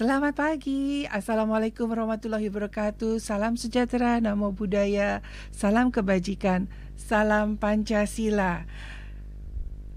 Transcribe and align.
Selamat 0.00 0.32
pagi, 0.32 1.04
Assalamualaikum 1.04 1.84
warahmatullahi 1.84 2.48
wabarakatuh 2.48 3.20
Salam 3.20 3.60
sejahtera, 3.60 4.16
namo 4.16 4.48
buddhaya 4.48 5.20
Salam 5.52 5.92
kebajikan, 5.92 6.72
salam 6.96 7.60
Pancasila 7.60 8.64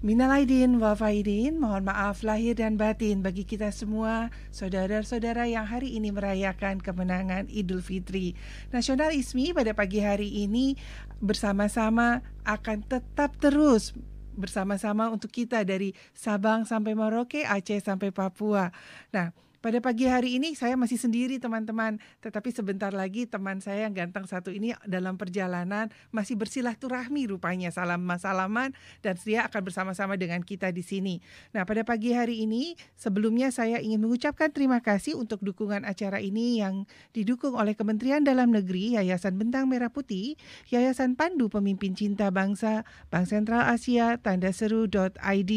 Minal 0.04 0.44
aidin 0.44 0.76
wal 0.76 0.92
faidin, 0.92 1.56
mohon 1.56 1.88
maaf 1.88 2.20
lahir 2.20 2.52
dan 2.52 2.76
batin 2.76 3.24
bagi 3.24 3.48
kita 3.48 3.72
semua, 3.72 4.28
saudara-saudara 4.52 5.48
yang 5.48 5.64
hari 5.64 5.96
ini 5.96 6.12
merayakan 6.12 6.84
kemenangan 6.84 7.48
Idul 7.48 7.80
Fitri. 7.80 8.36
Nasional 8.76 9.08
ISMI 9.08 9.56
pada 9.56 9.72
pagi 9.72 10.04
hari 10.04 10.28
ini 10.44 10.76
bersama-sama 11.24 12.20
akan 12.44 12.84
tetap 12.84 13.40
terus 13.40 13.96
bersama-sama 14.36 15.08
untuk 15.08 15.32
kita 15.32 15.64
dari 15.64 15.96
Sabang 16.12 16.68
sampai 16.68 16.92
Merauke, 16.92 17.48
Aceh 17.48 17.80
sampai 17.80 18.12
Papua. 18.12 18.68
Nah, 19.08 19.32
pada 19.64 19.80
pagi 19.80 20.04
hari 20.04 20.36
ini 20.36 20.52
saya 20.52 20.76
masih 20.76 21.00
sendiri 21.00 21.40
teman-teman, 21.40 21.96
tetapi 22.20 22.52
sebentar 22.52 22.92
lagi 22.92 23.24
teman 23.24 23.64
saya 23.64 23.88
yang 23.88 23.96
ganteng 23.96 24.28
satu 24.28 24.52
ini 24.52 24.76
dalam 24.84 25.16
perjalanan 25.16 25.88
masih 26.12 26.36
bersilaturahmi 26.36 27.32
rupanya 27.32 27.72
salam 27.72 28.04
salaman 28.20 28.76
dan 29.00 29.16
dia 29.24 29.48
akan 29.48 29.64
bersama-sama 29.64 30.20
dengan 30.20 30.44
kita 30.44 30.68
di 30.68 30.84
sini. 30.84 31.24
Nah, 31.56 31.64
pada 31.64 31.80
pagi 31.80 32.12
hari 32.12 32.44
ini 32.44 32.76
sebelumnya 32.92 33.48
saya 33.48 33.80
ingin 33.80 34.04
mengucapkan 34.04 34.52
terima 34.52 34.84
kasih 34.84 35.16
untuk 35.16 35.40
dukungan 35.40 35.88
acara 35.88 36.20
ini 36.20 36.60
yang 36.60 36.84
didukung 37.16 37.56
oleh 37.56 37.72
Kementerian 37.72 38.20
Dalam 38.20 38.52
Negeri, 38.52 39.00
Yayasan 39.00 39.40
Bentang 39.40 39.72
Merah 39.72 39.88
Putih, 39.88 40.36
Yayasan 40.68 41.16
Pandu 41.16 41.48
Pemimpin 41.48 41.96
Cinta 41.96 42.28
Bangsa, 42.28 42.84
Bank 43.08 43.32
Sentral 43.32 43.64
Asia, 43.64 44.20
tanda 44.20 44.52
seru.id. 44.52 45.52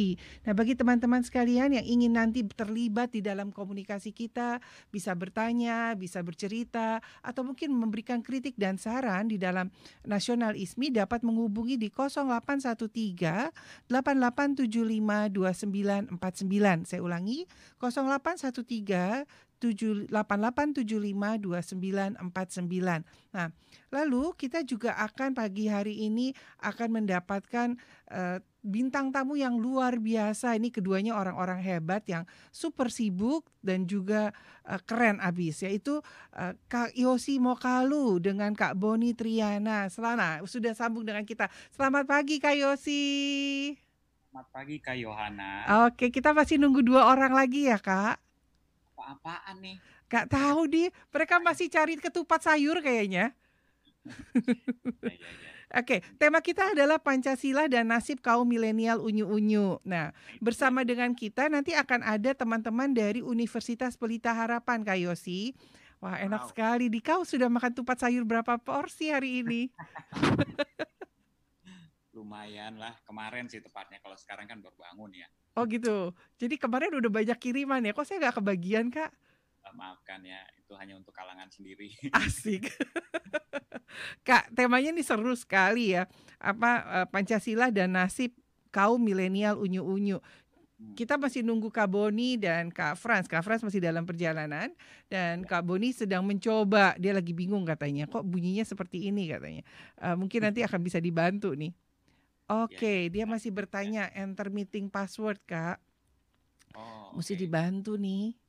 Nah, 0.47 0.53
bagi 0.55 0.79
teman-teman 0.79 1.27
sekalian 1.27 1.75
yang 1.75 1.83
ingin 1.83 2.15
nanti 2.15 2.47
terlibat 2.47 3.11
di 3.11 3.19
dalam 3.19 3.51
komunikasi 3.51 3.96
komunikasi 3.97 4.13
kita, 4.13 4.61
bisa 4.93 5.17
bertanya, 5.17 5.97
bisa 5.97 6.21
bercerita, 6.21 7.01
atau 7.25 7.41
mungkin 7.41 7.73
memberikan 7.73 8.21
kritik 8.21 8.53
dan 8.53 8.77
saran 8.77 9.25
di 9.27 9.41
dalam 9.41 9.73
Nasional 10.05 10.53
ISMI 10.53 10.93
dapat 10.93 11.25
menghubungi 11.25 11.81
di 11.81 11.89
0813 11.89 13.89
8875 13.89 15.33
2949. 15.33 16.85
Saya 16.85 17.01
ulangi 17.01 17.49
0813 17.81 19.46
88752949. 19.57 22.21
Nah, 23.33 23.49
lalu 23.89 24.37
kita 24.37 24.61
juga 24.61 24.93
akan 25.01 25.33
pagi 25.33 25.65
hari 25.65 26.05
ini 26.05 26.29
akan 26.61 27.01
mendapatkan 27.01 27.73
uh, 28.13 28.37
bintang 28.61 29.09
tamu 29.09 29.33
yang 29.39 29.57
luar 29.57 29.97
biasa. 29.97 30.53
Ini 30.59 30.69
keduanya 30.69 31.17
orang-orang 31.17 31.63
hebat 31.63 32.03
yang 32.05 32.27
super 32.53 32.93
sibuk 32.93 33.49
dan 33.65 33.89
juga 33.89 34.29
uh, 34.67 34.77
keren 34.85 35.17
abis 35.23 35.63
yaitu 35.65 36.03
uh, 36.37 36.53
Kak 36.69 36.93
Yosi 36.93 37.41
Mokalu 37.41 38.21
dengan 38.21 38.53
Kak 38.53 38.77
Boni 38.77 39.17
Triana. 39.17 39.89
Selana 39.89 40.45
sudah 40.45 40.77
sambung 40.77 41.07
dengan 41.07 41.25
kita. 41.25 41.49
Selamat 41.73 42.05
pagi 42.05 42.37
Kak 42.37 42.53
Yosi. 42.53 43.73
Selamat 44.27 44.47
pagi 44.53 44.77
Kak 44.77 44.97
Yohana. 45.01 45.65
Oke, 45.89 46.13
kita 46.13 46.29
masih 46.29 46.61
nunggu 46.61 46.85
dua 46.85 47.09
orang 47.09 47.33
lagi 47.33 47.73
ya 47.73 47.81
Kak 47.81 48.26
apa-apaan 49.07 49.55
nih? 49.63 49.77
Gak 50.11 50.27
tahu 50.27 50.67
di, 50.67 50.83
mereka 51.15 51.39
masih 51.39 51.71
cari 51.71 51.95
ketupat 51.95 52.43
sayur 52.43 52.83
kayaknya. 52.83 53.31
ya, 54.03 54.11
ya, 54.11 55.07
ya. 55.07 55.17
Oke, 55.67 55.99
tema 56.15 56.39
kita 56.39 56.71
adalah 56.71 56.95
Pancasila 56.95 57.67
dan 57.67 57.91
nasib 57.91 58.23
kaum 58.23 58.47
milenial 58.47 59.03
unyu-unyu. 59.03 59.83
Nah, 59.83 60.15
bersama 60.39 60.87
dengan 60.87 61.11
kita 61.11 61.51
nanti 61.51 61.75
akan 61.75 62.07
ada 62.07 62.31
teman-teman 62.31 62.95
dari 62.95 63.19
Universitas 63.19 63.99
Pelita 63.99 64.31
Harapan, 64.31 64.87
Kak 64.87 64.95
Yosi. 64.95 65.51
Wah, 65.99 66.23
enak 66.23 66.47
wow. 66.47 66.49
sekali. 66.55 66.87
Di 66.87 67.03
kau 67.03 67.27
sudah 67.27 67.51
makan 67.51 67.75
tupat 67.75 67.99
sayur 67.99 68.23
berapa 68.23 68.55
porsi 68.63 69.11
hari 69.11 69.43
ini? 69.43 69.61
Lumayan 72.17 72.81
lah, 72.81 72.97
kemarin 73.05 73.45
sih 73.45 73.61
tepatnya. 73.61 74.01
Kalau 74.01 74.17
sekarang 74.17 74.49
kan 74.49 74.57
baru 74.57 74.73
bangun 74.73 75.13
ya. 75.13 75.29
Oh 75.53 75.69
gitu. 75.69 76.17
Jadi 76.41 76.57
kemarin 76.57 76.97
udah 76.97 77.11
banyak 77.13 77.37
kiriman 77.37 77.85
ya. 77.85 77.93
Kok 77.93 78.05
saya 78.09 78.17
nggak 78.25 78.41
kebagian 78.41 78.89
kak? 78.89 79.13
Maafkan 79.77 80.23
ya, 80.23 80.39
itu 80.57 80.73
hanya 80.79 80.97
untuk 80.97 81.13
kalangan 81.13 81.51
sendiri. 81.53 81.93
Asik. 82.17 82.73
kak, 84.27 84.49
temanya 84.57 84.89
ini 84.89 85.05
seru 85.05 85.37
sekali 85.37 85.93
ya. 85.93 86.09
Apa 86.41 86.71
uh, 86.81 87.05
Pancasila 87.05 87.69
dan 87.69 87.93
nasib 87.93 88.33
kaum 88.73 88.97
milenial 88.97 89.61
unyu-unyu. 89.61 90.17
Hmm. 90.77 90.93
Kita 90.93 91.17
masih 91.17 91.41
nunggu 91.41 91.73
Kak 91.73 91.89
Boni 91.89 92.37
dan 92.37 92.69
Kak 92.69 93.01
Frans. 93.01 93.25
Kak 93.25 93.41
Frans 93.41 93.65
masih 93.65 93.81
dalam 93.81 94.05
perjalanan 94.05 94.69
dan 95.09 95.41
ya. 95.41 95.47
Kak 95.49 95.65
Boni 95.65 95.89
sedang 95.89 96.21
mencoba. 96.21 96.93
Dia 97.01 97.17
lagi 97.17 97.33
bingung 97.33 97.65
katanya. 97.65 98.05
Kok 98.05 98.21
bunyinya 98.21 98.61
seperti 98.61 99.09
ini 99.09 99.25
katanya. 99.25 99.65
Uh, 99.97 100.13
mungkin 100.13 100.45
nanti 100.45 100.61
akan 100.61 100.79
bisa 100.85 101.01
dibantu 101.01 101.57
nih. 101.57 101.73
Oke, 102.47 103.11
ya, 103.11 103.11
dia 103.11 103.25
masih 103.27 103.51
bertanya 103.51 104.07
enter 104.15 104.47
meeting 104.47 104.87
password, 104.87 105.35
Kak. 105.43 105.83
Oh, 106.79 107.11
Mesti 107.19 107.35
okay. 107.35 107.41
dibantu 107.43 107.99
nih. 107.99 108.39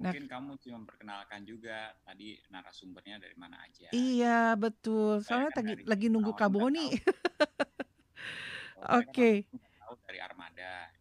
Nah 0.00 0.10
Mungkin 0.10 0.24
nah, 0.26 0.32
kamu 0.34 0.50
cuma 0.58 0.76
memperkenalkan 0.82 1.40
juga 1.44 1.92
tadi 2.02 2.40
narasumbernya 2.48 3.20
dari 3.20 3.36
mana 3.36 3.60
aja. 3.60 3.92
Iya, 3.92 4.56
betul. 4.56 5.20
Soalnya 5.20 5.52
kan 5.52 5.68
lagi, 5.68 5.84
lagi 5.84 6.06
nunggu 6.08 6.32
Kaboni. 6.32 6.90
Oke. 8.98 9.46
okay. 9.46 10.00
dari 10.08 10.18
Armada, 10.18 10.88
kan? 10.88 10.91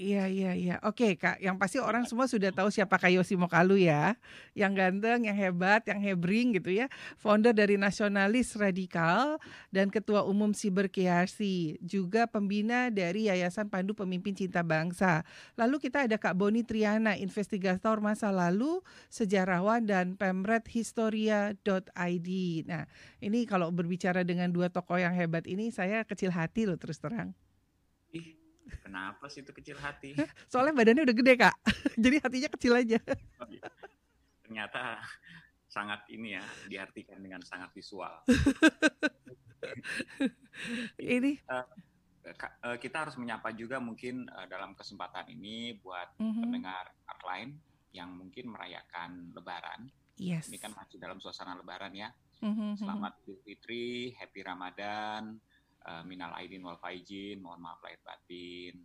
Iya 0.00 0.32
iya 0.32 0.56
iya. 0.56 0.74
Oke 0.80 1.12
kak, 1.20 1.44
yang 1.44 1.60
pasti 1.60 1.76
orang 1.76 2.08
semua 2.08 2.24
sudah 2.24 2.48
tahu 2.48 2.72
siapa 2.72 2.96
Kak 2.96 3.12
Yosi 3.12 3.36
Mokalu 3.36 3.84
ya, 3.84 4.16
yang 4.56 4.72
ganteng, 4.72 5.28
yang 5.28 5.36
hebat, 5.36 5.84
yang 5.84 6.00
hebring 6.00 6.56
gitu 6.56 6.72
ya. 6.72 6.88
Founder 7.20 7.52
dari 7.52 7.76
Nasionalis 7.76 8.56
Radikal 8.56 9.36
dan 9.68 9.92
Ketua 9.92 10.24
Umum 10.24 10.56
Siber 10.56 10.88
KRC, 10.88 11.76
juga 11.84 12.24
pembina 12.24 12.88
dari 12.88 13.28
Yayasan 13.28 13.68
Pandu 13.68 13.92
Pemimpin 13.92 14.32
Cinta 14.32 14.64
Bangsa. 14.64 15.20
Lalu 15.60 15.76
kita 15.76 16.08
ada 16.08 16.16
Kak 16.16 16.32
Boni 16.32 16.64
Triana, 16.64 17.20
investigator 17.20 18.00
masa 18.00 18.32
lalu, 18.32 18.80
sejarawan 19.12 19.84
dan 19.84 20.16
pemrethistoria.id. 20.16 22.30
Nah, 22.64 22.88
ini 23.20 23.44
kalau 23.44 23.68
berbicara 23.68 24.24
dengan 24.24 24.48
dua 24.48 24.72
tokoh 24.72 24.96
yang 24.96 25.12
hebat 25.12 25.44
ini, 25.44 25.68
saya 25.68 26.08
kecil 26.08 26.32
hati 26.32 26.64
loh 26.64 26.80
terus 26.80 26.96
terang. 26.96 27.36
Kenapa 28.78 29.26
sih 29.26 29.42
itu 29.42 29.50
kecil 29.50 29.76
hati? 29.82 30.14
Soalnya 30.46 30.74
badannya 30.76 31.02
udah 31.02 31.16
gede 31.16 31.34
kak, 31.34 31.56
jadi 32.04 32.16
hatinya 32.22 32.48
kecil 32.54 32.72
aja. 32.78 32.98
Oh, 33.42 33.48
iya. 33.50 33.66
Ternyata 34.46 35.02
sangat 35.70 36.02
ini 36.10 36.34
ya 36.34 36.44
diartikan 36.66 37.22
dengan 37.22 37.42
sangat 37.46 37.70
visual. 37.74 38.10
ini 40.98 41.38
uh, 41.46 41.66
kita 42.78 43.06
harus 43.06 43.14
menyapa 43.14 43.54
juga 43.54 43.78
mungkin 43.78 44.26
uh, 44.26 44.46
dalam 44.50 44.74
kesempatan 44.74 45.30
ini 45.30 45.78
buat 45.78 46.18
mm 46.18 46.26
-hmm. 46.26 46.42
pendengar 46.42 46.84
lain 47.20 47.54
yang 47.94 48.10
mungkin 48.10 48.50
merayakan 48.50 49.30
Lebaran. 49.34 49.86
Yes. 50.18 50.50
Ini 50.50 50.58
kan 50.58 50.74
masih 50.74 50.98
dalam 50.98 51.22
suasana 51.22 51.54
Lebaran 51.54 51.94
ya. 51.94 52.10
Mm 52.42 52.52
-hmm. 52.54 52.70
Selamat 52.80 53.12
Idul 53.22 53.38
Fitri, 53.46 54.10
Happy 54.18 54.42
Ramadan 54.42 55.38
uh, 55.86 56.02
minal 56.04 56.32
aidin 56.36 56.64
wal 56.64 56.80
faizin, 56.80 57.40
mohon 57.40 57.60
maaf 57.62 57.80
lahir 57.84 58.00
batin. 58.04 58.84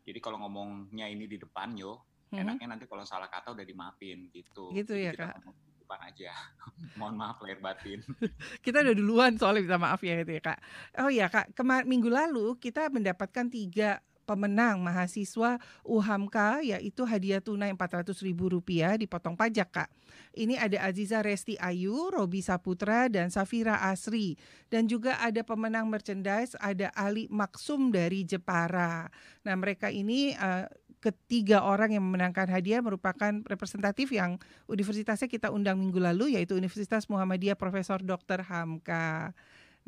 Jadi 0.00 0.18
kalau 0.18 0.40
ngomongnya 0.40 1.06
ini 1.06 1.28
di 1.28 1.36
depan 1.36 1.76
yo, 1.76 2.00
hmm. 2.32 2.40
enaknya 2.40 2.66
nanti 2.76 2.84
kalau 2.88 3.04
salah 3.04 3.28
kata 3.28 3.52
udah 3.52 3.66
dimaafin 3.66 4.32
gitu. 4.32 4.72
Gitu 4.72 4.96
ya 4.96 5.12
Kak. 5.12 5.38
Depan 5.80 6.00
aja. 6.06 6.32
mohon 6.98 7.20
maaf 7.20 7.38
lahir 7.44 7.60
batin. 7.60 8.00
kita 8.64 8.80
udah 8.80 8.94
duluan 8.96 9.36
soalnya 9.36 9.66
minta 9.68 9.78
maaf 9.80 10.00
ya 10.00 10.20
gitu 10.24 10.32
ya 10.36 10.42
Kak. 10.42 10.58
Oh 11.04 11.10
iya 11.12 11.26
Kak, 11.28 11.52
kemar 11.52 11.84
minggu 11.84 12.08
lalu 12.08 12.56
kita 12.56 12.88
mendapatkan 12.88 13.46
tiga 13.52 14.00
pemenang 14.30 14.78
mahasiswa 14.78 15.58
UHAMKA 15.82 16.62
yaitu 16.62 17.02
hadiah 17.02 17.42
tunai 17.42 17.74
Rp400.000 17.74 19.02
dipotong 19.02 19.34
pajak 19.34 19.68
Kak. 19.74 19.90
Ini 20.38 20.54
ada 20.54 20.86
Aziza 20.86 21.18
Resti 21.18 21.58
Ayu, 21.58 22.14
Robi 22.14 22.38
Saputra 22.38 23.10
dan 23.10 23.34
Safira 23.34 23.82
Asri 23.90 24.38
dan 24.70 24.86
juga 24.86 25.18
ada 25.18 25.42
pemenang 25.42 25.90
merchandise 25.90 26.54
ada 26.62 26.94
Ali 26.94 27.26
Maksum 27.26 27.90
dari 27.90 28.22
Jepara. 28.22 29.10
Nah, 29.42 29.54
mereka 29.58 29.90
ini 29.90 30.30
uh, 30.38 30.70
ketiga 31.00 31.64
orang 31.64 31.96
yang 31.96 32.04
memenangkan 32.04 32.46
hadiah 32.46 32.84
merupakan 32.84 33.32
representatif 33.48 34.12
yang 34.12 34.36
universitasnya 34.68 35.26
kita 35.26 35.48
undang 35.48 35.80
minggu 35.80 35.96
lalu 35.96 36.36
yaitu 36.36 36.54
Universitas 36.54 37.08
Muhammadiyah 37.08 37.56
Profesor 37.56 37.98
Dr. 38.04 38.44
Hamka. 38.44 39.32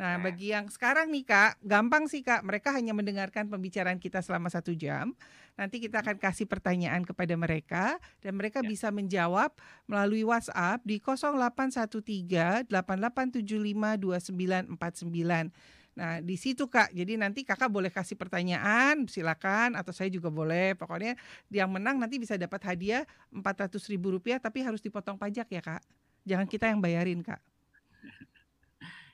Nah, 0.01 0.17
nah, 0.17 0.25
bagi 0.25 0.57
yang 0.57 0.73
sekarang 0.73 1.13
nih 1.13 1.25
Kak, 1.29 1.61
gampang 1.61 2.09
sih 2.09 2.25
Kak. 2.25 2.41
Mereka 2.49 2.73
hanya 2.73 2.97
mendengarkan 2.97 3.53
pembicaraan 3.53 4.01
kita 4.01 4.25
selama 4.25 4.49
satu 4.49 4.73
jam. 4.73 5.13
Nanti 5.53 5.85
kita 5.85 6.01
akan 6.01 6.17
kasih 6.17 6.49
pertanyaan 6.49 7.05
kepada 7.05 7.37
mereka 7.37 8.01
dan 8.25 8.41
mereka 8.41 8.65
ya. 8.65 8.69
bisa 8.73 8.89
menjawab 8.89 9.53
melalui 9.85 10.25
WhatsApp 10.25 10.81
di 10.89 10.97
0813 10.97 12.73
8875 12.73 14.01
2949. 14.01 15.53
Nah, 15.93 16.25
di 16.25 16.41
situ 16.41 16.65
Kak. 16.73 16.97
Jadi 16.97 17.21
nanti 17.21 17.45
Kakak 17.45 17.69
boleh 17.69 17.93
kasih 17.93 18.17
pertanyaan, 18.17 19.05
silakan 19.05 19.77
atau 19.77 19.93
saya 19.93 20.09
juga 20.09 20.33
boleh. 20.33 20.73
Pokoknya 20.73 21.21
yang 21.53 21.69
menang 21.69 22.01
nanti 22.01 22.17
bisa 22.17 22.41
dapat 22.41 22.65
hadiah 22.65 23.05
Rp400.000 23.29 24.41
tapi 24.41 24.65
harus 24.65 24.81
dipotong 24.81 25.21
pajak 25.21 25.53
ya, 25.53 25.61
Kak. 25.61 25.85
Jangan 26.25 26.49
kita 26.49 26.73
yang 26.73 26.81
bayarin, 26.81 27.21
Kak. 27.21 27.52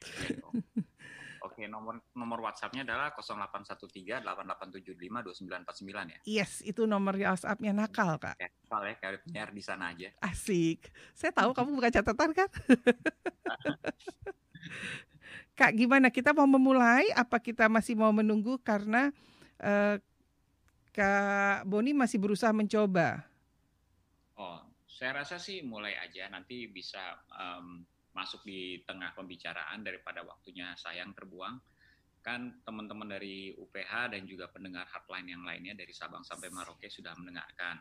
Oke, 1.48 1.70
nomor 1.70 2.02
nomor 2.14 2.38
WhatsApp-nya 2.50 2.82
adalah 2.82 3.14
0813 3.14 4.26
8875 4.26 4.94
2949 4.94 6.14
ya. 6.14 6.18
Yes, 6.26 6.62
itu 6.66 6.86
nomor 6.86 7.14
WhatsApp-nya 7.14 7.72
nakal, 7.74 8.18
Kak. 8.18 8.34
Ya, 8.38 8.50
nakal 8.50 8.82
ya, 8.86 8.94
kayak 8.98 9.22
penyiar 9.26 9.50
di 9.54 9.62
sana 9.62 9.94
aja. 9.94 10.10
Asik. 10.22 10.90
Saya 11.14 11.30
tahu 11.30 11.54
kamu 11.54 11.78
bukan 11.78 11.92
catatan 11.94 12.34
kan? 12.34 12.48
Kak, 15.58 15.74
gimana? 15.74 16.10
Kita 16.14 16.30
mau 16.34 16.46
memulai? 16.46 17.10
Apa 17.14 17.42
kita 17.42 17.66
masih 17.66 17.98
mau 17.98 18.14
menunggu 18.14 18.58
karena 18.62 19.10
uh, 19.58 19.98
Kak 20.94 21.66
Boni 21.66 21.94
masih 21.94 22.18
berusaha 22.22 22.54
mencoba? 22.54 23.26
Oh, 24.38 24.62
saya 24.86 25.22
rasa 25.22 25.38
sih 25.38 25.62
mulai 25.66 25.98
aja. 25.98 26.30
Nanti 26.30 26.70
bisa 26.70 27.18
um, 27.34 27.82
masuk 28.18 28.42
di 28.42 28.82
tengah 28.82 29.14
pembicaraan 29.14 29.86
daripada 29.86 30.26
waktunya 30.26 30.74
sayang 30.74 31.14
terbuang. 31.14 31.54
Kan 32.18 32.58
teman-teman 32.66 33.06
dari 33.06 33.54
UPH 33.54 34.18
dan 34.18 34.26
juga 34.26 34.50
pendengar 34.50 34.90
hotline 34.90 35.38
yang 35.38 35.46
lainnya 35.46 35.78
dari 35.78 35.94
Sabang 35.94 36.26
sampai 36.26 36.50
Merauke 36.50 36.90
sudah 36.90 37.14
mendengarkan. 37.14 37.78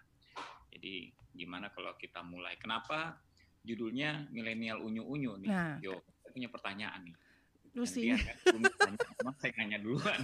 Jadi 0.69 1.09
gimana 1.33 1.73
kalau 1.73 1.97
kita 1.97 2.21
mulai? 2.21 2.53
Kenapa 2.61 3.17
judulnya 3.65 4.29
milenial 4.29 4.85
unyu-unyu 4.85 5.41
nih? 5.41 5.49
Nah. 5.49 5.75
Yo, 5.81 5.97
saya 6.21 6.29
punya 6.29 6.49
pertanyaan 6.53 7.01
nih 7.01 7.17
Lucy. 7.77 8.09
saya 9.37 9.53
nanya 9.61 9.77
duluan. 9.77 10.17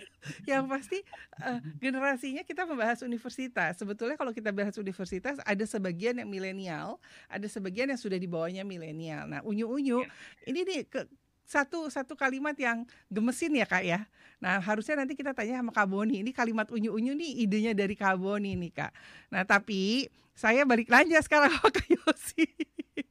yang 0.50 0.68
pasti 0.68 1.00
uh, 1.40 1.56
generasinya 1.80 2.44
kita 2.44 2.68
membahas 2.68 3.00
universitas. 3.00 3.80
Sebetulnya 3.80 4.20
kalau 4.20 4.36
kita 4.36 4.52
bahas 4.52 4.76
universitas 4.76 5.40
ada 5.40 5.64
sebagian 5.64 6.20
yang 6.20 6.28
milenial, 6.28 7.00
ada 7.32 7.48
sebagian 7.48 7.88
yang 7.88 7.96
sudah 7.96 8.20
di 8.20 8.28
bawahnya 8.28 8.68
milenial. 8.68 9.24
Nah, 9.24 9.40
unyu-unyu 9.40 10.04
ya. 10.04 10.10
ini 10.44 10.68
nih 10.68 10.80
ke 10.84 11.00
satu 11.48 11.88
satu 11.88 12.12
kalimat 12.12 12.52
yang 12.60 12.84
gemesin 13.08 13.56
ya 13.56 13.64
kak 13.64 13.80
ya. 13.88 14.04
Nah 14.44 14.60
harusnya 14.60 15.00
nanti 15.00 15.16
kita 15.16 15.32
tanya 15.32 15.64
sama 15.64 15.72
Kak 15.72 15.88
Boni. 15.88 16.20
Ini 16.20 16.36
kalimat 16.36 16.68
unyu-unyu 16.68 17.16
nih 17.16 17.40
idenya 17.40 17.72
dari 17.72 17.96
Kak 17.96 18.20
Boni 18.20 18.52
nih 18.52 18.72
kak. 18.76 18.92
Nah 19.32 19.48
tapi 19.48 20.12
saya 20.36 20.68
balik 20.68 20.92
lagi 20.92 21.16
sekarang 21.24 21.48
sama 21.48 21.72
Kak 21.72 21.88
Yosi. 21.88 22.44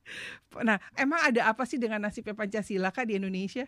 nah 0.70 0.78
emang 0.94 1.18
ada 1.34 1.50
apa 1.50 1.66
sih 1.66 1.82
dengan 1.82 1.98
nasibnya 1.98 2.38
Pancasila 2.38 2.94
kak 2.94 3.10
di 3.10 3.18
Indonesia? 3.18 3.66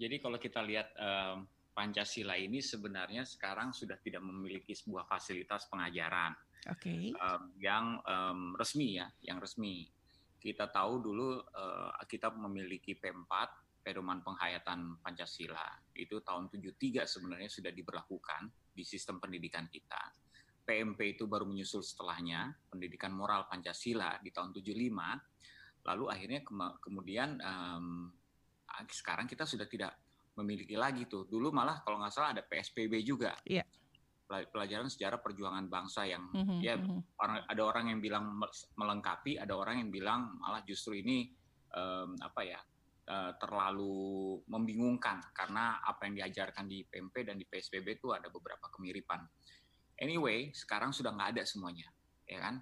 Jadi 0.00 0.16
kalau 0.16 0.40
kita 0.40 0.64
lihat 0.64 0.96
um, 0.96 1.44
Pancasila 1.76 2.32
ini 2.40 2.64
sebenarnya 2.64 3.28
sekarang 3.28 3.76
sudah 3.76 4.00
tidak 4.00 4.24
memiliki 4.24 4.72
sebuah 4.72 5.04
fasilitas 5.04 5.68
pengajaran 5.68 6.32
okay. 6.64 7.12
um, 7.20 7.52
yang 7.60 8.00
um, 8.08 8.56
resmi 8.56 8.96
ya, 8.96 9.12
yang 9.20 9.36
resmi. 9.36 9.84
Kita 10.40 10.72
tahu 10.72 11.04
dulu 11.04 11.36
uh, 11.36 11.92
kita 12.08 12.32
memiliki 12.32 12.96
P4 12.96 13.28
pedoman 13.84 14.24
penghayatan 14.24 15.00
Pancasila 15.04 15.68
itu 15.96 16.20
tahun 16.24 16.48
73 16.48 17.04
sebenarnya 17.04 17.48
sudah 17.52 17.72
diberlakukan 17.72 18.72
di 18.72 18.84
sistem 18.84 19.20
pendidikan 19.20 19.68
kita. 19.68 20.16
PMP 20.64 21.16
itu 21.16 21.28
baru 21.28 21.44
menyusul 21.44 21.84
setelahnya 21.84 22.56
pendidikan 22.72 23.12
moral 23.12 23.48
Pancasila 23.52 24.16
di 24.24 24.32
tahun 24.32 24.56
75. 24.56 25.84
Lalu 25.84 26.04
akhirnya 26.12 26.40
ke 26.44 26.52
kemudian 26.84 27.40
um, 27.40 28.12
sekarang 28.88 29.26
kita 29.28 29.44
sudah 29.44 29.68
tidak 29.68 29.92
memiliki 30.38 30.78
lagi 30.78 31.04
tuh. 31.04 31.28
Dulu 31.28 31.52
malah 31.52 31.84
kalau 31.84 32.00
nggak 32.00 32.12
salah 32.14 32.30
ada 32.32 32.42
PSBB 32.46 33.04
juga. 33.04 33.36
Iya. 33.44 33.66
Pelajaran 34.30 34.86
sejarah 34.86 35.18
perjuangan 35.18 35.66
bangsa 35.66 36.06
yang 36.06 36.30
mm 36.30 36.44
-hmm, 36.46 36.58
ya 36.62 36.78
mm 36.78 36.86
-hmm. 36.86 37.00
orang 37.18 37.36
ada 37.50 37.62
orang 37.66 37.84
yang 37.90 37.98
bilang 37.98 38.38
melengkapi, 38.78 39.34
ada 39.42 39.58
orang 39.58 39.82
yang 39.82 39.90
bilang 39.90 40.38
malah 40.38 40.62
justru 40.62 41.02
ini 41.02 41.34
um, 41.74 42.14
apa 42.22 42.46
ya 42.46 42.60
uh, 43.10 43.32
terlalu 43.42 44.38
membingungkan 44.46 45.18
karena 45.34 45.82
apa 45.82 46.06
yang 46.06 46.22
diajarkan 46.22 46.70
di 46.70 46.86
PMP 46.86 47.26
dan 47.26 47.42
di 47.42 47.44
PSBB 47.44 47.98
itu 47.98 48.14
ada 48.14 48.30
beberapa 48.30 48.70
kemiripan. 48.70 49.26
Anyway, 49.98 50.54
sekarang 50.54 50.94
sudah 50.94 51.12
nggak 51.12 51.36
ada 51.36 51.42
semuanya, 51.44 51.90
ya 52.24 52.38
kan? 52.40 52.54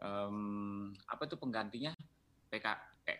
Um, 0.00 0.94
apa 1.10 1.28
itu 1.28 1.36
penggantinya? 1.36 1.92
PK, 2.48 2.66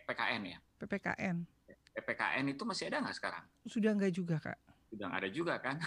PKN 0.07 0.41
ya? 0.47 0.57
PPKN. 0.81 1.54
PPKN 1.95 2.51
itu 2.51 2.67
masih 2.67 2.91
ada 2.91 2.99
nggak 3.07 3.15
sekarang? 3.15 3.43
Sudah 3.63 3.95
nggak 3.95 4.11
juga 4.11 4.35
kak. 4.43 4.59
Sudah 4.91 5.07
ada 5.15 5.29
juga 5.31 5.55
kan. 5.63 5.79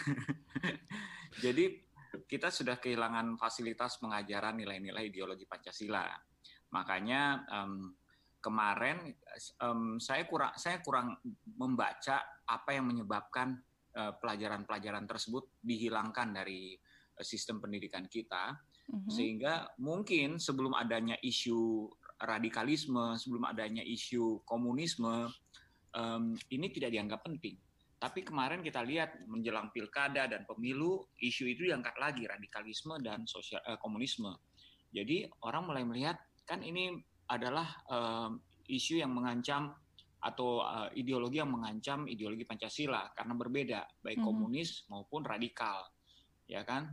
Jadi 1.44 1.84
kita 2.24 2.48
sudah 2.48 2.80
kehilangan 2.80 3.36
fasilitas 3.36 4.00
pengajaran 4.00 4.56
nilai-nilai 4.56 5.12
ideologi 5.12 5.44
Pancasila. 5.44 6.08
Makanya 6.72 7.44
um, 7.52 7.92
kemarin 8.40 9.12
um, 9.60 10.00
saya 10.00 10.24
kurang 10.24 10.56
saya 10.56 10.80
kurang 10.80 11.20
membaca 11.60 12.40
apa 12.48 12.70
yang 12.72 12.88
menyebabkan 12.88 13.60
uh, 13.92 14.16
pelajaran-pelajaran 14.16 15.04
tersebut 15.04 15.60
dihilangkan 15.60 16.32
dari 16.32 16.72
uh, 17.18 17.24
sistem 17.24 17.60
pendidikan 17.60 18.08
kita 18.08 18.56
mm-hmm. 18.88 19.10
sehingga 19.12 19.68
mungkin 19.76 20.40
sebelum 20.40 20.72
adanya 20.72 21.20
isu 21.20 21.92
radikalisme, 22.18 23.14
sebelum 23.14 23.46
adanya 23.46 23.82
isu 23.86 24.42
komunisme, 24.42 25.30
um, 25.94 26.36
ini 26.52 26.66
tidak 26.72 26.92
dianggap 26.92 27.20
penting. 27.24 27.56
Tapi 27.98 28.22
kemarin 28.22 28.62
kita 28.62 28.78
lihat 28.86 29.26
menjelang 29.26 29.74
pilkada 29.74 30.30
dan 30.30 30.46
pemilu, 30.46 31.02
isu 31.18 31.50
itu 31.50 31.66
diangkat 31.66 31.98
lagi 31.98 32.30
radikalisme 32.30 32.94
dan 33.02 33.26
sosial 33.26 33.58
eh, 33.66 33.74
komunisme. 33.82 34.30
Jadi 34.94 35.26
orang 35.42 35.66
mulai 35.66 35.82
melihat 35.82 36.16
kan 36.46 36.62
ini 36.62 36.94
adalah 37.28 37.66
um, 37.90 38.38
isu 38.70 39.02
yang 39.02 39.12
mengancam 39.12 39.74
atau 40.18 40.62
uh, 40.62 40.88
ideologi 40.94 41.38
yang 41.38 41.50
mengancam 41.50 42.06
ideologi 42.10 42.42
Pancasila 42.42 43.12
karena 43.14 43.34
berbeda 43.38 43.80
baik 44.02 44.18
mm 44.18 44.24
-hmm. 44.24 44.26
komunis 44.26 44.86
maupun 44.88 45.22
radikal, 45.26 45.82
ya 46.46 46.62
kan? 46.62 46.88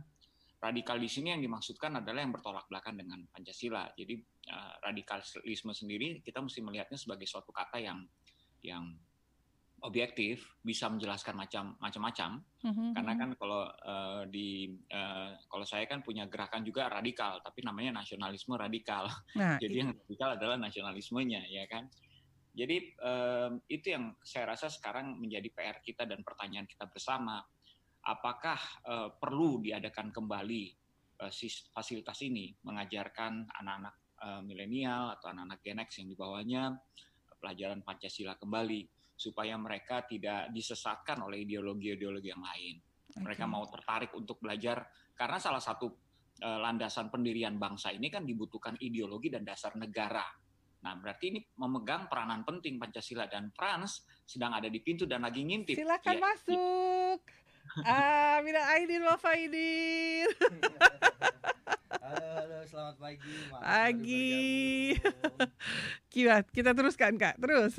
Radikal 0.58 0.98
di 0.98 1.06
sini 1.06 1.30
yang 1.30 1.42
dimaksudkan 1.42 2.02
adalah 2.02 2.26
yang 2.26 2.34
bertolak 2.34 2.66
belakang 2.66 2.98
dengan 2.98 3.22
Pancasila. 3.30 3.94
Jadi 3.94 4.18
uh, 4.50 4.74
radikalisme 4.82 5.70
sendiri 5.70 6.20
kita 6.20 6.42
mesti 6.42 6.60
melihatnya 6.60 6.98
sebagai 6.98 7.30
suatu 7.30 7.54
kata 7.54 7.78
yang 7.78 8.02
yang 8.62 8.96
objektif 9.84 10.56
bisa 10.64 10.88
menjelaskan 10.88 11.36
macam 11.36 11.64
macam-macam. 11.78 12.40
Mm-hmm. 12.66 12.90
karena 12.98 13.12
kan 13.14 13.30
kalau 13.38 13.62
uh, 13.86 14.22
di 14.26 14.74
uh, 14.90 15.38
kalau 15.46 15.62
saya 15.62 15.86
kan 15.86 16.02
punya 16.02 16.26
gerakan 16.26 16.66
juga 16.66 16.90
radikal 16.90 17.38
tapi 17.38 17.62
namanya 17.62 18.02
nasionalisme 18.02 18.58
radikal. 18.58 19.06
Nah, 19.38 19.54
jadi 19.62 19.70
itu. 19.70 19.80
yang 19.86 19.90
radikal 19.94 20.28
adalah 20.34 20.56
nasionalismenya 20.58 21.46
ya 21.46 21.62
kan? 21.70 21.86
Jadi 22.56 22.96
um, 23.04 23.60
itu 23.68 23.92
yang 23.92 24.16
saya 24.24 24.56
rasa 24.56 24.72
sekarang 24.72 25.20
menjadi 25.20 25.52
PR 25.52 25.78
kita 25.84 26.08
dan 26.08 26.24
pertanyaan 26.24 26.64
kita 26.66 26.88
bersama. 26.88 27.44
Apakah 28.06 28.58
uh, 28.86 29.08
perlu 29.14 29.60
diadakan 29.60 30.10
kembali 30.10 30.64
uh, 31.20 31.32
fasilitas 31.70 32.18
ini 32.24 32.56
mengajarkan 32.64 33.46
anak-anak 33.60 33.94
uh, 34.24 34.40
milenial 34.40 35.12
atau 35.14 35.30
anak-anak 35.36 35.58
Gen 35.60 35.80
X 35.84 35.90
yang 36.00 36.08
dibawanya 36.08 36.62
pelajaran 37.38 37.84
Pancasila 37.84 38.36
kembali 38.36 38.86
supaya 39.16 39.56
mereka 39.56 40.04
tidak 40.04 40.52
disesatkan 40.52 41.24
oleh 41.24 41.44
ideologi-ideologi 41.48 42.28
yang 42.28 42.44
lain. 42.44 42.76
Okay. 43.08 43.22
Mereka 43.24 43.44
mau 43.48 43.64
tertarik 43.64 44.12
untuk 44.12 44.40
belajar 44.44 44.84
karena 45.16 45.40
salah 45.40 45.62
satu 45.62 45.88
uh, 46.44 46.58
landasan 46.60 47.08
pendirian 47.08 47.56
bangsa 47.56 47.92
ini 47.96 48.12
kan 48.12 48.28
dibutuhkan 48.28 48.76
ideologi 48.80 49.32
dan 49.32 49.44
dasar 49.44 49.72
negara. 49.80 50.24
Nah, 50.84 50.92
berarti 51.00 51.32
ini 51.32 51.40
memegang 51.56 52.06
peranan 52.06 52.44
penting 52.44 52.76
Pancasila 52.76 53.26
dan 53.26 53.50
Frans 53.50 54.04
sedang 54.22 54.52
ada 54.54 54.68
di 54.68 54.78
pintu 54.84 55.08
dan 55.08 55.24
lagi 55.24 55.42
ngintip. 55.42 55.74
Silakan 55.74 56.14
ya, 56.14 56.20
masuk. 56.20 57.20
Ah, 57.84 58.40
Mina 58.40 58.62
Aidin 58.72 59.04
Wa 59.04 59.20
Faidin. 59.20 60.24
Halo, 62.00 62.26
halo, 62.40 62.58
selamat 62.64 62.96
pagi. 62.96 63.34
Pagi. 63.52 64.32
Kita 66.08 66.40
kita 66.48 66.70
teruskan 66.72 67.20
Kak, 67.20 67.36
terus. 67.36 67.76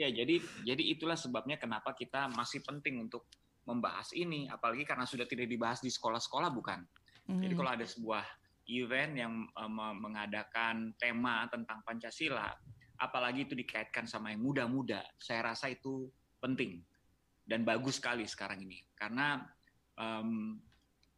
ya, 0.00 0.10
jadi 0.10 0.42
jadi 0.66 0.82
itulah 0.82 1.14
sebabnya 1.14 1.54
kenapa 1.60 1.94
kita 1.94 2.26
masih 2.34 2.64
penting 2.66 2.98
untuk 3.06 3.30
membahas 3.68 4.10
ini, 4.16 4.50
apalagi 4.50 4.82
karena 4.82 5.06
sudah 5.06 5.28
tidak 5.28 5.46
dibahas 5.46 5.78
di 5.78 5.92
sekolah-sekolah 5.92 6.50
bukan. 6.50 6.82
Hmm. 7.30 7.38
Jadi 7.44 7.54
kalau 7.54 7.70
ada 7.70 7.86
sebuah 7.86 8.24
event 8.66 9.12
yang 9.14 9.32
uh, 9.54 9.70
mengadakan 9.94 10.96
tema 10.98 11.46
tentang 11.46 11.84
Pancasila, 11.86 12.50
apalagi 12.98 13.46
itu 13.46 13.54
dikaitkan 13.54 14.10
sama 14.10 14.34
yang 14.34 14.42
muda-muda, 14.42 15.06
saya 15.22 15.54
rasa 15.54 15.70
itu 15.70 16.10
penting 16.42 16.82
dan 17.50 17.66
bagus 17.66 17.98
sekali 17.98 18.22
sekarang 18.22 18.62
ini 18.62 18.78
karena 18.94 19.42
um, 19.98 20.54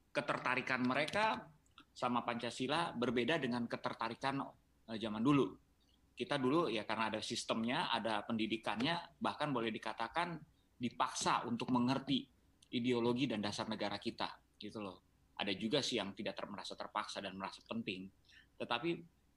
ketertarikan 0.08 0.80
mereka 0.80 1.44
sama 1.92 2.24
Pancasila 2.24 2.96
berbeda 2.96 3.36
dengan 3.36 3.68
ketertarikan 3.68 4.40
uh, 4.40 4.96
zaman 4.96 5.20
dulu. 5.20 5.60
kita 6.12 6.36
dulu 6.36 6.68
ya 6.68 6.84
karena 6.84 7.08
ada 7.08 7.20
sistemnya, 7.24 7.88
ada 7.88 8.20
pendidikannya, 8.28 9.16
bahkan 9.16 9.48
boleh 9.48 9.72
dikatakan 9.72 10.36
dipaksa 10.76 11.48
untuk 11.48 11.72
mengerti 11.72 12.28
ideologi 12.76 13.24
dan 13.24 13.40
dasar 13.40 13.64
negara 13.64 13.96
kita, 13.96 14.28
gitu 14.60 14.84
loh. 14.84 15.08
Ada 15.40 15.56
juga 15.56 15.80
sih 15.80 15.96
yang 15.96 16.12
tidak 16.12 16.36
ter 16.36 16.46
merasa 16.46 16.76
terpaksa 16.76 17.24
dan 17.24 17.32
merasa 17.32 17.64
penting, 17.64 18.12
tetapi 18.60 18.90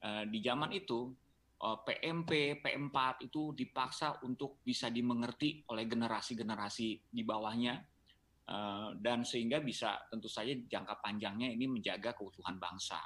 eh, 0.04 0.24
di 0.28 0.38
zaman 0.44 0.68
itu 0.76 1.10
eh, 1.16 1.25
PMP, 1.56 2.60
P4 2.60 3.24
itu 3.24 3.56
dipaksa 3.56 4.20
untuk 4.28 4.60
bisa 4.60 4.92
dimengerti 4.92 5.64
oleh 5.72 5.88
generasi-generasi 5.88 7.08
di 7.08 7.22
bawahnya 7.24 7.74
eh, 8.44 8.88
dan 9.00 9.24
sehingga 9.24 9.64
bisa 9.64 9.96
tentu 10.12 10.28
saja 10.28 10.52
jangka 10.52 11.00
panjangnya 11.00 11.48
ini 11.48 11.64
menjaga 11.64 12.12
keutuhan 12.12 12.60
bangsa. 12.60 13.00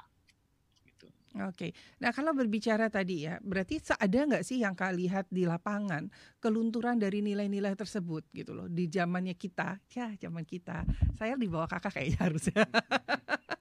Oke. 1.47 1.71
Nah, 2.03 2.11
kalau 2.11 2.35
berbicara 2.35 2.91
tadi 2.91 3.23
ya, 3.23 3.39
berarti 3.39 3.79
ada 3.95 4.19
nggak 4.27 4.43
sih 4.43 4.59
yang 4.59 4.75
kalian 4.75 4.99
lihat 4.99 5.25
di 5.31 5.47
lapangan 5.47 6.11
kelunturan 6.43 6.99
dari 6.99 7.23
nilai-nilai 7.23 7.71
tersebut 7.79 8.27
gitu 8.35 8.51
loh 8.51 8.67
di 8.67 8.91
zamannya 8.91 9.39
kita, 9.39 9.79
ya 9.95 10.11
zaman 10.19 10.43
kita. 10.43 10.83
Saya 11.15 11.39
di 11.39 11.47
bawah 11.47 11.71
kakak 11.71 11.95
kayaknya 11.95 12.19
harusnya. 12.19 12.67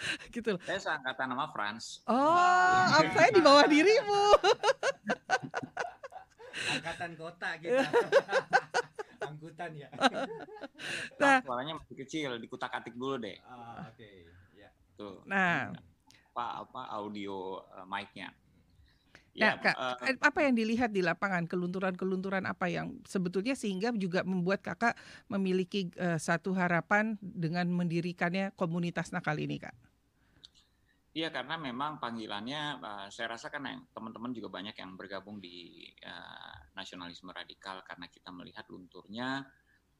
gitu 0.34 0.56
loh. 0.56 0.60
Saya 0.64 0.78
seangkatan 0.80 1.26
nama 1.30 1.46
Franz. 1.52 2.00
Oh, 2.08 2.86
saya 3.14 3.30
di 3.32 3.42
bawah 3.42 3.66
dirimu. 3.68 4.24
Angkatan 6.80 7.10
kota 7.16 7.48
kita. 7.60 7.84
Angkutan 9.30 9.70
ya. 9.76 9.88
Nah, 11.20 11.44
suaranya 11.44 11.76
masih 11.76 11.96
kecil, 12.04 12.40
dikutak-atik 12.40 12.96
dulu 12.96 13.20
deh. 13.20 13.36
Ah, 13.44 13.84
oke. 13.92 14.00
Okay. 14.00 14.24
Ya. 14.56 14.72
Tuh. 14.96 15.20
Nah, 15.28 15.70
apa 16.32 16.44
apa 16.64 16.82
audio 16.96 17.60
uh, 17.76 17.84
mic-nya. 17.84 18.32
Ya, 19.30 19.54
Kak, 19.62 19.76
uh, 19.78 19.94
apa 20.26 20.42
yang 20.42 20.58
dilihat 20.58 20.90
di 20.90 21.06
lapangan 21.06 21.46
kelunturan-kelunturan 21.46 22.42
apa 22.50 22.66
yang 22.66 22.98
sebetulnya 23.06 23.54
sehingga 23.54 23.94
juga 23.94 24.26
membuat 24.26 24.58
Kakak 24.58 24.98
memiliki 25.30 25.86
uh, 26.02 26.18
satu 26.18 26.50
harapan 26.50 27.14
dengan 27.22 27.70
mendirikannya 27.70 28.50
komunitas 28.58 29.14
nakal 29.14 29.38
ini, 29.38 29.62
Kak? 29.62 29.89
Iya, 31.10 31.34
karena 31.34 31.58
memang 31.58 31.98
panggilannya 31.98 32.62
uh, 32.78 33.08
saya 33.10 33.34
rasa 33.34 33.50
kan 33.50 33.66
teman-teman 33.90 34.30
juga 34.30 34.46
banyak 34.46 34.78
yang 34.78 34.94
bergabung 34.94 35.42
di 35.42 35.82
uh, 36.06 36.70
nasionalisme 36.78 37.34
radikal 37.34 37.82
karena 37.82 38.06
kita 38.06 38.30
melihat 38.30 38.62
lunturnya 38.70 39.42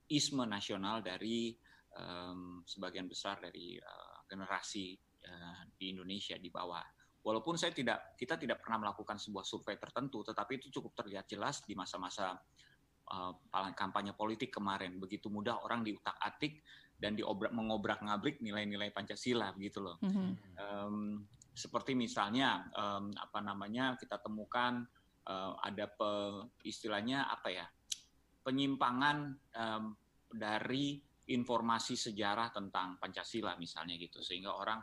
isme 0.07 0.47
nasional 0.47 1.03
dari 1.03 1.51
um, 1.99 2.63
sebagian 2.63 3.11
besar 3.11 3.43
dari 3.43 3.75
uh, 3.75 4.23
generasi 4.31 4.95
Eh, 5.21 5.63
di 5.77 5.93
Indonesia 5.93 6.33
di 6.41 6.49
bawah. 6.49 6.81
Walaupun 7.21 7.53
saya 7.61 7.77
tidak, 7.77 8.17
kita 8.17 8.41
tidak 8.41 8.65
pernah 8.65 8.89
melakukan 8.89 9.21
sebuah 9.21 9.45
survei 9.45 9.77
tertentu, 9.77 10.25
tetapi 10.25 10.57
itu 10.57 10.73
cukup 10.81 10.97
terlihat 10.97 11.29
jelas 11.29 11.61
di 11.69 11.77
masa-masa 11.77 12.33
uh, 13.05 13.33
kampanye 13.77 14.17
politik 14.17 14.49
kemarin. 14.49 14.97
Begitu 14.97 15.29
mudah 15.29 15.61
orang 15.61 15.85
diutak-atik 15.85 16.65
dan 17.01 17.17
diobrak 17.17 17.51
mengobrak-ngabrik 17.57 18.45
nilai-nilai 18.45 18.93
Pancasila 18.93 19.51
begitu 19.57 19.81
loh. 19.81 19.97
Mm 20.05 20.11
-hmm. 20.13 20.31
um, 20.61 20.97
seperti 21.51 21.97
misalnya 21.99 22.71
um, 22.77 23.11
apa 23.17 23.41
namanya 23.43 23.99
kita 23.99 24.23
temukan 24.23 24.87
uh, 25.27 25.59
ada 25.61 25.91
pe, 25.91 26.11
istilahnya 26.65 27.27
apa 27.27 27.49
ya 27.51 27.67
penyimpangan 28.41 29.17
um, 29.57 29.85
dari 30.31 30.97
informasi 31.31 31.95
sejarah 31.99 32.51
tentang 32.55 32.99
Pancasila 32.99 33.55
misalnya 33.59 33.99
gitu 33.99 34.23
sehingga 34.23 34.55
orang 34.55 34.79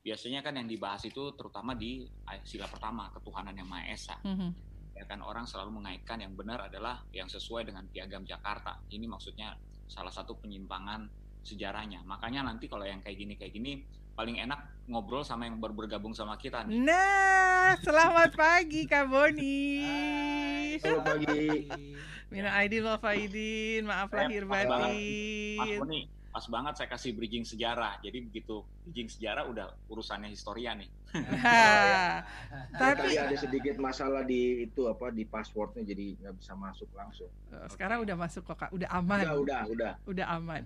biasanya 0.00 0.40
kan 0.40 0.56
yang 0.56 0.68
dibahas 0.68 1.04
itu 1.04 1.36
terutama 1.36 1.76
di 1.76 2.08
sila 2.48 2.64
pertama 2.68 3.12
ketuhanan 3.12 3.52
yang 3.52 3.68
maha 3.68 3.92
esa. 3.92 4.16
Mm-hmm. 4.24 4.50
Ya 4.96 5.04
kan 5.04 5.20
orang 5.20 5.44
selalu 5.44 5.80
mengaitkan 5.80 6.24
yang 6.24 6.32
benar 6.32 6.68
adalah 6.72 7.04
yang 7.12 7.28
sesuai 7.28 7.68
dengan 7.68 7.84
piagam 7.88 8.24
Jakarta. 8.24 8.80
Ini 8.88 9.04
maksudnya 9.04 9.52
salah 9.88 10.12
satu 10.12 10.40
penyimpangan 10.40 11.19
sejarahnya. 11.44 12.04
Makanya 12.04 12.44
nanti 12.46 12.68
kalau 12.68 12.84
yang 12.84 13.00
kayak 13.04 13.16
gini 13.18 13.34
kayak 13.36 13.52
gini 13.54 13.72
paling 14.14 14.36
enak 14.36 14.60
ngobrol 14.90 15.24
sama 15.24 15.46
yang 15.48 15.56
baru 15.56 15.72
bergabung 15.72 16.12
sama 16.12 16.36
kita 16.36 16.66
nih. 16.66 16.82
Nah, 16.82 17.78
selamat 17.80 18.36
pagi 18.36 18.84
Kak 18.84 19.06
Boni. 19.08 19.80
Selamat 20.76 21.04
pagi. 21.16 21.70
Mina 22.30 22.50
Aidin 22.54 22.86
Wal 22.86 23.00
Faidin, 23.02 23.90
maaf 23.90 24.12
lahir 24.14 24.46
batin. 24.46 25.58
Mas 25.58 25.72
Boni, 25.82 26.00
pas 26.30 26.46
banget 26.46 26.78
saya 26.78 26.88
kasih 26.94 27.10
bridging 27.18 27.42
sejarah. 27.42 27.98
Jadi 27.98 28.22
begitu 28.22 28.62
bridging 28.86 29.10
sejarah 29.10 29.50
udah 29.50 29.66
urusannya 29.90 30.30
historia 30.30 30.78
nih. 30.78 30.86
Nah, 31.10 32.22
tapi 32.80 33.18
ada 33.18 33.34
sedikit 33.34 33.82
masalah 33.82 34.22
di 34.22 34.70
itu 34.70 34.86
apa 34.86 35.10
di 35.10 35.26
passwordnya 35.26 35.82
jadi 35.82 36.14
nggak 36.22 36.34
bisa 36.38 36.54
masuk 36.54 36.86
langsung. 36.94 37.30
Oh, 37.50 37.66
sekarang 37.66 38.06
udah 38.06 38.14
masuk 38.14 38.46
kok 38.46 38.56
kak, 38.62 38.70
udah 38.70 38.88
aman. 38.94 39.26
Udah 39.26 39.36
udah 39.42 39.62
udah. 39.74 39.92
Udah 40.06 40.26
aman. 40.38 40.62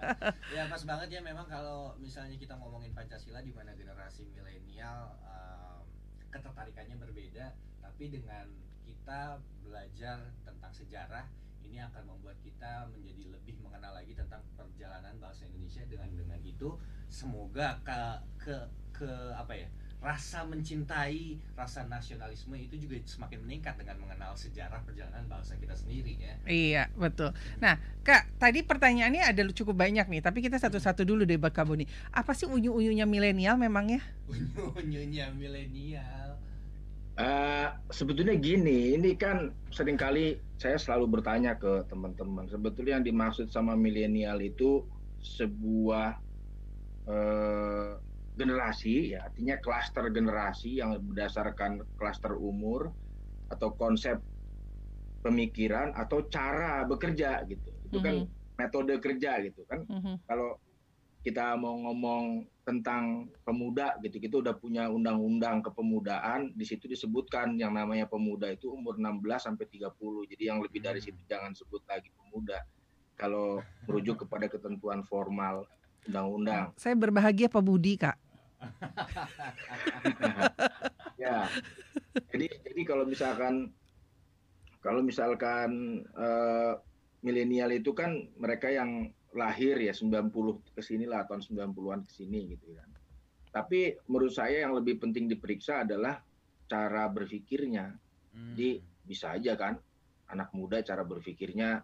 ya 0.56 0.70
pas 0.70 0.82
banget 0.86 1.08
ya 1.18 1.20
memang 1.26 1.50
kalau 1.50 1.98
misalnya 1.98 2.38
kita 2.38 2.54
ngomongin 2.54 2.94
Pancasila 2.94 3.42
di 3.42 3.50
mana 3.50 3.74
generasi 3.74 4.30
milenial 4.30 5.10
um, 5.26 5.82
ketertarikannya 6.30 6.94
berbeda, 7.02 7.50
tapi 7.82 8.14
dengan 8.14 8.46
kita 8.86 9.42
belajar 9.66 10.22
tentang 10.46 10.70
sejarah 10.70 11.26
ini 11.70 11.78
akan 11.78 12.02
membuat 12.02 12.34
kita 12.42 12.90
menjadi 12.90 13.30
lebih 13.30 13.54
mengenal 13.62 13.94
lagi 13.94 14.10
tentang 14.18 14.42
perjalanan 14.58 15.14
bangsa 15.22 15.46
Indonesia 15.46 15.86
dengan 15.86 16.10
dengan 16.10 16.40
itu 16.42 16.74
semoga 17.06 17.78
ke 17.86 18.02
ke 18.42 18.56
ke 18.90 19.10
apa 19.38 19.54
ya 19.54 19.70
rasa 20.00 20.48
mencintai 20.48 21.36
rasa 21.52 21.84
nasionalisme 21.84 22.56
itu 22.56 22.74
juga 22.80 22.96
semakin 23.04 23.44
meningkat 23.44 23.76
dengan 23.76 24.00
mengenal 24.00 24.32
sejarah 24.32 24.80
perjalanan 24.80 25.28
bangsa 25.28 25.60
kita 25.60 25.76
sendiri 25.76 26.16
ya. 26.16 26.34
Iya 26.48 26.84
betul. 26.96 27.36
Nah 27.60 27.76
kak 28.00 28.32
tadi 28.40 28.64
pertanyaannya 28.64 29.28
ada 29.28 29.44
cukup 29.52 29.76
banyak 29.76 30.08
nih 30.08 30.24
tapi 30.24 30.40
kita 30.40 30.56
satu-satu 30.56 31.04
dulu 31.04 31.28
deh 31.28 31.36
Bak 31.36 31.52
Kaboni. 31.52 31.84
Apa 32.16 32.32
sih 32.32 32.48
unyu-unyunya 32.48 33.04
milenial 33.04 33.60
memangnya? 33.60 34.00
Unyu-unyunya 34.26 35.36
milenial 35.36 36.40
Uh, 37.20 37.68
sebetulnya 37.92 38.32
gini, 38.32 38.96
ini 38.96 39.12
kan 39.12 39.52
sering 39.68 40.00
kali 40.00 40.40
saya 40.56 40.80
selalu 40.80 41.20
bertanya 41.20 41.52
ke 41.52 41.84
teman-teman, 41.92 42.48
sebetulnya 42.48 42.96
yang 42.96 43.04
dimaksud 43.04 43.52
sama 43.52 43.76
milenial 43.76 44.40
itu 44.40 44.80
sebuah 45.20 46.16
uh, 47.04 48.00
generasi, 48.40 49.12
ya 49.12 49.28
artinya 49.28 49.60
klaster 49.60 50.08
generasi 50.08 50.80
yang 50.80 50.96
berdasarkan 51.12 51.84
klaster 52.00 52.32
umur 52.40 52.88
atau 53.52 53.68
konsep 53.76 54.16
pemikiran 55.20 55.92
atau 55.92 56.24
cara 56.32 56.88
bekerja 56.88 57.44
gitu. 57.44 57.68
Itu 57.84 58.00
mm 58.00 58.00
-hmm. 58.00 58.06
kan 58.08 58.14
mm-hmm. 58.16 58.56
metode 58.56 58.94
kerja 58.96 59.44
gitu 59.44 59.60
kan. 59.68 59.84
Mm 59.84 60.00
-hmm. 60.00 60.14
Kalau 60.24 60.56
kita 61.20 61.52
mau 61.60 61.76
ngomong 61.76 62.48
tentang 62.64 63.28
pemuda 63.44 63.92
gitu 64.00 64.16
kita 64.16 64.40
udah 64.40 64.54
punya 64.56 64.88
undang-undang 64.88 65.60
kepemudaan 65.60 66.56
di 66.56 66.64
situ 66.64 66.88
disebutkan 66.88 67.60
yang 67.60 67.76
namanya 67.76 68.08
pemuda 68.08 68.48
itu 68.48 68.72
umur 68.72 68.96
16 68.96 69.20
sampai 69.36 69.68
30 69.68 70.32
jadi 70.32 70.42
yang 70.54 70.64
lebih 70.64 70.80
dari 70.80 71.00
situ 71.02 71.20
jangan 71.28 71.52
sebut 71.52 71.84
lagi 71.84 72.08
pemuda. 72.16 72.64
Kalau 73.20 73.60
merujuk 73.84 74.24
kepada 74.24 74.48
ketentuan 74.48 75.04
formal 75.04 75.68
undang-undang. 76.08 76.72
Saya 76.80 76.96
berbahagia 76.96 77.52
Pak 77.52 77.64
Budi 77.64 78.00
Kak. 78.00 78.16
Ya. 81.20 81.44
Jadi 82.32 82.48
jadi 82.64 82.80
kalau 82.88 83.04
misalkan 83.04 83.76
kalau 84.80 85.04
misalkan 85.04 86.00
uh, 86.16 86.80
milenial 87.20 87.68
itu 87.76 87.92
kan 87.92 88.24
mereka 88.40 88.72
yang 88.72 89.12
lahir 89.34 89.78
ya 89.78 89.94
90 89.94 90.30
ke 90.74 90.82
sini 90.82 91.06
lah 91.06 91.26
tahun 91.26 91.42
90-an 91.42 92.00
ke 92.06 92.12
sini 92.12 92.50
gitu 92.50 92.74
kan. 92.74 92.88
Tapi 93.50 93.98
menurut 94.06 94.34
saya 94.34 94.66
yang 94.66 94.74
lebih 94.74 95.02
penting 95.02 95.26
diperiksa 95.26 95.82
adalah 95.86 96.22
cara 96.70 97.10
berpikirnya. 97.10 97.90
Hmm. 98.34 98.54
Jadi 98.54 98.78
bisa 99.06 99.34
aja 99.34 99.58
kan 99.58 99.74
anak 100.30 100.54
muda 100.54 100.78
cara 100.86 101.02
berpikirnya 101.02 101.82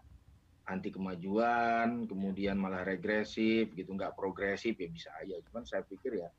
anti 0.67 0.91
kemajuan, 0.91 2.11
kemudian 2.11 2.59
malah 2.59 2.83
regresif 2.83 3.71
gitu, 3.75 3.95
nggak 3.95 4.19
progresif 4.19 4.75
ya 4.79 4.89
bisa 4.91 5.11
aja. 5.19 5.39
Cuman 5.51 5.63
saya 5.63 5.83
pikir 5.87 6.23
ya 6.23 6.31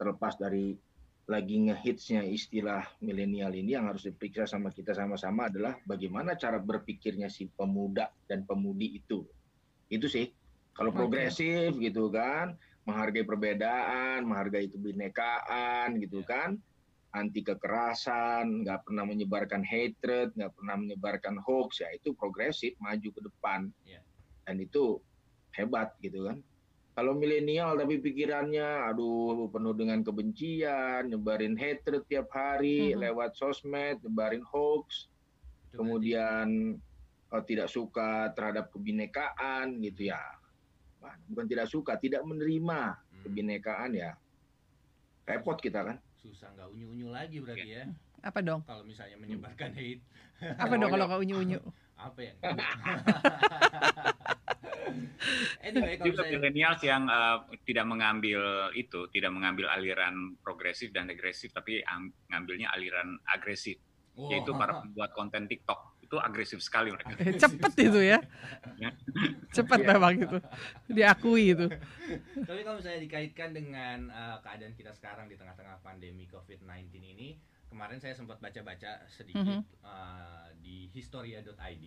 terlepas 0.00 0.40
dari 0.40 0.76
lagi 1.24 1.56
ngehitsnya 1.56 2.20
istilah 2.28 2.84
milenial 3.00 3.48
ini 3.56 3.72
yang 3.72 3.88
harus 3.88 4.04
diperiksa 4.04 4.44
sama 4.44 4.68
kita 4.68 4.92
sama-sama 4.92 5.48
adalah 5.48 5.80
bagaimana 5.88 6.36
cara 6.36 6.60
berpikirnya 6.60 7.32
si 7.32 7.48
pemuda 7.48 8.12
dan 8.28 8.44
pemudi 8.44 9.00
itu. 9.00 9.24
Itu 9.88 10.04
sih. 10.08 10.28
Kalau 10.74 10.90
progresif 10.90 11.78
gitu 11.78 12.10
kan, 12.10 12.58
menghargai 12.84 13.24
perbedaan, 13.24 14.26
menghargai 14.26 14.68
kebinekaan 14.68 16.02
gitu 16.02 16.20
yeah. 16.26 16.28
kan, 16.28 16.50
anti 17.14 17.46
kekerasan, 17.46 18.66
nggak 18.66 18.82
pernah 18.84 19.06
menyebarkan 19.06 19.62
hatred, 19.62 20.34
nggak 20.34 20.52
pernah 20.52 20.76
menyebarkan 20.76 21.38
hoax 21.38 21.80
ya 21.80 21.88
itu 21.94 22.10
progresif, 22.18 22.74
maju 22.82 23.08
ke 23.08 23.20
depan. 23.22 23.70
Yeah. 23.86 24.02
Dan 24.44 24.60
itu 24.60 24.98
hebat 25.54 25.94
gitu 26.02 26.26
kan. 26.26 26.42
Kalau 26.94 27.10
milenial 27.18 27.74
tapi 27.74 27.98
pikirannya 27.98 28.86
aduh 28.90 29.50
penuh 29.50 29.74
dengan 29.74 30.02
kebencian, 30.06 31.10
nyebarin 31.10 31.58
hatred 31.58 32.06
tiap 32.06 32.30
hari 32.30 32.94
hmm. 32.94 33.02
lewat 33.02 33.34
sosmed, 33.34 33.98
nyebarin 34.02 34.42
hoax, 34.46 35.10
kemudian 35.74 36.78
oh, 37.34 37.42
tidak 37.42 37.66
suka 37.66 38.30
terhadap 38.38 38.70
kebinekaan 38.70 39.82
gitu 39.82 40.14
ya. 40.14 40.22
Bukan 41.28 41.46
tidak 41.50 41.66
suka, 41.68 41.96
tidak 42.00 42.22
menerima 42.24 42.96
hmm. 42.96 43.22
kebinekaan 43.28 43.90
ya. 43.92 44.16
Repot 45.24 45.56
kita 45.60 45.84
kan. 45.84 45.96
Susah 46.20 46.48
nggak 46.56 46.68
unyu-unyu 46.72 47.08
lagi 47.12 47.40
berarti 47.40 47.68
ya. 47.68 47.84
Apa 48.24 48.40
dong? 48.40 48.64
Kalau 48.64 48.84
misalnya 48.84 49.20
menyebarkan 49.20 49.76
hate. 49.76 50.00
Apa 50.62 50.74
dong 50.80 50.88
kalau 50.88 51.04
nggak 51.08 51.20
unyu-unyu? 51.20 51.60
Apa 52.04 52.20
ya? 52.20 52.32
anyway, 55.64 55.96
juga 56.02 56.26
saya... 56.26 56.32
milenials 56.36 56.82
yang 56.84 57.08
uh, 57.08 57.46
tidak 57.64 57.86
mengambil 57.88 58.68
itu, 58.76 59.08
tidak 59.14 59.30
mengambil 59.32 59.70
aliran 59.72 60.36
progresif 60.42 60.90
dan 60.92 61.08
regresif, 61.08 61.54
tapi 61.54 61.80
mengambilnya 62.28 62.74
aliran 62.74 63.16
agresif, 63.30 63.78
oh. 64.18 64.28
yaitu 64.28 64.52
para 64.58 64.82
pembuat 64.84 65.14
konten 65.14 65.46
TikTok 65.48 65.93
itu 66.14 66.22
agresif 66.22 66.62
sekali 66.62 66.94
mereka. 66.94 67.18
Cepet 67.42 67.72
itu 67.90 68.00
ya, 68.06 68.22
cepet 69.50 69.80
yeah. 69.82 69.90
memang 69.90 70.14
itu, 70.22 70.38
diakui 70.86 71.50
itu. 71.50 71.66
Tapi 72.46 72.60
kalau 72.62 72.78
misalnya 72.78 73.02
dikaitkan 73.02 73.50
dengan 73.50 74.14
uh, 74.14 74.38
keadaan 74.38 74.78
kita 74.78 74.94
sekarang 74.94 75.26
di 75.26 75.34
tengah-tengah 75.34 75.82
pandemi 75.82 76.30
COVID-19 76.30 76.94
ini, 77.02 77.34
kemarin 77.66 77.98
saya 77.98 78.14
sempat 78.14 78.38
baca-baca 78.38 79.02
sedikit 79.10 79.42
mm 79.42 79.50
-hmm. 79.50 79.60
uh, 79.82 80.46
di 80.62 80.86
historia.id 80.94 81.86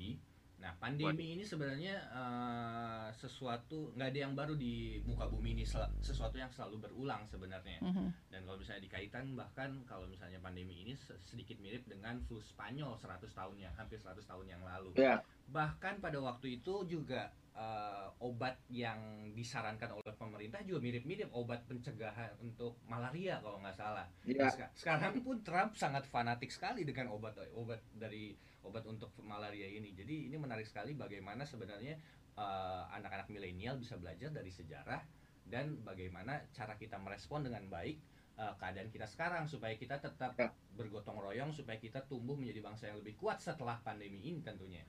Nah, 0.58 0.74
pandemi 0.82 1.38
ini 1.38 1.46
sebenarnya 1.46 2.02
uh, 2.10 3.08
sesuatu 3.14 3.94
nggak 3.94 4.10
ada 4.10 4.20
yang 4.26 4.34
baru 4.34 4.58
di 4.58 5.00
muka 5.06 5.30
bumi 5.30 5.54
ini 5.54 5.64
sesuatu 6.02 6.34
yang 6.34 6.50
selalu 6.50 6.90
berulang 6.90 7.30
sebenarnya. 7.30 7.78
Mm 7.82 7.94
-hmm. 7.94 8.08
Dan 8.34 8.40
kalau 8.46 8.58
misalnya 8.58 8.84
dikaitkan 8.90 9.38
bahkan 9.38 9.70
kalau 9.86 10.10
misalnya 10.10 10.42
pandemi 10.42 10.81
ini 10.81 10.98
sedikit 11.22 11.62
mirip 11.62 11.86
dengan 11.86 12.18
flu 12.25 12.42
Spanyol 12.42 12.98
100 12.98 13.29
tahun 13.29 13.58
yang 13.62 13.74
hampir 13.77 14.01
100 14.01 14.18
tahun 14.25 14.46
yang 14.50 14.62
lalu. 14.66 14.98
Yeah. 14.98 15.22
Bahkan 15.53 16.01
pada 16.01 16.18
waktu 16.20 16.58
itu 16.58 16.90
juga 16.90 17.29
uh, 17.57 18.07
obat 18.22 18.61
yang 18.70 19.29
disarankan 19.33 19.98
oleh 19.98 20.13
pemerintah 20.13 20.61
juga 20.63 20.79
mirip-mirip 20.81 21.33
obat 21.33 21.65
pencegahan 21.65 22.37
untuk 22.39 22.77
malaria 22.85 23.41
kalau 23.41 23.57
nggak 23.59 23.75
salah. 23.75 24.05
Nah, 24.29 24.53
sekarang 24.77 25.20
pun 25.25 25.41
Trump 25.41 25.74
sangat 25.74 26.05
fanatik 26.05 26.53
sekali 26.53 26.85
dengan 26.85 27.11
obat 27.11 27.35
obat 27.57 27.81
dari 27.98 28.37
obat 28.61 28.85
untuk 28.85 29.11
malaria 29.25 29.67
ini. 29.67 29.91
Jadi 29.98 30.29
ini 30.29 30.37
menarik 30.37 30.70
sekali 30.70 30.93
bagaimana 30.93 31.43
sebenarnya 31.43 31.98
uh, 32.37 32.85
anak-anak 32.93 33.27
milenial 33.33 33.81
bisa 33.81 33.98
belajar 33.98 34.29
dari 34.29 34.53
sejarah 34.53 35.01
dan 35.48 35.81
bagaimana 35.81 36.43
cara 36.53 36.75
kita 36.75 37.00
merespon 37.00 37.48
dengan 37.48 37.65
baik 37.72 37.98
uh, 38.37 38.53
keadaan 38.59 38.91
kita 38.91 39.07
sekarang 39.09 39.48
supaya 39.48 39.74
kita 39.79 39.98
tetap 39.98 40.35
ya. 40.37 40.51
bergotong 40.75 41.17
royong 41.17 41.55
supaya 41.55 41.79
kita 41.79 42.03
tumbuh 42.05 42.37
menjadi 42.37 42.61
bangsa 42.61 42.91
yang 42.91 43.00
lebih 43.01 43.17
kuat 43.17 43.41
setelah 43.41 43.79
pandemi 43.81 44.22
ini 44.27 44.43
tentunya. 44.43 44.83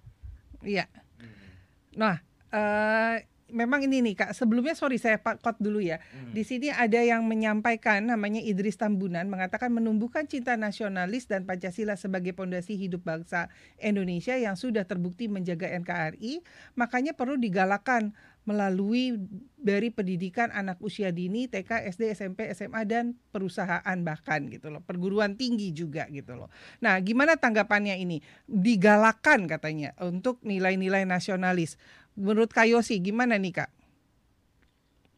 Iya. 0.59 0.91
Hmm. 1.23 1.55
Nah, 1.95 2.19
uh, 2.53 3.17
memang 3.49 3.81
ini 3.85 4.05
nih 4.05 4.15
Kak, 4.25 4.31
sebelumnya 4.37 4.77
sorry 4.77 5.01
saya 5.01 5.17
kot 5.21 5.57
dulu 5.61 5.81
ya. 5.81 6.01
Hmm. 6.13 6.33
Di 6.37 6.45
sini 6.45 6.69
ada 6.69 7.01
yang 7.01 7.25
menyampaikan 7.25 8.05
namanya 8.05 8.41
Idris 8.45 8.77
Tambunan 8.77 9.25
mengatakan 9.29 9.73
menumbuhkan 9.73 10.29
cinta 10.29 10.55
nasionalis 10.55 11.27
dan 11.27 11.49
Pancasila 11.49 11.97
sebagai 11.97 12.37
pondasi 12.37 12.77
hidup 12.77 13.05
bangsa 13.05 13.49
Indonesia 13.81 14.37
yang 14.37 14.55
sudah 14.55 14.85
terbukti 14.85 15.27
menjaga 15.27 15.73
NKRI, 15.81 16.45
makanya 16.77 17.17
perlu 17.17 17.41
digalakan 17.41 18.13
melalui 18.49 19.13
dari 19.61 19.93
pendidikan 19.93 20.49
anak 20.57 20.81
usia 20.81 21.13
dini 21.13 21.53
TK, 21.53 21.85
SD, 21.93 22.17
SMP, 22.17 22.49
SMA 22.57 22.81
dan 22.89 23.13
perusahaan 23.29 23.99
bahkan 24.01 24.49
gitu 24.49 24.73
loh. 24.73 24.81
Perguruan 24.81 25.37
tinggi 25.37 25.69
juga 25.77 26.09
gitu 26.09 26.33
loh. 26.33 26.49
Nah, 26.81 26.97
gimana 27.05 27.37
tanggapannya 27.37 28.01
ini? 28.01 28.25
Digalakan 28.49 29.45
katanya 29.53 29.93
untuk 30.01 30.41
nilai-nilai 30.49 31.05
nasionalis 31.05 31.77
menurut 32.19 32.51
Kayosi 32.51 32.99
gimana 32.99 33.39
nih 33.39 33.63
Kak? 33.63 33.71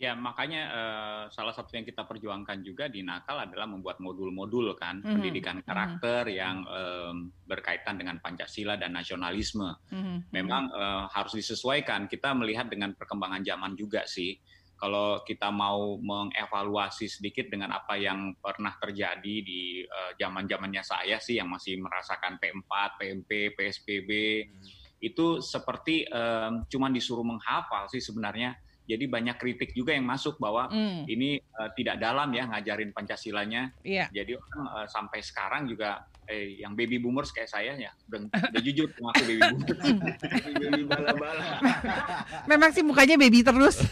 Ya 0.01 0.17
makanya 0.17 0.63
uh, 0.73 1.25
salah 1.29 1.53
satu 1.53 1.77
yang 1.77 1.85
kita 1.85 2.09
perjuangkan 2.09 2.65
juga 2.65 2.89
di 2.89 3.05
Nakal 3.05 3.45
adalah 3.45 3.69
membuat 3.69 4.01
modul-modul 4.01 4.73
kan 4.73 4.97
mm-hmm. 4.97 5.13
pendidikan 5.13 5.57
mhm. 5.61 5.65
karakter 5.69 6.23
mm-hmm. 6.25 6.41
yang 6.41 6.57
um, 6.65 7.17
berkaitan 7.45 8.01
dengan 8.01 8.17
Pancasila 8.17 8.81
dan 8.81 8.97
nasionalisme. 8.97 9.69
Mm-hmm. 9.93 10.17
Memang 10.33 10.73
uh, 10.73 11.05
harus 11.13 11.37
disesuaikan. 11.37 12.09
Kita 12.09 12.33
melihat 12.33 12.73
dengan 12.73 12.97
perkembangan 12.97 13.45
zaman 13.45 13.77
juga 13.77 14.09
sih. 14.09 14.41
Kalau 14.81 15.21
kita 15.21 15.53
mau 15.53 16.01
mengevaluasi 16.01 17.05
sedikit 17.05 17.53
dengan 17.53 17.77
apa 17.77 18.01
yang 18.01 18.33
pernah 18.41 18.73
terjadi 18.81 19.35
di 19.45 19.85
uh, 19.85 20.17
zaman-zamannya 20.17 20.81
saya 20.81 21.21
sih 21.21 21.37
yang 21.37 21.53
masih 21.53 21.77
merasakan 21.77 22.41
P4, 22.41 22.73
PMP, 22.97 23.53
PSBB. 23.53 24.11
Mm-hmm 24.49 24.80
itu 25.01 25.41
seperti 25.41 26.05
um, 26.13 26.65
cuman 26.69 26.93
disuruh 26.93 27.25
menghafal 27.25 27.89
sih 27.89 28.01
sebenarnya. 28.01 28.57
Jadi 28.91 29.07
banyak 29.07 29.39
kritik 29.39 29.71
juga 29.71 29.95
yang 29.95 30.03
masuk 30.03 30.43
bahwa 30.43 30.67
mm. 30.67 31.07
ini 31.07 31.39
uh, 31.39 31.71
tidak 31.79 32.03
dalam 32.03 32.27
ya 32.35 32.51
ngajarin 32.51 32.91
Pancasilanya. 32.91 33.71
Yeah. 33.87 34.11
Jadi 34.11 34.35
orang 34.35 34.63
uh, 34.67 34.87
sampai 34.91 35.23
sekarang 35.23 35.71
juga 35.71 36.11
eh 36.27 36.59
yang 36.59 36.75
baby 36.75 36.99
boomers 36.99 37.31
kayak 37.31 37.51
saya 37.51 37.75
ya 37.79 37.91
udah, 38.11 38.31
udah 38.31 38.63
jujur 38.63 38.91
ngaku 38.91 39.23
baby 39.31 39.43
boomers. 39.47 39.81
baby 40.63 40.83
bala-bala. 40.91 41.45
Memang 42.51 42.71
sih 42.75 42.83
mukanya 42.83 43.15
baby 43.15 43.47
terus. 43.47 43.79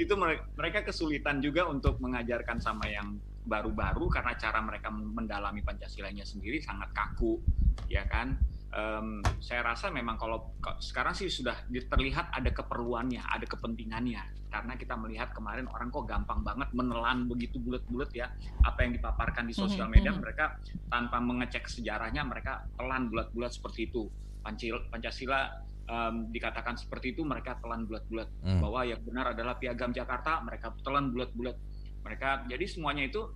itu 0.00 0.16
mereka 0.56 0.80
kesulitan 0.80 1.44
juga 1.44 1.68
untuk 1.68 2.00
mengajarkan 2.00 2.56
sama 2.56 2.88
yang 2.88 3.20
baru-baru 3.44 4.08
karena 4.08 4.32
cara 4.40 4.60
mereka 4.64 4.88
mendalami 4.88 5.60
Pancasilanya 5.60 6.24
sendiri 6.24 6.60
sangat 6.64 6.88
kaku, 6.96 7.40
ya 7.88 8.08
kan? 8.08 8.36
Um, 8.74 9.22
saya 9.42 9.66
rasa 9.66 9.90
memang 9.90 10.16
kalau 10.18 10.54
sekarang 10.78 11.14
sih 11.14 11.26
sudah 11.26 11.66
terlihat 11.70 12.30
ada 12.34 12.50
keperluannya, 12.50 13.22
ada 13.22 13.46
kepentingannya. 13.46 14.22
Karena 14.50 14.74
kita 14.74 14.98
melihat 14.98 15.30
kemarin 15.30 15.70
orang 15.70 15.94
kok 15.94 16.10
gampang 16.10 16.42
banget 16.42 16.68
menelan 16.74 17.30
begitu 17.30 17.62
bulat-bulat 17.62 18.10
ya 18.10 18.26
apa 18.66 18.82
yang 18.82 18.98
dipaparkan 18.98 19.46
di 19.46 19.54
sosial 19.54 19.86
mhm, 19.86 19.94
media. 19.94 20.10
Mhm. 20.10 20.20
Mereka 20.22 20.44
tanpa 20.90 21.18
mengecek 21.22 21.70
sejarahnya 21.70 22.22
mereka 22.26 22.66
telan 22.74 23.10
bulat-bulat 23.10 23.50
seperti 23.54 23.90
itu. 23.90 24.10
Pancasila 24.40 25.70
um, 25.90 26.14
dikatakan 26.30 26.78
seperti 26.78 27.12
itu 27.12 27.22
mereka 27.26 27.58
telan 27.60 27.84
bulat-bulat 27.84 28.28
hmm. 28.40 28.60
bahwa 28.62 28.80
yang 28.88 29.00
benar 29.04 29.36
adalah 29.36 29.60
piagam 29.60 29.92
Jakarta 29.92 30.40
mereka 30.40 30.72
telan 30.80 31.12
bulat-bulat. 31.12 31.58
Mereka 32.00 32.48
jadi 32.48 32.64
semuanya 32.64 33.04
itu 33.04 33.28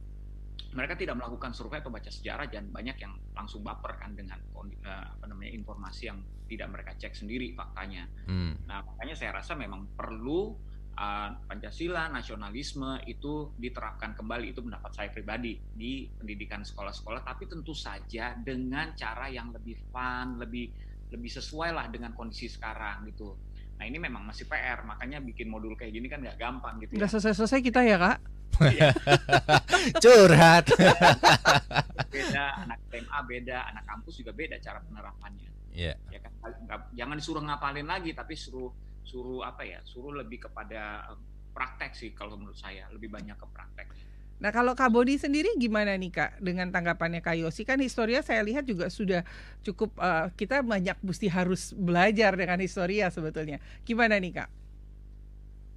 mereka 0.74 0.98
tidak 0.98 1.14
melakukan 1.14 1.54
survei 1.54 1.78
atau 1.78 1.90
baca 1.94 2.10
sejarah 2.10 2.50
dan 2.50 2.66
banyak 2.74 2.98
yang 2.98 3.14
langsung 3.30 3.62
baper 3.62 3.94
kan 3.94 4.10
dengan 4.18 4.42
uh, 4.58 5.06
apa 5.14 5.24
namanya 5.30 5.54
informasi 5.54 6.10
yang 6.10 6.18
tidak 6.50 6.68
mereka 6.74 6.90
cek 6.98 7.14
sendiri 7.14 7.54
faktanya. 7.54 8.10
Hmm. 8.26 8.58
Nah 8.66 8.82
makanya 8.82 9.14
saya 9.14 9.38
rasa 9.38 9.54
memang 9.54 9.86
perlu 9.94 10.54
uh, 10.98 11.30
Pancasila 11.46 12.10
nasionalisme 12.10 12.98
itu 13.06 13.54
diterapkan 13.54 14.18
kembali 14.18 14.50
itu 14.50 14.66
pendapat 14.66 14.90
saya 14.90 15.08
pribadi 15.14 15.62
di 15.62 16.10
pendidikan 16.10 16.66
sekolah-sekolah 16.66 17.22
tapi 17.22 17.46
tentu 17.46 17.70
saja 17.70 18.34
dengan 18.34 18.98
cara 18.98 19.30
yang 19.30 19.54
lebih 19.54 19.78
fun 19.94 20.42
lebih 20.42 20.74
lebih 21.14 21.30
sesuai 21.30 21.70
lah 21.70 21.86
dengan 21.86 22.10
kondisi 22.18 22.50
sekarang 22.50 23.06
gitu. 23.06 23.38
Nah 23.78 23.86
ini 23.86 24.02
memang 24.02 24.26
masih 24.26 24.50
PR 24.50 24.82
makanya 24.82 25.22
bikin 25.22 25.46
modul 25.46 25.78
kayak 25.78 25.94
gini 25.94 26.10
kan 26.10 26.18
nggak 26.18 26.38
gampang 26.38 26.82
gitu. 26.82 26.98
Nggak 26.98 27.10
ya. 27.10 27.12
selesai-selesai 27.14 27.60
kita 27.62 27.86
ya 27.86 27.96
kak. 27.98 28.33
Iya. 28.62 28.90
Curhat. 30.02 30.66
beda, 32.10 32.44
anak 32.62 32.78
SMA 32.90 33.20
beda, 33.26 33.58
anak 33.74 33.84
kampus 33.88 34.14
juga 34.22 34.32
beda 34.34 34.56
cara 34.62 34.78
penerapannya. 34.84 35.50
Iya. 35.74 35.94
Yeah. 36.10 36.18
Ya 36.18 36.18
kan, 36.22 36.32
jangan 36.94 37.16
disuruh 37.18 37.42
ngapalin 37.42 37.88
lagi, 37.88 38.14
tapi 38.14 38.38
suruh 38.38 38.70
suruh 39.04 39.44
apa 39.44 39.66
ya, 39.66 39.82
suruh 39.84 40.14
lebih 40.14 40.48
kepada 40.48 41.12
praktek 41.54 41.92
sih 41.94 42.10
kalau 42.16 42.34
menurut 42.34 42.56
saya, 42.56 42.88
lebih 42.90 43.12
banyak 43.12 43.36
ke 43.36 43.46
praktek. 43.50 43.86
Nah 44.42 44.50
kalau 44.50 44.74
Kak 44.74 44.90
Bodi 44.90 45.14
sendiri 45.14 45.54
gimana 45.54 45.94
nih 45.94 46.10
Kak 46.10 46.30
dengan 46.42 46.68
tanggapannya 46.74 47.22
Kak 47.22 47.38
Yosi 47.38 47.62
kan 47.62 47.78
historia 47.78 48.18
saya 48.20 48.42
lihat 48.42 48.66
juga 48.66 48.90
sudah 48.90 49.22
cukup 49.62 49.94
uh, 50.02 50.26
kita 50.34 50.60
banyak 50.66 50.98
mesti 51.06 51.30
harus 51.30 51.70
belajar 51.70 52.34
dengan 52.34 52.58
historia 52.58 53.08
sebetulnya. 53.14 53.62
Gimana 53.86 54.18
nih 54.18 54.42
Kak? 54.42 54.63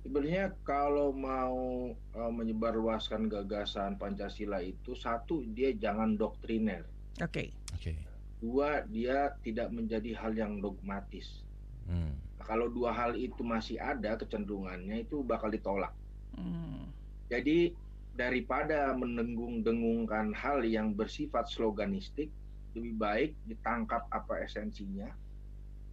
Sebenarnya 0.08 0.56
kalau 0.64 1.12
mau 1.12 1.92
uh, 1.92 2.32
menyebarluaskan 2.32 3.28
gagasan 3.28 4.00
Pancasila 4.00 4.64
itu 4.64 4.96
satu 4.96 5.44
dia 5.52 5.76
jangan 5.76 6.16
doktriner. 6.16 6.88
Oke. 7.20 7.28
Okay. 7.28 7.48
Oke. 7.76 7.92
Okay. 7.92 7.98
Dua 8.40 8.88
dia 8.88 9.36
tidak 9.44 9.68
menjadi 9.76 10.16
hal 10.16 10.32
yang 10.32 10.64
dogmatis. 10.64 11.44
Hmm. 11.92 12.16
Nah, 12.40 12.46
kalau 12.48 12.72
dua 12.72 12.96
hal 12.96 13.20
itu 13.20 13.44
masih 13.44 13.76
ada 13.84 14.16
kecenderungannya 14.16 15.04
itu 15.04 15.20
bakal 15.28 15.52
ditolak. 15.52 15.92
Hmm. 16.40 16.88
Jadi 17.28 17.76
daripada 18.16 18.96
mendengung-dengungkan 18.96 20.32
hal 20.32 20.64
yang 20.64 20.96
bersifat 20.96 21.52
sloganistik, 21.52 22.32
lebih 22.80 22.96
baik 22.96 23.32
ditangkap 23.44 24.08
apa 24.14 24.40
esensinya, 24.40 25.12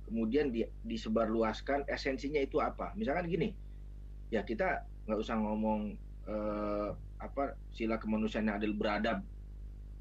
kemudian 0.07 0.53
di, 0.53 0.62
disebarluaskan 0.85 1.88
esensinya 1.88 2.38
itu 2.44 2.61
apa 2.61 2.92
misalkan 2.92 3.24
gini 3.24 3.57
ya 4.35 4.42
kita 4.42 4.83
nggak 5.07 5.20
usah 5.23 5.38
ngomong 5.38 5.94
eh, 6.27 6.90
apa 7.23 7.55
sila 7.70 8.03
kemanusiaan 8.03 8.51
yang 8.51 8.59
adil 8.59 8.75
beradab 8.75 9.23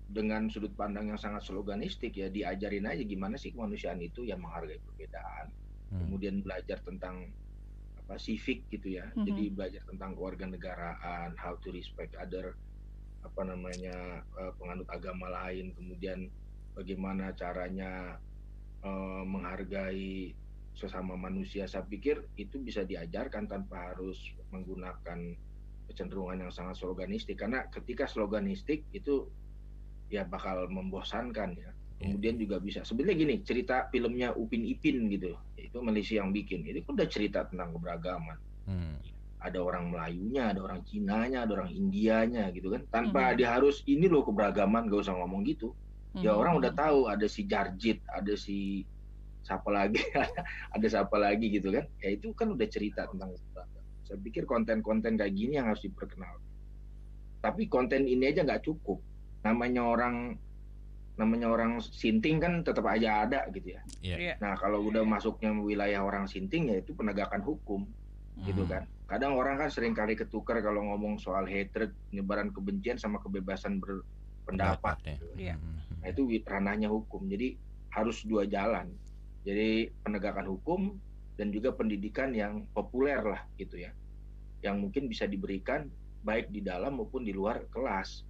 dengan 0.10 0.50
sudut 0.50 0.74
pandang 0.74 1.14
yang 1.14 1.22
sangat 1.22 1.46
sloganistik 1.46 2.18
ya 2.18 2.28
diajarin 2.34 2.90
aja 2.90 3.06
gimana 3.06 3.38
sih 3.38 3.54
kemanusiaan 3.54 4.02
itu 4.02 4.26
yang 4.26 4.42
menghargai 4.42 4.82
perbedaan 4.82 5.54
hmm. 5.94 6.00
kemudian 6.02 6.36
belajar 6.42 6.82
tentang 6.82 7.30
apa 8.04 8.20
civic 8.20 8.68
gitu 8.74 9.00
ya 9.00 9.06
hmm. 9.14 9.24
jadi 9.24 9.44
belajar 9.54 9.82
tentang 9.88 10.18
kewarganegaraan 10.18 11.38
how 11.40 11.56
to 11.62 11.72
respect 11.72 12.18
other 12.20 12.58
apa 13.24 13.42
namanya 13.48 14.26
uh, 14.36 14.52
penganut 14.60 14.90
agama 14.92 15.32
lain 15.32 15.72
kemudian 15.80 16.28
bagaimana 16.76 17.32
caranya 17.38 18.20
uh, 18.84 19.24
menghargai 19.24 20.36
sesama 20.74 21.14
manusia. 21.14 21.70
Saya 21.70 21.86
pikir 21.86 22.26
itu 22.38 22.60
bisa 22.60 22.82
diajarkan 22.84 23.46
tanpa 23.46 23.94
harus 23.94 24.18
menggunakan 24.50 25.38
kecenderungan 25.90 26.50
yang 26.50 26.52
sangat 26.54 26.82
sloganistik. 26.82 27.38
Karena 27.38 27.66
ketika 27.70 28.10
sloganistik 28.10 28.86
itu 28.94 29.30
ya 30.10 30.26
bakal 30.26 30.70
membosankan 30.70 31.58
ya. 31.58 31.72
Kemudian 32.04 32.36
juga 32.36 32.60
bisa. 32.60 32.84
Sebenarnya 32.84 33.16
gini 33.16 33.36
cerita 33.48 33.88
filmnya 33.88 34.36
Upin 34.36 34.68
Ipin 34.68 35.08
gitu 35.08 35.40
itu 35.56 35.78
Malaysia 35.80 36.20
yang 36.20 36.36
bikin. 36.36 36.68
Itu 36.68 36.84
kan 36.84 37.00
udah 37.00 37.10
cerita 37.10 37.40
tentang 37.48 37.74
keberagaman. 37.78 38.38
Hmm. 38.64 38.96
ada 39.44 39.60
orang 39.60 39.92
Melayunya 39.92 40.56
ada 40.56 40.64
orang 40.64 40.88
Cinanya 40.88 41.44
ada 41.44 41.60
orang 41.60 41.72
Indianya 41.76 42.48
gitu 42.56 42.72
kan. 42.72 42.88
Tanpa 42.88 43.32
hmm. 43.32 43.44
dia 43.44 43.52
harus 43.52 43.84
ini 43.92 44.08
loh 44.08 44.24
keberagaman 44.24 44.88
gak 44.88 45.04
usah 45.04 45.20
ngomong 45.20 45.44
gitu. 45.44 45.76
Ya 46.16 46.32
hmm. 46.32 46.40
orang 46.40 46.54
udah 46.64 46.72
tahu 46.72 47.12
ada 47.12 47.28
si 47.28 47.44
Jarjit 47.44 48.00
ada 48.08 48.40
si 48.40 48.88
siapa 49.44 49.70
lagi 49.70 50.00
ada 50.76 50.88
siapa 50.88 51.16
lagi 51.20 51.52
gitu 51.52 51.70
kan 51.76 51.86
ya 52.00 52.10
itu 52.16 52.32
kan 52.34 52.56
udah 52.56 52.68
cerita 52.68 53.06
tentang 53.12 53.36
saya 54.04 54.20
pikir 54.20 54.44
konten-konten 54.48 55.20
kayak 55.20 55.36
gini 55.36 55.60
yang 55.60 55.68
harus 55.68 55.84
diperkenalkan 55.84 56.44
tapi 57.44 57.68
konten 57.68 58.08
ini 58.08 58.32
aja 58.32 58.48
nggak 58.48 58.64
cukup 58.64 59.04
namanya 59.44 59.84
orang 59.84 60.40
namanya 61.14 61.52
orang 61.52 61.78
sinting 61.78 62.42
kan 62.42 62.66
tetap 62.66 62.90
aja 62.90 63.28
ada 63.28 63.46
gitu 63.54 63.78
ya 63.78 63.82
yeah. 64.02 64.36
nah 64.42 64.58
kalau 64.58 64.82
udah 64.82 65.06
masuknya 65.06 65.54
wilayah 65.54 66.02
orang 66.02 66.26
sinting 66.26 66.74
ya 66.74 66.82
itu 66.82 66.96
penegakan 66.96 67.44
hukum 67.44 67.86
hmm. 68.40 68.48
gitu 68.50 68.66
kan 68.66 68.90
kadang 69.06 69.38
orang 69.38 69.62
kan 69.62 69.70
sering 69.70 69.94
kali 69.94 70.18
ketukar 70.18 70.58
kalau 70.64 70.82
ngomong 70.90 71.22
soal 71.22 71.46
hatred 71.46 71.94
penyebaran 72.10 72.50
kebencian 72.50 72.98
sama 72.98 73.22
kebebasan 73.22 73.78
berpendapat 73.78 74.98
ya. 75.06 75.14
gitu. 75.14 75.26
yeah. 75.38 75.58
nah 76.02 76.10
itu 76.10 76.26
ranahnya 76.50 76.90
hukum 76.90 77.30
jadi 77.30 77.60
harus 77.94 78.26
dua 78.26 78.50
jalan 78.50 78.90
jadi 79.44 79.92
penegakan 80.08 80.48
hukum 80.48 80.96
dan 81.36 81.52
juga 81.52 81.76
pendidikan 81.76 82.32
yang 82.32 82.64
populer 82.72 83.20
lah 83.20 83.44
gitu 83.60 83.80
ya. 83.80 83.92
Yang 84.64 84.76
mungkin 84.88 85.04
bisa 85.12 85.28
diberikan 85.28 85.92
baik 86.24 86.50
di 86.50 86.64
dalam 86.64 86.96
maupun 86.96 87.28
di 87.28 87.36
luar 87.36 87.68
kelas. 87.68 88.24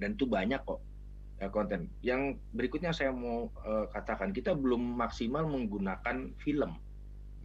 Dan 0.00 0.16
itu 0.16 0.24
banyak 0.24 0.64
kok 0.64 0.80
ya, 1.38 1.52
konten. 1.52 1.92
Yang 2.00 2.40
berikutnya 2.56 2.96
saya 2.96 3.12
mau 3.12 3.52
uh, 3.62 3.86
katakan 3.92 4.32
kita 4.32 4.56
belum 4.56 4.80
maksimal 4.96 5.44
menggunakan 5.44 6.32
film 6.40 6.72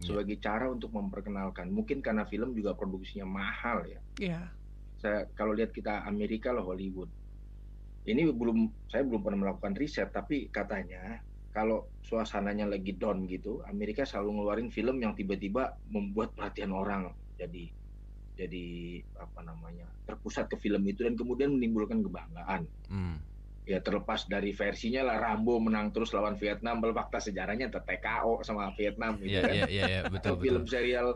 sebagai 0.00 0.40
cara 0.40 0.72
untuk 0.72 0.96
memperkenalkan. 0.96 1.68
Mungkin 1.68 2.00
karena 2.00 2.24
film 2.24 2.56
juga 2.56 2.72
produksinya 2.72 3.28
mahal 3.28 3.84
ya. 3.84 4.00
Iya. 4.16 4.32
Yeah. 4.40 4.44
Saya 5.00 5.18
kalau 5.36 5.52
lihat 5.52 5.76
kita 5.76 6.08
Amerika 6.08 6.52
loh 6.52 6.64
Hollywood. 6.64 7.12
Ini 8.08 8.32
belum 8.32 8.88
saya 8.88 9.04
belum 9.04 9.20
pernah 9.20 9.44
melakukan 9.44 9.76
riset 9.76 10.08
tapi 10.08 10.48
katanya 10.48 11.20
kalau 11.50 11.90
suasananya 12.06 12.70
lagi 12.70 12.94
down 12.94 13.26
gitu, 13.26 13.62
Amerika 13.66 14.06
selalu 14.06 14.38
ngeluarin 14.38 14.70
film 14.70 15.02
yang 15.02 15.18
tiba-tiba 15.18 15.74
membuat 15.90 16.34
perhatian 16.38 16.70
orang 16.70 17.10
jadi 17.40 17.64
jadi 18.36 18.66
apa 19.20 19.40
namanya 19.44 19.84
terpusat 20.08 20.48
ke 20.48 20.56
film 20.56 20.80
itu 20.88 21.04
dan 21.04 21.16
kemudian 21.16 21.52
menimbulkan 21.52 22.00
kebanggaan. 22.00 22.64
Hmm. 22.88 23.20
Ya 23.68 23.84
terlepas 23.84 24.24
dari 24.24 24.56
versinya 24.56 25.04
lah 25.04 25.20
Rambo 25.20 25.60
menang 25.60 25.92
terus 25.92 26.16
lawan 26.16 26.40
Vietnam, 26.40 26.80
fakta 26.80 27.20
sejarahnya 27.20 27.68
TKO 27.68 28.40
sama 28.40 28.72
Vietnam 28.76 29.20
gitu 29.20 29.36
yeah, 29.36 29.44
kan. 29.44 29.54
Iya 29.54 29.68
yeah, 29.68 29.88
yeah, 29.88 30.02
betul, 30.08 30.40
betul. 30.40 30.44
Film 30.48 30.64
serial 30.64 31.08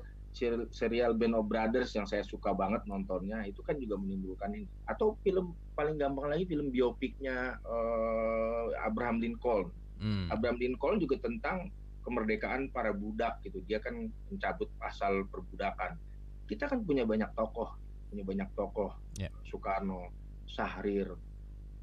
serial 0.75 1.15
Band 1.15 1.39
of 1.39 1.47
Brothers 1.47 1.95
yang 1.95 2.05
saya 2.11 2.27
suka 2.27 2.51
banget 2.53 2.83
nontonnya 2.91 3.47
itu 3.47 3.65
kan 3.65 3.81
juga 3.81 3.97
menimbulkan 3.97 4.53
ini. 4.53 4.69
Atau 4.85 5.17
film 5.25 5.57
paling 5.73 5.97
gampang 5.97 6.29
lagi 6.29 6.45
film 6.45 6.69
biopiknya 6.69 7.57
uh, 7.65 8.69
Abraham 8.85 9.25
Lincoln 9.25 9.73
Hmm. 10.01 10.27
Abraham 10.31 10.59
Lincoln 10.59 10.99
juga 10.99 11.17
tentang 11.23 11.71
kemerdekaan 12.05 12.69
para 12.69 12.93
budak 12.93 13.41
gitu. 13.47 13.65
Dia 13.65 13.81
kan 13.81 14.13
mencabut 14.29 14.69
pasal 14.77 15.25
perbudakan. 15.31 15.97
Kita 16.45 16.69
kan 16.69 16.85
punya 16.85 17.09
banyak 17.09 17.33
tokoh, 17.33 17.73
punya 18.13 18.25
banyak 18.27 18.49
tokoh. 18.53 18.93
Yeah. 19.17 19.33
Soekarno, 19.49 20.13
Sahrir, 20.45 21.17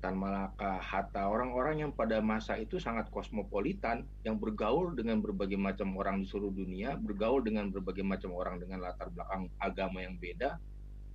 Tan 0.01 0.17
Malaka, 0.17 0.81
Hatta, 0.81 1.29
orang-orang 1.29 1.85
yang 1.85 1.91
pada 1.93 2.21
masa 2.21 2.57
itu 2.57 2.81
sangat 2.81 3.09
kosmopolitan, 3.13 4.05
yang 4.25 4.41
bergaul 4.41 4.97
dengan 4.97 5.21
berbagai 5.21 5.57
macam 5.57 5.93
orang 5.97 6.21
di 6.21 6.29
seluruh 6.29 6.53
dunia, 6.53 6.97
bergaul 6.97 7.41
dengan 7.45 7.69
berbagai 7.69 8.01
macam 8.01 8.33
orang 8.33 8.57
dengan 8.57 8.81
latar 8.81 9.13
belakang 9.13 9.49
agama 9.61 10.01
yang 10.01 10.17
beda, 10.17 10.57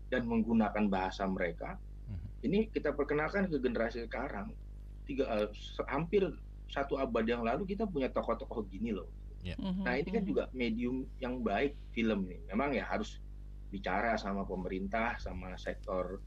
dan 0.07 0.23
menggunakan 0.31 0.87
bahasa 0.87 1.27
mereka. 1.27 1.75
Hmm. 2.07 2.19
Ini 2.47 2.71
kita 2.71 2.95
perkenalkan 2.95 3.51
ke 3.51 3.59
generasi 3.59 4.07
sekarang, 4.07 4.55
tiga 5.03 5.27
uh, 5.27 5.51
hampir 5.91 6.31
satu 6.71 6.99
abad 6.99 7.25
yang 7.25 7.43
lalu 7.47 7.65
kita 7.65 7.87
punya 7.87 8.11
tokoh-tokoh 8.11 8.67
gini 8.67 8.91
loh. 8.95 9.07
Yeah. 9.47 9.59
Mm-hmm. 9.63 9.85
Nah 9.87 9.95
ini 9.95 10.09
kan 10.11 10.13
mm-hmm. 10.23 10.31
juga 10.31 10.43
medium 10.51 11.07
yang 11.23 11.41
baik 11.41 11.79
film 11.95 12.27
nih. 12.27 12.41
Memang 12.51 12.75
ya 12.75 12.85
harus 12.87 13.23
bicara 13.71 14.19
sama 14.19 14.43
pemerintah, 14.43 15.19
sama 15.23 15.55
sektor 15.55 16.19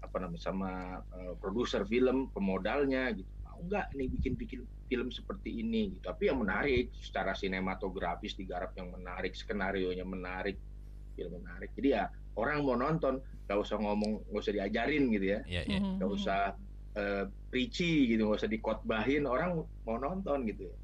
apa 0.00 0.16
namanya, 0.18 0.42
sama 0.42 0.70
uh, 1.12 1.34
produser 1.36 1.84
film, 1.84 2.32
pemodalnya 2.32 3.12
gitu. 3.12 3.28
Mau 3.44 3.60
enggak 3.60 3.92
nih 3.92 4.08
bikin-bikin 4.18 4.64
film 4.88 5.08
seperti 5.12 5.60
ini 5.60 5.96
gitu. 5.96 6.08
Tapi 6.08 6.32
yang 6.32 6.40
menarik 6.40 6.92
secara 6.96 7.36
sinematografis 7.36 8.34
digarap 8.34 8.72
yang 8.76 8.92
menarik, 8.92 9.36
skenario 9.36 9.92
nya 9.92 10.04
menarik, 10.08 10.56
film 11.14 11.38
menarik. 11.44 11.70
Jadi 11.76 11.88
ya 11.92 12.08
orang 12.40 12.64
mau 12.64 12.76
nonton, 12.76 13.20
gak 13.44 13.60
usah 13.60 13.76
ngomong, 13.76 14.24
gak 14.32 14.40
usah 14.48 14.54
diajarin 14.56 15.12
gitu 15.12 15.36
ya, 15.36 15.40
yeah, 15.44 15.64
yeah. 15.68 15.84
gak 16.00 16.08
usah 16.08 16.56
uh, 16.96 17.24
preachy 17.52 18.12
gitu 18.12 18.28
nggak 18.28 18.40
usah 18.44 18.50
dikotbahin 18.50 19.24
orang 19.28 19.62
mau 19.84 19.96
nonton 20.00 20.48
gitu 20.48 20.68
ya. 20.68 20.76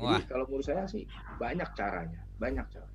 Jadi 0.00 0.24
kalau 0.32 0.48
menurut 0.48 0.64
saya 0.64 0.88
sih 0.88 1.04
banyak 1.36 1.68
caranya 1.76 2.20
banyak 2.40 2.64
cara 2.72 2.88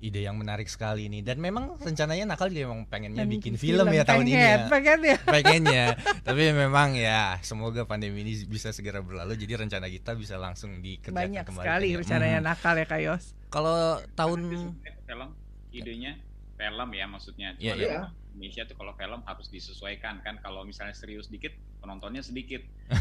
ide 0.00 0.24
yang 0.24 0.36
menarik 0.40 0.66
sekali 0.66 1.12
ini. 1.12 1.20
Dan 1.20 1.38
memang 1.38 1.76
rencananya 1.76 2.24
nakal 2.24 2.48
juga 2.48 2.72
memang 2.72 2.88
pengennya 2.88 3.28
bikin 3.28 3.60
film, 3.60 3.84
film 3.84 3.92
ya 3.92 4.02
tahun 4.08 4.24
ini 4.26 4.32
ya. 4.32 4.56
pengen 4.72 5.00
ya. 5.04 5.18
Pengennya. 5.20 5.86
Tapi 6.26 6.42
memang 6.56 6.96
ya 6.96 7.36
semoga 7.44 7.84
pandemi 7.84 8.24
ini 8.24 8.48
bisa 8.48 8.72
segera 8.72 9.04
berlalu 9.04 9.36
jadi 9.36 9.60
rencana 9.60 9.86
kita 9.92 10.16
bisa 10.16 10.40
langsung 10.40 10.80
dikerjakan 10.80 11.20
banyak 11.20 11.44
kembali 11.44 11.64
sekali 11.68 11.88
rencananya 12.00 12.40
hmm. 12.40 12.48
nakal 12.48 12.74
ya 12.74 12.86
kayos 12.88 13.36
kalau 13.52 14.00
tahun 14.16 14.40
film 14.48 15.30
idenya 15.70 16.18
film 16.60 16.90
ya 16.92 17.06
maksudnya. 17.08 17.48
Yeah, 17.56 17.76
yeah. 17.78 18.12
Indonesia 18.36 18.68
tuh 18.68 18.76
kalau 18.76 18.92
film 18.96 19.20
harus 19.24 19.46
disesuaikan 19.48 20.20
kan. 20.20 20.36
Kalau 20.44 20.64
misalnya 20.64 20.92
serius 20.92 21.32
dikit 21.32 21.56
penontonnya 21.80 22.20
sedikit. 22.22 22.60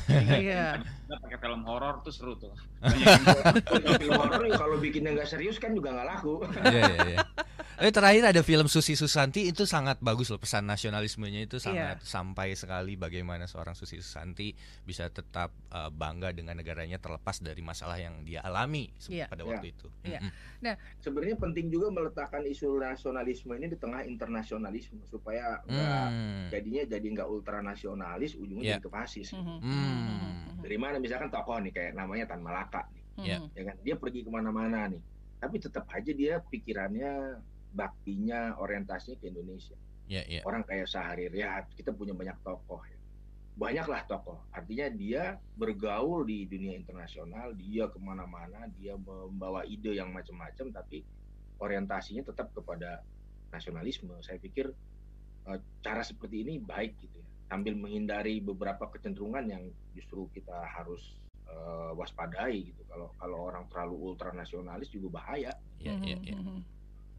Iya. 0.09 0.81
Kita 0.83 1.15
pakai 1.25 1.37
film 1.41 1.61
horor 1.65 2.05
tuh 2.05 2.13
seru 2.13 2.37
tuh. 2.37 2.53
film 3.97 4.13
horor 4.13 4.45
kalau 4.53 4.77
bikinnya 4.77 5.17
nggak 5.17 5.29
serius 5.29 5.57
kan 5.57 5.73
juga 5.73 5.93
nggak 5.93 6.07
laku. 6.07 6.33
Iya 6.61 6.83
iya. 6.85 7.03
iya. 7.15 7.19
Eh 7.79 7.95
terakhir 7.95 8.35
ada 8.35 8.41
film 8.43 8.67
Susi 8.67 8.99
Susanti 8.99 9.47
itu 9.47 9.63
sangat 9.63 10.03
bagus 10.03 10.27
loh 10.27 10.35
pesan 10.35 10.67
nasionalismenya 10.67 11.47
itu 11.47 11.63
sangat 11.63 12.03
yeah. 12.03 12.11
sampai 12.11 12.51
sekali 12.51 12.99
bagaimana 12.99 13.47
seorang 13.47 13.71
Susi 13.71 14.03
Susanti 14.03 14.51
bisa 14.83 15.07
tetap 15.07 15.55
uh, 15.71 15.87
bangga 15.87 16.35
dengan 16.35 16.59
negaranya 16.59 16.99
terlepas 16.99 17.39
dari 17.39 17.63
masalah 17.63 17.95
yang 17.95 18.27
dia 18.27 18.43
alami 18.43 18.91
yeah. 19.07 19.31
pada 19.31 19.47
waktu 19.47 19.71
yeah. 19.71 19.75
itu. 19.79 19.87
Yeah. 20.03 20.21
Mm-hmm. 20.27 20.59
Nah, 20.59 20.75
sebenarnya 20.99 21.37
penting 21.39 21.71
juga 21.71 21.87
meletakkan 21.87 22.43
isu 22.43 22.83
nasionalisme 22.83 23.55
ini 23.55 23.71
di 23.71 23.79
tengah 23.79 24.03
internasionalisme 24.03 24.99
supaya 25.07 25.63
mm. 25.63 26.51
jadinya 26.51 26.83
jadi 26.83 27.07
nggak 27.15 27.27
ultranasionalis 27.31 28.35
ujungnya 28.35 28.75
yeah. 28.75 28.83
jadi 28.83 28.83
ke 28.83 28.91
fasis. 28.91 29.31
Mm 29.31 29.63
-hmm. 29.79 30.59
mm. 30.59 30.61
Dari 30.67 30.77
mana 30.77 30.95
misalkan 30.99 31.31
tokoh 31.31 31.57
nih 31.63 31.71
kayak 31.71 31.91
namanya 31.95 32.29
Tan 32.29 32.43
Malaka 32.43 32.85
nih, 32.91 33.03
yeah. 33.23 33.39
ya 33.55 33.63
kan 33.71 33.75
dia 33.79 33.95
pergi 33.95 34.21
ke 34.21 34.29
mana-mana 34.29 34.91
nih, 34.91 35.01
tapi 35.39 35.55
tetap 35.57 35.87
aja 35.89 36.11
dia 36.11 36.43
pikirannya 36.43 37.39
baktinya 37.71 38.57
orientasinya 38.59 39.17
ke 39.21 39.31
Indonesia. 39.31 39.77
Yeah, 40.09 40.25
yeah. 40.25 40.41
Orang 40.41 40.65
kayak 40.65 40.89
Sahari 40.89 41.29
Riyad, 41.29 41.69
kita 41.77 41.93
punya 41.93 42.17
banyak 42.17 42.33
tokoh 42.41 42.81
ya. 42.81 42.97
Banyaklah 43.53 44.09
tokoh. 44.09 44.41
Artinya 44.49 44.89
dia 44.89 45.37
bergaul 45.53 46.25
di 46.25 46.49
dunia 46.49 46.73
internasional, 46.73 47.53
dia 47.53 47.85
ke 47.85 48.01
mana-mana, 48.01 48.65
dia 48.73 48.97
membawa 48.97 49.61
ide 49.69 49.93
yang 49.93 50.09
macam-macam, 50.09 50.73
tapi 50.73 51.05
orientasinya 51.61 52.25
tetap 52.25 52.49
kepada 52.57 53.05
nasionalisme. 53.53 54.17
Saya 54.25 54.41
pikir 54.41 54.73
uh, 55.45 55.59
cara 55.85 56.01
seperti 56.01 56.41
ini 56.41 56.57
baik 56.57 56.97
gitu 57.05 57.21
ya, 57.21 57.28
sambil 57.49 57.73
menghindari 57.73 58.37
beberapa 58.39 58.85
kecenderungan 58.93 59.49
yang 59.49 59.63
justru 59.97 60.29
kita 60.31 60.53
harus 60.69 61.17
uh, 61.49 61.91
waspadai 61.97 62.69
gitu. 62.69 62.81
Kalau 62.85 63.09
kalau 63.17 63.37
orang 63.49 63.65
terlalu 63.73 64.13
ultranasionalis 64.13 64.93
juga 64.93 65.19
bahaya. 65.19 65.51
Iya, 65.81 65.97
iya, 66.05 66.17
iya. 66.21 66.37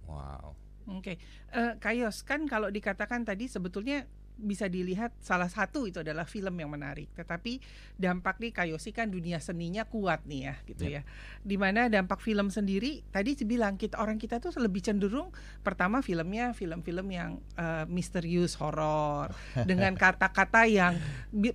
Wow. 0.06 0.54
Oke, 0.90 1.14
okay. 1.14 1.16
uh, 1.54 1.76
Kayos 1.76 2.24
kan 2.24 2.48
kalau 2.48 2.72
dikatakan 2.72 3.22
tadi 3.22 3.46
sebetulnya 3.46 4.08
bisa 4.40 4.66
dilihat 4.66 5.12
salah 5.20 5.46
satu 5.46 5.84
itu 5.86 6.00
adalah 6.00 6.24
film 6.24 6.56
yang 6.56 6.72
menarik. 6.72 7.12
Tetapi 7.14 7.60
dampak 8.00 8.40
nih 8.40 8.52
Kayosi 8.56 8.90
kan 8.90 9.12
dunia 9.12 9.38
seninya 9.38 9.84
kuat 9.84 10.24
nih 10.24 10.40
ya 10.50 10.54
gitu 10.66 10.84
yeah. 10.88 11.04
ya. 11.04 11.42
Di 11.44 11.56
mana 11.60 11.86
dampak 11.92 12.24
film 12.24 12.48
sendiri 12.48 13.04
tadi 13.12 13.36
bilang 13.44 13.76
kita 13.76 14.00
orang 14.00 14.16
kita 14.16 14.40
tuh 14.40 14.52
lebih 14.56 14.80
cenderung 14.80 15.30
pertama 15.60 16.00
filmnya 16.00 16.52
film-film 16.56 17.06
yang 17.12 17.30
uh, 17.60 17.84
misterius 17.86 18.56
horor 18.56 19.30
dengan 19.70 19.92
kata-kata 19.94 20.64
yang 20.66 20.96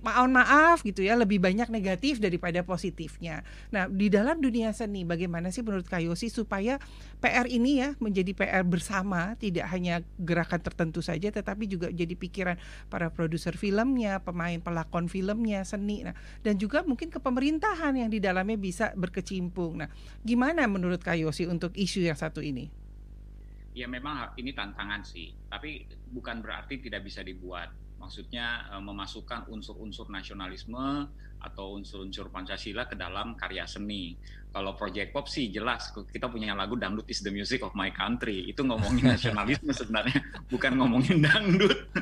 mohon 0.02 0.32
maaf 0.32 0.82
gitu 0.86 1.02
ya 1.02 1.18
lebih 1.18 1.42
banyak 1.42 1.68
negatif 1.68 2.22
daripada 2.22 2.62
positifnya. 2.62 3.42
Nah 3.74 3.90
di 3.90 4.08
dalam 4.08 4.38
dunia 4.38 4.70
seni 4.70 5.02
bagaimana 5.02 5.50
sih 5.50 5.66
menurut 5.66 5.86
Kayosi 5.86 6.30
supaya 6.30 6.78
PR 7.18 7.48
ini 7.48 7.82
ya 7.82 7.88
menjadi 7.98 8.32
PR 8.36 8.62
bersama 8.62 9.34
tidak 9.40 9.66
hanya 9.72 10.04
gerakan 10.20 10.60
tertentu 10.60 11.00
saja 11.00 11.32
tetapi 11.32 11.64
juga 11.66 11.88
jadi 11.88 12.12
pikiran 12.12 12.56
para 12.88 13.12
produser 13.12 13.56
filmnya, 13.56 14.20
pemain 14.22 14.58
pelakon 14.60 15.08
filmnya, 15.10 15.64
seni. 15.66 16.06
Nah, 16.06 16.14
dan 16.42 16.56
juga 16.56 16.82
mungkin 16.86 17.08
ke 17.08 17.18
pemerintahan 17.18 17.96
yang 17.96 18.10
di 18.12 18.22
dalamnya 18.22 18.56
bisa 18.56 18.92
berkecimpung. 18.94 19.84
Nah, 19.84 19.88
gimana 20.22 20.64
menurut 20.68 21.02
Kayosi 21.02 21.48
untuk 21.48 21.74
isu 21.74 22.06
yang 22.06 22.18
satu 22.18 22.40
ini? 22.40 22.68
Ya 23.76 23.84
memang 23.84 24.32
ini 24.40 24.56
tantangan 24.56 25.04
sih, 25.04 25.36
tapi 25.52 25.84
bukan 26.08 26.40
berarti 26.40 26.80
tidak 26.80 27.04
bisa 27.04 27.20
dibuat. 27.20 27.68
Maksudnya 28.00 28.72
eh, 28.72 28.82
memasukkan 28.82 29.52
unsur-unsur 29.52 30.08
nasionalisme 30.08 31.08
atau 31.36 31.76
unsur-unsur 31.76 32.32
Pancasila 32.32 32.88
ke 32.88 32.96
dalam 32.96 33.36
karya 33.36 33.68
seni. 33.68 34.16
Kalau 34.56 34.72
Project 34.72 35.12
Pop 35.12 35.28
sih 35.28 35.52
jelas 35.52 35.92
kita 35.92 36.32
punya 36.32 36.56
lagu 36.56 36.80
Dangdut 36.80 37.04
is 37.12 37.20
the 37.20 37.28
music 37.28 37.60
of 37.60 37.76
my 37.76 37.92
country. 37.92 38.48
Itu 38.48 38.64
ngomongin 38.64 39.04
nasionalisme 39.12 39.68
sebenarnya, 39.68 40.16
bukan 40.48 40.80
ngomongin 40.80 41.20
dangdut. 41.20 41.92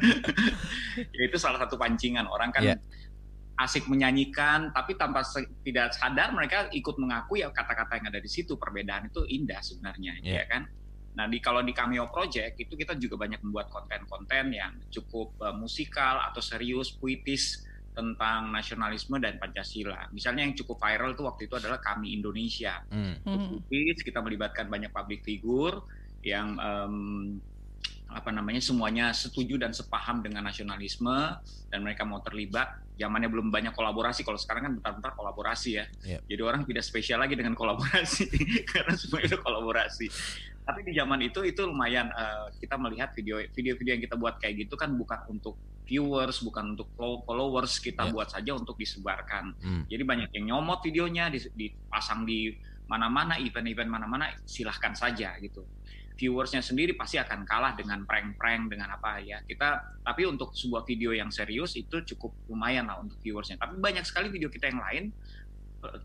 ya, 1.19 1.23
itu 1.27 1.35
salah 1.35 1.67
satu 1.67 1.75
pancingan 1.75 2.31
orang 2.31 2.55
kan 2.55 2.63
yeah. 2.63 2.79
asik 3.59 3.91
menyanyikan, 3.91 4.71
tapi 4.71 4.95
tanpa 4.95 5.27
tidak 5.67 5.99
sadar 5.99 6.31
mereka 6.31 6.71
ikut 6.71 6.95
mengaku 6.95 7.43
ya 7.43 7.51
kata-kata 7.51 7.99
yang 7.99 8.07
ada 8.15 8.23
di 8.23 8.31
situ. 8.31 8.55
Perbedaan 8.55 9.11
itu 9.11 9.27
indah 9.27 9.59
sebenarnya, 9.59 10.23
yeah. 10.23 10.39
ya 10.39 10.45
kan? 10.47 10.71
Nah, 11.19 11.27
di 11.27 11.43
kalau 11.43 11.59
di 11.59 11.75
Cameo 11.75 12.07
Project 12.07 12.55
itu 12.55 12.79
kita 12.79 12.95
juga 12.95 13.19
banyak 13.19 13.43
membuat 13.43 13.67
konten-konten 13.67 14.55
yang 14.55 14.79
cukup 14.95 15.35
uh, 15.43 15.51
musikal 15.51 16.23
atau 16.31 16.39
serius, 16.39 16.95
puitis 16.95 17.67
tentang 17.95 18.51
nasionalisme 18.51 19.17
dan 19.23 19.39
Pancasila. 19.39 20.11
Misalnya 20.11 20.43
yang 20.43 20.55
cukup 20.59 20.83
viral 20.83 21.15
tuh 21.15 21.31
waktu 21.31 21.47
itu 21.47 21.55
adalah 21.55 21.79
Kami 21.79 22.13
Indonesia. 22.13 22.83
Hmm. 22.91 23.23
Puitis, 23.23 24.03
kita 24.03 24.19
melibatkan 24.19 24.67
banyak 24.67 24.91
public 24.91 25.23
figure 25.23 25.81
yang 26.27 26.59
um, 26.59 26.95
apa 28.11 28.31
namanya 28.31 28.63
semuanya 28.63 29.11
setuju 29.11 29.59
dan 29.59 29.75
sepaham 29.75 30.23
dengan 30.23 30.47
nasionalisme 30.47 31.39
dan 31.71 31.79
mereka 31.87 32.03
mau 32.03 32.19
terlibat. 32.19 32.83
Zamannya 32.95 33.31
belum 33.31 33.51
banyak 33.51 33.75
kolaborasi. 33.75 34.23
Kalau 34.27 34.39
sekarang 34.39 34.71
kan 34.71 34.73
bentar-bentar 34.79 35.15
kolaborasi 35.15 35.71
ya. 35.79 35.87
Yep. 36.03 36.21
Jadi 36.31 36.43
orang 36.43 36.63
tidak 36.67 36.85
spesial 36.87 37.23
lagi 37.23 37.39
dengan 37.39 37.55
kolaborasi 37.55 38.27
karena 38.75 38.95
semua 38.99 39.23
itu 39.23 39.39
kolaborasi 39.39 40.07
tapi 40.65 40.81
di 40.81 40.97
zaman 40.97 41.21
itu 41.21 41.45
itu 41.45 41.61
lumayan 41.69 42.09
uh, 42.17 42.49
kita 42.57 42.81
melihat 42.81 43.13
video 43.13 43.37
video-video 43.53 44.01
yang 44.01 44.05
kita 44.09 44.17
buat 44.17 44.41
kayak 44.41 44.65
gitu 44.65 44.81
kan 44.81 44.97
bukan 44.97 45.21
untuk 45.29 45.61
viewers 45.85 46.41
bukan 46.41 46.75
untuk 46.77 46.89
followers 46.97 47.79
kita 47.81 48.09
yeah. 48.09 48.13
buat 48.13 48.29
saja 48.33 48.57
untuk 48.57 48.77
disebarkan 48.81 49.55
hmm. 49.61 49.83
jadi 49.89 50.03
banyak 50.03 50.31
yang 50.37 50.45
nyomot 50.57 50.81
videonya 50.81 51.29
dipasang 51.33 52.25
di 52.25 52.57
mana-mana 52.89 53.41
event-event 53.41 53.89
mana-mana 53.89 54.33
silahkan 54.45 54.93
saja 54.93 55.37
gitu 55.41 55.65
viewersnya 56.15 56.63
sendiri 56.63 56.95
pasti 56.95 57.19
akan 57.19 57.43
kalah 57.43 57.75
dengan 57.75 58.07
prank-prank 58.07 58.71
dengan 58.71 58.95
apa 58.95 59.19
ya 59.19 59.43
kita 59.43 59.99
tapi 60.07 60.23
untuk 60.31 60.55
sebuah 60.55 60.87
video 60.87 61.11
yang 61.11 61.29
serius 61.35 61.75
itu 61.75 62.07
cukup 62.15 62.31
lumayan 62.47 62.87
lah 62.87 63.03
untuk 63.03 63.19
viewersnya 63.19 63.59
tapi 63.59 63.83
banyak 63.83 64.07
sekali 64.07 64.31
video 64.31 64.47
kita 64.47 64.71
yang 64.71 64.79
lain 64.79 65.05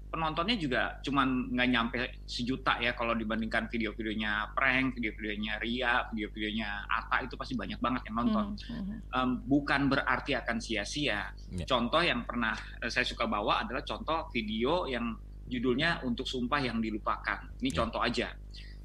penontonnya 0.10 0.56
juga 0.60 0.82
cuman 1.00 1.54
nggak 1.56 1.70
nyampe 1.70 1.98
sejuta 2.28 2.80
ya 2.84 2.94
kalau 2.94 3.16
dibandingkan 3.16 3.72
video-videonya 3.72 4.52
prank, 4.54 4.98
video-videonya 4.98 5.54
Ria, 5.62 5.94
video-videonya 6.12 6.88
Ata 6.88 7.24
itu 7.24 7.36
pasti 7.40 7.54
banyak 7.56 7.80
banget 7.80 8.12
yang 8.12 8.16
nonton. 8.24 8.46
Hmm. 8.56 8.98
Um, 9.14 9.30
bukan 9.46 9.88
berarti 9.88 10.36
akan 10.36 10.58
sia-sia. 10.60 11.32
Yeah. 11.52 11.68
Contoh 11.68 12.04
yang 12.04 12.24
pernah 12.28 12.56
eh, 12.82 12.92
saya 12.92 13.08
suka 13.08 13.26
bawa 13.26 13.64
adalah 13.64 13.84
contoh 13.86 14.28
video 14.32 14.86
yang 14.86 15.16
judulnya 15.50 16.06
untuk 16.06 16.30
sumpah 16.30 16.62
yang 16.62 16.78
dilupakan. 16.84 17.50
Ini 17.60 17.70
yeah. 17.70 17.78
contoh 17.78 18.02
aja. 18.04 18.28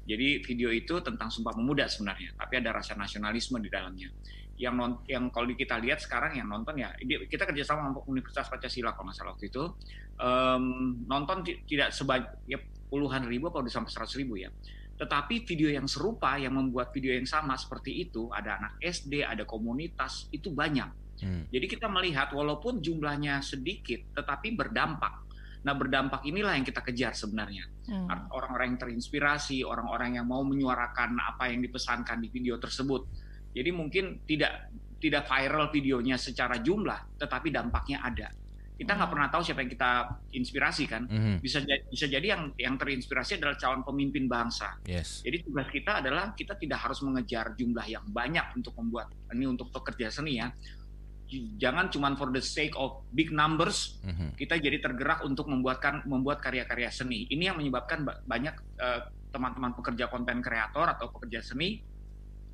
Jadi 0.05 0.45
video 0.45 0.69
itu 0.69 1.01
tentang 1.01 1.33
sumpah 1.33 1.57
pemuda 1.57 1.89
sebenarnya, 1.89 2.37
tapi 2.37 2.61
ada 2.61 2.77
rasa 2.77 2.93
nasionalisme 2.93 3.57
di 3.57 3.73
dalamnya 3.73 4.13
yang 4.55 4.75
non, 4.79 5.03
yang 5.11 5.27
kalau 5.35 5.51
kita 5.51 5.75
lihat 5.83 5.99
sekarang 5.99 6.39
yang 6.39 6.47
nonton 6.47 6.79
ya 6.79 6.95
kita 7.27 7.43
kerjasama 7.43 7.91
sama 7.91 7.99
Universitas 8.07 8.47
Pancasila 8.47 8.95
kalau 8.95 9.11
nggak 9.11 9.17
salah 9.19 9.31
waktu 9.35 9.51
itu 9.51 9.63
um, 10.19 10.95
nonton 11.05 11.43
tidak 11.65 11.91
sebanyak 11.91 12.31
ya 12.47 12.59
puluhan 12.89 13.27
ribu 13.27 13.49
atau 13.49 13.65
sampai 13.65 13.91
seratus 13.91 14.15
ribu 14.19 14.39
ya 14.39 14.49
tetapi 14.95 15.43
video 15.43 15.67
yang 15.67 15.91
serupa 15.91 16.39
yang 16.39 16.55
membuat 16.55 16.95
video 16.95 17.11
yang 17.11 17.27
sama 17.27 17.59
seperti 17.59 18.07
itu 18.07 18.31
ada 18.31 18.55
anak 18.55 18.79
SD 18.79 19.27
ada 19.27 19.43
komunitas 19.43 20.31
itu 20.31 20.55
banyak 20.55 20.87
hmm. 21.19 21.51
jadi 21.51 21.65
kita 21.67 21.91
melihat 21.91 22.31
walaupun 22.31 22.79
jumlahnya 22.79 23.43
sedikit 23.43 24.15
tetapi 24.15 24.55
berdampak 24.55 25.25
Nah, 25.65 25.73
berdampak 25.73 26.21
inilah 26.29 26.53
yang 26.53 26.61
kita 26.61 26.85
kejar 26.85 27.17
sebenarnya. 27.17 27.65
Hmm. 27.89 28.05
Orang-orang 28.29 28.77
yang 28.77 28.79
terinspirasi, 28.85 29.65
orang-orang 29.65 30.21
yang 30.21 30.29
mau 30.29 30.45
menyuarakan 30.45 31.17
apa 31.17 31.49
yang 31.49 31.65
dipesankan 31.65 32.21
di 32.21 32.29
video 32.29 32.61
tersebut. 32.61 33.09
Jadi 33.49 33.69
mungkin 33.73 34.21
tidak 34.29 34.69
tidak 35.01 35.25
viral 35.25 35.73
videonya 35.73 36.21
secara 36.21 36.61
jumlah, 36.61 37.17
tetapi 37.17 37.49
dampaknya 37.49 38.05
ada. 38.05 38.29
Kita 38.75 38.91
nggak 38.91 39.09
pernah 39.11 39.27
tahu 39.31 39.41
siapa 39.41 39.63
yang 39.63 39.71
kita 39.71 39.91
inspirasi 40.35 40.83
kan. 40.83 41.07
Mm-hmm. 41.07 41.35
Bisa 41.39 41.63
bisa 41.63 42.05
jadi 42.11 42.27
yang 42.35 42.51
yang 42.59 42.75
terinspirasi 42.75 43.39
adalah 43.39 43.55
calon 43.55 43.87
pemimpin 43.87 44.27
bangsa. 44.27 44.75
Yes. 44.83 45.23
Jadi 45.23 45.47
tugas 45.47 45.67
kita 45.71 46.03
adalah 46.03 46.35
kita 46.35 46.59
tidak 46.59 46.83
harus 46.83 46.99
mengejar 46.99 47.55
jumlah 47.55 47.87
yang 47.87 48.03
banyak 48.11 48.43
untuk 48.55 48.75
membuat 48.75 49.11
ini 49.31 49.47
untuk 49.47 49.71
pekerja 49.71 50.11
seni 50.11 50.43
ya. 50.43 50.51
Jangan 51.57 51.89
cuma 51.89 52.13
for 52.13 52.29
the 52.29 52.43
sake 52.43 52.77
of 52.77 53.01
big 53.09 53.33
numbers, 53.33 53.97
mm-hmm. 54.05 54.37
kita 54.37 54.61
jadi 54.61 54.77
tergerak 54.77 55.25
untuk 55.25 55.49
membuatkan 55.49 56.05
membuat 56.05 56.37
karya-karya 56.37 56.93
seni. 56.93 57.25
Ini 57.31 57.49
yang 57.49 57.57
menyebabkan 57.57 58.05
banyak 58.05 58.55
uh, 58.77 59.09
teman-teman 59.33 59.73
pekerja 59.73 60.07
konten 60.07 60.39
kreator 60.39 60.85
atau 60.85 61.09
pekerja 61.11 61.41
seni 61.41 61.81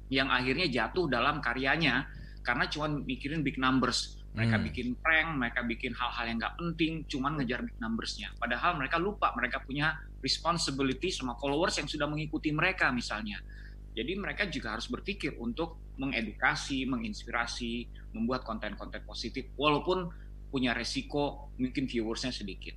yang 0.08 0.32
akhirnya 0.32 0.72
jatuh 0.72 1.06
dalam 1.08 1.44
karyanya 1.44 2.08
karena 2.42 2.66
cuma 2.72 2.90
mikirin 2.90 3.46
big 3.46 3.60
numbers. 3.62 4.21
Mereka 4.32 4.56
hmm. 4.56 4.66
bikin 4.72 4.88
prank, 4.96 5.30
mereka 5.36 5.60
bikin 5.68 5.92
hal-hal 5.92 6.26
yang 6.32 6.38
nggak 6.40 6.56
penting, 6.56 7.04
cuma 7.12 7.36
ngejar 7.36 7.68
big 7.68 7.76
numbersnya. 7.84 8.32
Padahal 8.40 8.80
mereka 8.80 8.96
lupa 8.96 9.36
mereka 9.36 9.60
punya 9.60 10.00
responsibility 10.24 11.12
sama 11.12 11.36
followers 11.36 11.76
yang 11.76 11.88
sudah 11.92 12.08
mengikuti 12.08 12.56
mereka 12.56 12.88
misalnya. 12.96 13.44
Jadi 13.92 14.16
mereka 14.16 14.48
juga 14.48 14.80
harus 14.80 14.88
berpikir 14.88 15.36
untuk 15.36 15.76
mengedukasi, 16.00 16.88
menginspirasi, 16.88 17.92
membuat 18.16 18.48
konten-konten 18.48 19.04
positif, 19.04 19.52
walaupun 19.60 20.08
punya 20.48 20.72
resiko 20.72 21.52
mungkin 21.60 21.92
viewersnya 21.92 22.32
sedikit. 22.32 22.76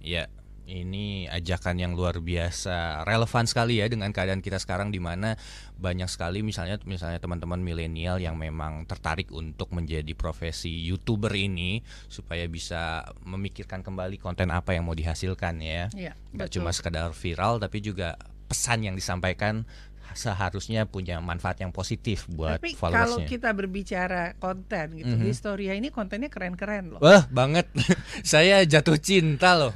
Iya, 0.00 0.24
ini 0.66 1.30
ajakan 1.30 1.78
yang 1.78 1.92
luar 1.94 2.18
biasa, 2.18 3.06
relevan 3.06 3.46
sekali 3.46 3.78
ya 3.78 3.86
dengan 3.86 4.10
keadaan 4.10 4.42
kita 4.42 4.58
sekarang 4.58 4.90
di 4.90 4.98
mana 4.98 5.38
banyak 5.78 6.10
sekali 6.10 6.42
misalnya 6.42 6.82
misalnya 6.82 7.22
teman-teman 7.22 7.62
milenial 7.62 8.18
yang 8.18 8.34
memang 8.34 8.82
tertarik 8.90 9.30
untuk 9.30 9.70
menjadi 9.70 10.10
profesi 10.18 10.74
YouTuber 10.90 11.30
ini 11.38 11.86
supaya 12.10 12.50
bisa 12.50 13.06
memikirkan 13.22 13.86
kembali 13.86 14.18
konten 14.18 14.50
apa 14.50 14.74
yang 14.74 14.84
mau 14.84 14.98
dihasilkan 14.98 15.62
ya. 15.62 15.86
Iya, 15.94 16.12
Gak 16.34 16.58
cuma 16.58 16.74
sekedar 16.74 17.14
viral 17.14 17.62
tapi 17.62 17.78
juga 17.78 18.18
pesan 18.46 18.86
yang 18.86 18.94
disampaikan 18.94 19.66
seharusnya 20.14 20.86
punya 20.86 21.18
manfaat 21.18 21.58
yang 21.64 21.72
positif 21.74 22.28
buat 22.30 22.60
Tapi 22.60 22.76
kalau 22.76 23.18
kita 23.24 23.50
berbicara 23.56 24.36
konten 24.38 25.00
gitu, 25.00 25.14
mm 25.14 25.20
-hmm. 25.20 25.28
Historia 25.28 25.72
ini 25.74 25.88
kontennya 25.90 26.30
keren-keren 26.30 26.96
loh. 26.96 27.00
Wah, 27.02 27.26
banget. 27.32 27.66
Saya 28.22 28.62
jatuh 28.62 29.00
cinta 29.00 29.56
loh. 29.58 29.74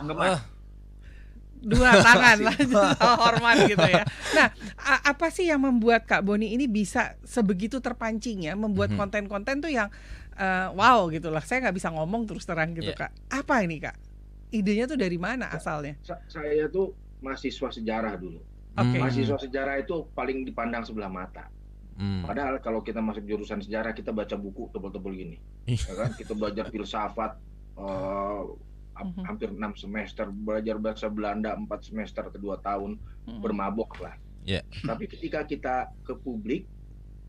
Oh. 0.00 0.40
Dua 1.60 1.92
tangan 2.06 2.38
lah, 2.40 2.56
hormat 3.24 3.68
gitu 3.68 3.84
ya. 3.84 4.04
Nah, 4.32 4.48
apa 5.04 5.28
sih 5.28 5.48
yang 5.48 5.60
membuat 5.60 6.08
Kak 6.08 6.24
Boni 6.24 6.56
ini 6.56 6.64
bisa 6.64 7.20
sebegitu 7.24 7.84
terpancing 7.84 8.48
ya, 8.48 8.56
membuat 8.56 8.92
mhm. 8.92 8.98
konten-konten 8.98 9.60
tuh 9.60 9.72
yang 9.72 9.92
uh, 10.40 10.72
wow 10.72 11.06
gitu 11.12 11.28
lah. 11.28 11.44
Saya 11.44 11.68
nggak 11.68 11.76
bisa 11.76 11.92
ngomong 11.92 12.24
terus 12.24 12.48
terang 12.48 12.72
gitu 12.72 12.96
yeah. 12.96 13.08
Kak. 13.08 13.12
Apa 13.28 13.60
ini 13.64 13.76
Kak? 13.76 13.96
Idenya 14.50 14.88
tuh 14.90 14.98
dari 14.98 15.20
mana 15.20 15.52
asalnya? 15.52 15.94
Saya 16.26 16.66
tuh 16.72 16.96
mahasiswa 17.20 17.68
sejarah 17.70 18.16
dulu. 18.16 18.49
Okay. 18.80 18.96
Mahasiswa 18.96 19.36
sejarah 19.36 19.76
itu 19.76 20.08
paling 20.16 20.48
dipandang 20.48 20.88
sebelah 20.88 21.12
mata. 21.12 21.52
Hmm. 22.00 22.24
Padahal 22.24 22.56
kalau 22.64 22.80
kita 22.80 23.04
masuk 23.04 23.28
jurusan 23.28 23.60
sejarah 23.60 23.92
kita 23.92 24.08
baca 24.08 24.32
buku 24.32 24.72
tebel-tebel 24.72 25.12
gini, 25.12 25.36
ya 25.68 25.92
kan? 25.92 26.16
Kita 26.16 26.32
belajar 26.32 26.72
filsafat, 26.72 27.36
uh, 27.76 28.56
hampir 29.28 29.52
enam 29.52 29.76
semester 29.76 30.32
belajar 30.32 30.80
bahasa 30.80 31.12
Belanda 31.12 31.52
empat 31.52 31.84
semester 31.84 32.32
kedua 32.32 32.56
tahun 32.64 32.96
mm-hmm. 32.96 33.40
bermabok 33.44 34.00
lah. 34.00 34.16
Yeah. 34.48 34.64
Tapi 34.84 35.12
ketika 35.12 35.44
kita 35.44 35.92
ke 36.08 36.16
publik 36.16 36.64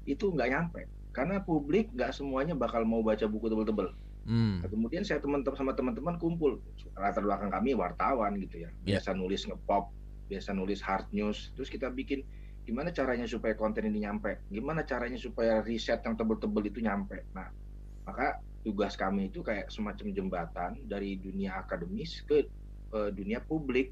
itu 0.08 0.32
nggak 0.32 0.50
nyampe 0.56 0.88
karena 1.12 1.44
publik 1.44 1.92
nggak 1.92 2.16
semuanya 2.16 2.56
bakal 2.56 2.88
mau 2.88 3.04
baca 3.04 3.28
buku 3.28 3.52
tebel-tebel. 3.52 3.92
Hmm. 4.22 4.62
Nah, 4.62 4.70
kemudian 4.70 5.02
saya 5.02 5.18
teman-teman 5.18 5.58
sama 5.58 5.74
teman-teman 5.74 6.16
kumpul 6.22 6.62
latar 6.94 7.26
belakang 7.26 7.50
kami 7.50 7.74
wartawan 7.74 8.38
gitu 8.38 8.64
ya, 8.64 8.70
yeah. 8.86 9.02
biasa 9.02 9.18
nulis 9.18 9.50
ngepop, 9.50 9.90
biasa 10.32 10.56
nulis 10.56 10.80
hard 10.80 11.12
news, 11.12 11.52
terus 11.60 11.68
kita 11.68 11.92
bikin 11.92 12.24
gimana 12.64 12.96
caranya 12.96 13.28
supaya 13.28 13.52
konten 13.60 13.84
ini 13.92 14.08
nyampe, 14.08 14.48
gimana 14.48 14.88
caranya 14.88 15.20
supaya 15.20 15.60
riset 15.60 16.00
yang 16.08 16.16
tebel-tebel 16.16 16.64
itu 16.72 16.80
nyampe. 16.80 17.28
Nah, 17.36 17.52
maka 18.08 18.40
tugas 18.64 18.96
kami 18.96 19.28
itu 19.28 19.44
kayak 19.44 19.68
semacam 19.68 20.08
jembatan 20.16 20.72
dari 20.88 21.20
dunia 21.20 21.60
akademis 21.60 22.24
ke 22.24 22.48
uh, 22.96 23.12
dunia 23.12 23.44
publik. 23.44 23.92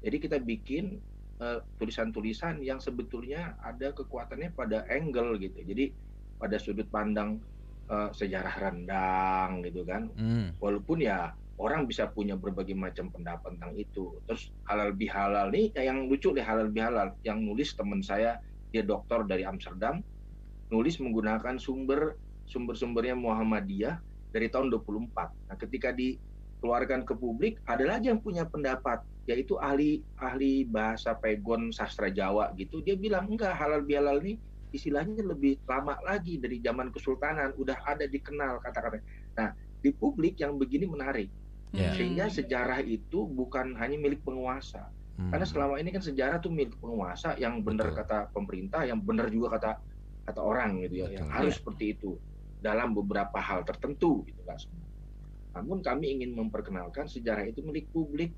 Jadi 0.00 0.16
kita 0.22 0.38
bikin 0.38 1.02
tulisan 1.40 1.64
tulisan-tulisan 1.80 2.60
yang 2.60 2.84
sebetulnya 2.84 3.56
ada 3.64 3.96
kekuatannya 3.96 4.52
pada 4.52 4.84
angle 4.92 5.40
gitu. 5.40 5.64
Jadi 5.64 5.88
pada 6.36 6.60
sudut 6.60 6.84
pandang 6.92 7.40
uh, 7.88 8.12
sejarah 8.12 8.60
rendang 8.60 9.64
gitu 9.64 9.88
kan. 9.88 10.12
Hmm. 10.20 10.52
Walaupun 10.60 11.00
ya 11.00 11.32
orang 11.60 11.84
bisa 11.84 12.08
punya 12.08 12.34
berbagai 12.40 12.72
macam 12.72 13.12
pendapat 13.12 13.54
tentang 13.54 13.76
itu. 13.76 14.16
Terus 14.24 14.48
halal 14.64 14.96
bihalal 14.96 15.52
nih 15.52 15.70
yang 15.76 16.08
lucu 16.08 16.32
deh 16.32 16.42
halal 16.42 16.72
bihalal 16.72 17.12
yang 17.20 17.44
nulis 17.44 17.76
teman 17.76 18.00
saya 18.00 18.40
dia 18.72 18.80
dokter 18.80 19.20
dari 19.28 19.44
Amsterdam 19.44 20.00
nulis 20.70 20.96
menggunakan 21.02 21.58
sumber 21.60 22.16
sumber-sumbernya 22.46 23.14
Muhammadiyah 23.14 24.00
dari 24.30 24.46
tahun 24.50 24.70
24. 24.70 25.50
Nah, 25.50 25.56
ketika 25.58 25.90
dikeluarkan 25.94 27.02
ke 27.06 27.14
publik 27.18 27.58
ada 27.66 27.86
lagi 27.86 28.10
yang 28.10 28.22
punya 28.22 28.46
pendapat 28.46 29.02
yaitu 29.28 29.54
ahli 29.62 30.02
ahli 30.18 30.66
bahasa 30.66 31.14
pegon 31.14 31.70
sastra 31.70 32.10
Jawa 32.10 32.50
gitu. 32.58 32.82
Dia 32.82 32.98
bilang 32.98 33.30
enggak 33.30 33.54
halal 33.54 33.86
bihalal 33.86 34.18
nih 34.18 34.38
istilahnya 34.70 35.22
lebih 35.26 35.58
lama 35.66 35.98
lagi 36.06 36.38
dari 36.38 36.62
zaman 36.62 36.94
kesultanan 36.94 37.54
udah 37.58 37.78
ada 37.86 38.06
dikenal 38.06 38.62
kata-kata. 38.62 39.02
Nah 39.38 39.54
di 39.82 39.90
publik 39.94 40.38
yang 40.38 40.58
begini 40.58 40.86
menarik 40.86 41.30
yeah. 41.74 41.94
sehingga 41.94 42.26
sejarah 42.30 42.82
itu 42.82 43.26
bukan 43.26 43.78
hanya 43.78 43.96
milik 43.98 44.22
penguasa 44.26 44.90
hmm. 45.18 45.30
karena 45.30 45.46
selama 45.46 45.74
ini 45.78 45.90
kan 45.94 46.02
sejarah 46.02 46.38
tuh 46.42 46.50
milik 46.50 46.76
penguasa 46.78 47.38
yang 47.38 47.62
benar 47.62 47.94
kata 47.94 48.30
pemerintah 48.34 48.82
yang 48.86 48.98
benar 49.02 49.30
juga 49.30 49.58
kata 49.58 49.70
kata 50.30 50.40
orang 50.40 50.82
gitu 50.86 51.06
ya 51.06 51.08
Betul. 51.10 51.16
yang 51.18 51.28
harus 51.30 51.52
yeah. 51.54 51.58
seperti 51.62 51.84
itu 51.98 52.10
dalam 52.60 52.92
beberapa 52.92 53.38
hal 53.40 53.64
tertentu 53.64 54.22
gitu 54.28 54.42
kan 54.44 54.58
namun 55.50 55.82
kami 55.82 56.20
ingin 56.20 56.30
memperkenalkan 56.38 57.10
sejarah 57.10 57.42
itu 57.42 57.58
milik 57.66 57.90
publik 57.90 58.30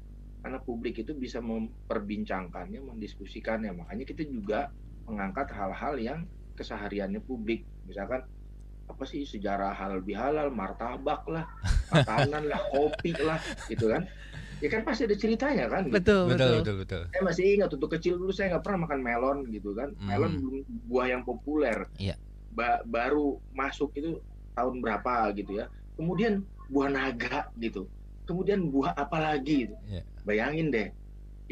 karena 0.43 0.59
publik 0.59 0.99
itu 0.99 1.13
bisa 1.15 1.39
memperbincangkannya 1.39 2.81
mendiskusikannya 2.83 3.71
makanya 3.77 4.05
kita 4.09 4.27
juga 4.27 4.73
mengangkat 5.07 5.53
hal-hal 5.55 5.95
yang 6.01 6.21
kesehariannya 6.57 7.21
publik 7.23 7.63
misalkan 7.87 8.25
apa 8.89 9.05
sih 9.07 9.27
sejarah 9.27 9.75
halal 9.75 10.01
bihalal 10.03 10.49
martabak 10.51 11.23
lah 11.27 11.47
makanan 11.95 12.49
lah 12.49 12.61
kopi 12.71 13.15
lah 13.19 13.39
gitu 13.67 13.91
kan 13.91 14.07
ya 14.63 14.69
kan 14.71 14.87
pasti 14.87 15.11
ada 15.11 15.17
ceritanya 15.19 15.67
kan 15.67 15.91
betul 15.91 16.31
betul 16.31 16.63
betul 16.63 16.77
betul 16.87 17.03
saya 17.11 17.23
masih 17.27 17.45
ingat 17.59 17.71
untuk 17.75 17.91
kecil 17.99 18.15
dulu 18.15 18.31
saya 18.31 18.55
nggak 18.55 18.63
pernah 18.63 18.87
makan 18.87 19.01
melon 19.03 19.39
gitu 19.51 19.75
kan 19.75 19.91
hmm. 19.91 20.07
melon 20.07 20.33
belum 20.39 20.57
buah 20.87 21.07
yang 21.11 21.23
populer 21.27 21.77
iya. 21.99 22.15
ba 22.55 22.79
baru 22.87 23.43
masuk 23.51 23.91
itu 23.99 24.23
tahun 24.55 24.79
berapa 24.79 25.35
gitu 25.35 25.59
ya 25.59 25.67
kemudian 25.99 26.47
buah 26.71 26.89
naga 26.95 27.51
gitu 27.59 27.91
kemudian 28.23 28.71
buah 28.71 28.95
apa 28.95 29.19
lagi 29.19 29.67
gitu 29.67 29.75
yeah. 29.91 30.07
bayangin 30.23 30.71
deh 30.71 30.89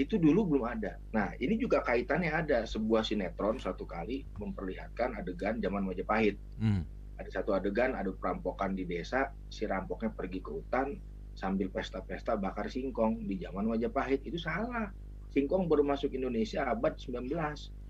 itu 0.00 0.16
dulu 0.16 0.56
belum 0.56 0.64
ada. 0.64 0.96
Nah, 1.12 1.36
ini 1.36 1.60
juga 1.60 1.84
kaitannya 1.84 2.32
ada 2.32 2.64
sebuah 2.64 3.04
sinetron 3.04 3.60
satu 3.60 3.84
kali 3.84 4.24
memperlihatkan 4.40 5.12
adegan 5.12 5.60
zaman 5.60 5.84
Majapahit. 5.84 6.40
Hmm. 6.56 6.88
Ada 7.20 7.44
satu 7.44 7.52
adegan, 7.52 7.92
ada 7.92 8.08
perampokan 8.16 8.72
di 8.72 8.88
desa, 8.88 9.28
si 9.52 9.68
rampoknya 9.68 10.08
pergi 10.16 10.40
ke 10.40 10.50
hutan 10.56 10.96
sambil 11.36 11.68
pesta-pesta 11.68 12.40
bakar 12.40 12.72
singkong 12.72 13.28
di 13.28 13.36
zaman 13.36 13.68
Majapahit. 13.68 14.24
Itu 14.24 14.40
salah. 14.40 14.88
Singkong 15.30 15.68
baru 15.68 15.84
masuk 15.84 16.16
Indonesia 16.16 16.64
abad 16.64 16.96
19. 16.96 17.28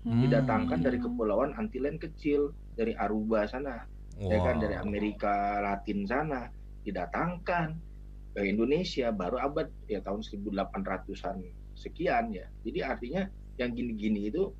Hmm. 0.03 0.19
Didatangkan 0.27 0.79
dari 0.83 0.99
kepulauan 0.99 1.55
Antillen 1.55 1.95
kecil, 1.95 2.51
dari 2.75 2.91
Aruba 2.99 3.47
sana. 3.47 3.87
Wow. 4.19 4.29
Ya 4.29 4.37
kan 4.43 4.55
dari 4.59 4.75
Amerika 4.75 5.63
Latin 5.63 6.03
sana 6.05 6.51
didatangkan 6.83 7.79
ke 8.35 8.41
Indonesia 8.43 9.09
baru 9.11 9.39
abad 9.41 9.67
ya 9.87 10.03
tahun 10.03 10.21
1800-an 10.21 11.37
sekian 11.73 12.35
ya. 12.35 12.45
Jadi 12.67 12.79
artinya 12.83 13.23
yang 13.57 13.71
gini-gini 13.73 14.27
itu 14.27 14.51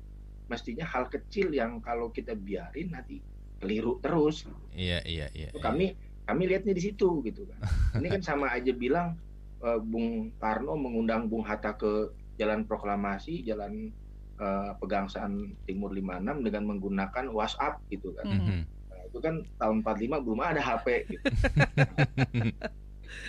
mestinya 0.50 0.84
hal 0.84 1.08
kecil 1.08 1.48
yang 1.54 1.80
kalau 1.80 2.12
kita 2.12 2.36
biarin 2.36 2.92
nanti 2.92 3.22
keliru 3.62 4.02
terus. 4.02 4.42
Iya 4.74 4.98
iya 5.06 5.30
iya. 5.30 5.54
Kami 5.62 5.94
iya. 5.94 6.26
kami 6.26 6.42
lihatnya 6.50 6.74
di 6.74 6.82
situ 6.82 7.22
gitu 7.22 7.46
kan. 7.46 7.58
Ini 8.02 8.18
kan 8.18 8.22
sama 8.26 8.50
aja 8.50 8.74
bilang 8.74 9.14
uh, 9.62 9.78
Bung 9.78 10.34
Karno 10.42 10.74
mengundang 10.74 11.30
Bung 11.30 11.46
Hatta 11.46 11.78
ke 11.78 12.10
Jalan 12.42 12.66
Proklamasi, 12.66 13.46
Jalan 13.46 13.94
uh, 14.42 14.74
Pegangsaan 14.82 15.54
Timur 15.70 15.94
56 15.94 16.42
dengan 16.42 16.62
menggunakan 16.66 17.24
WhatsApp 17.30 17.78
gitu 17.94 18.10
kan. 18.18 18.26
Mm 18.26 18.40
-hmm. 18.42 18.60
nah, 18.90 19.02
itu 19.06 19.18
kan 19.22 19.34
tahun 19.62 19.86
45 19.86 20.24
belum 20.26 20.40
ada 20.42 20.58
HP 20.58 20.86
gitu. 21.14 21.26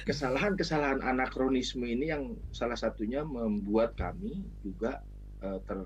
kesalahan-kesalahan 0.08 1.04
anakronisme 1.04 1.84
ini 1.84 2.12
yang 2.12 2.36
salah 2.56 2.76
satunya 2.76 3.24
membuat 3.24 3.96
kami 4.00 4.43
juga 4.63 5.04
uh, 5.43 5.60
ter 5.63 5.80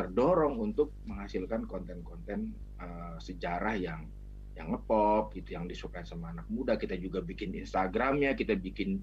terdorong 0.00 0.56
untuk 0.56 0.96
menghasilkan 1.04 1.68
konten-konten 1.68 2.56
uh, 2.80 3.20
sejarah 3.20 3.76
yang 3.76 4.08
yang 4.56 4.72
ngepop 4.72 5.36
gitu 5.36 5.60
yang 5.60 5.68
disukai 5.68 6.08
sama 6.08 6.32
anak 6.32 6.48
muda 6.48 6.80
kita 6.80 6.96
juga 6.96 7.20
bikin 7.20 7.52
Instagramnya 7.52 8.32
kita 8.32 8.56
bikin 8.56 8.96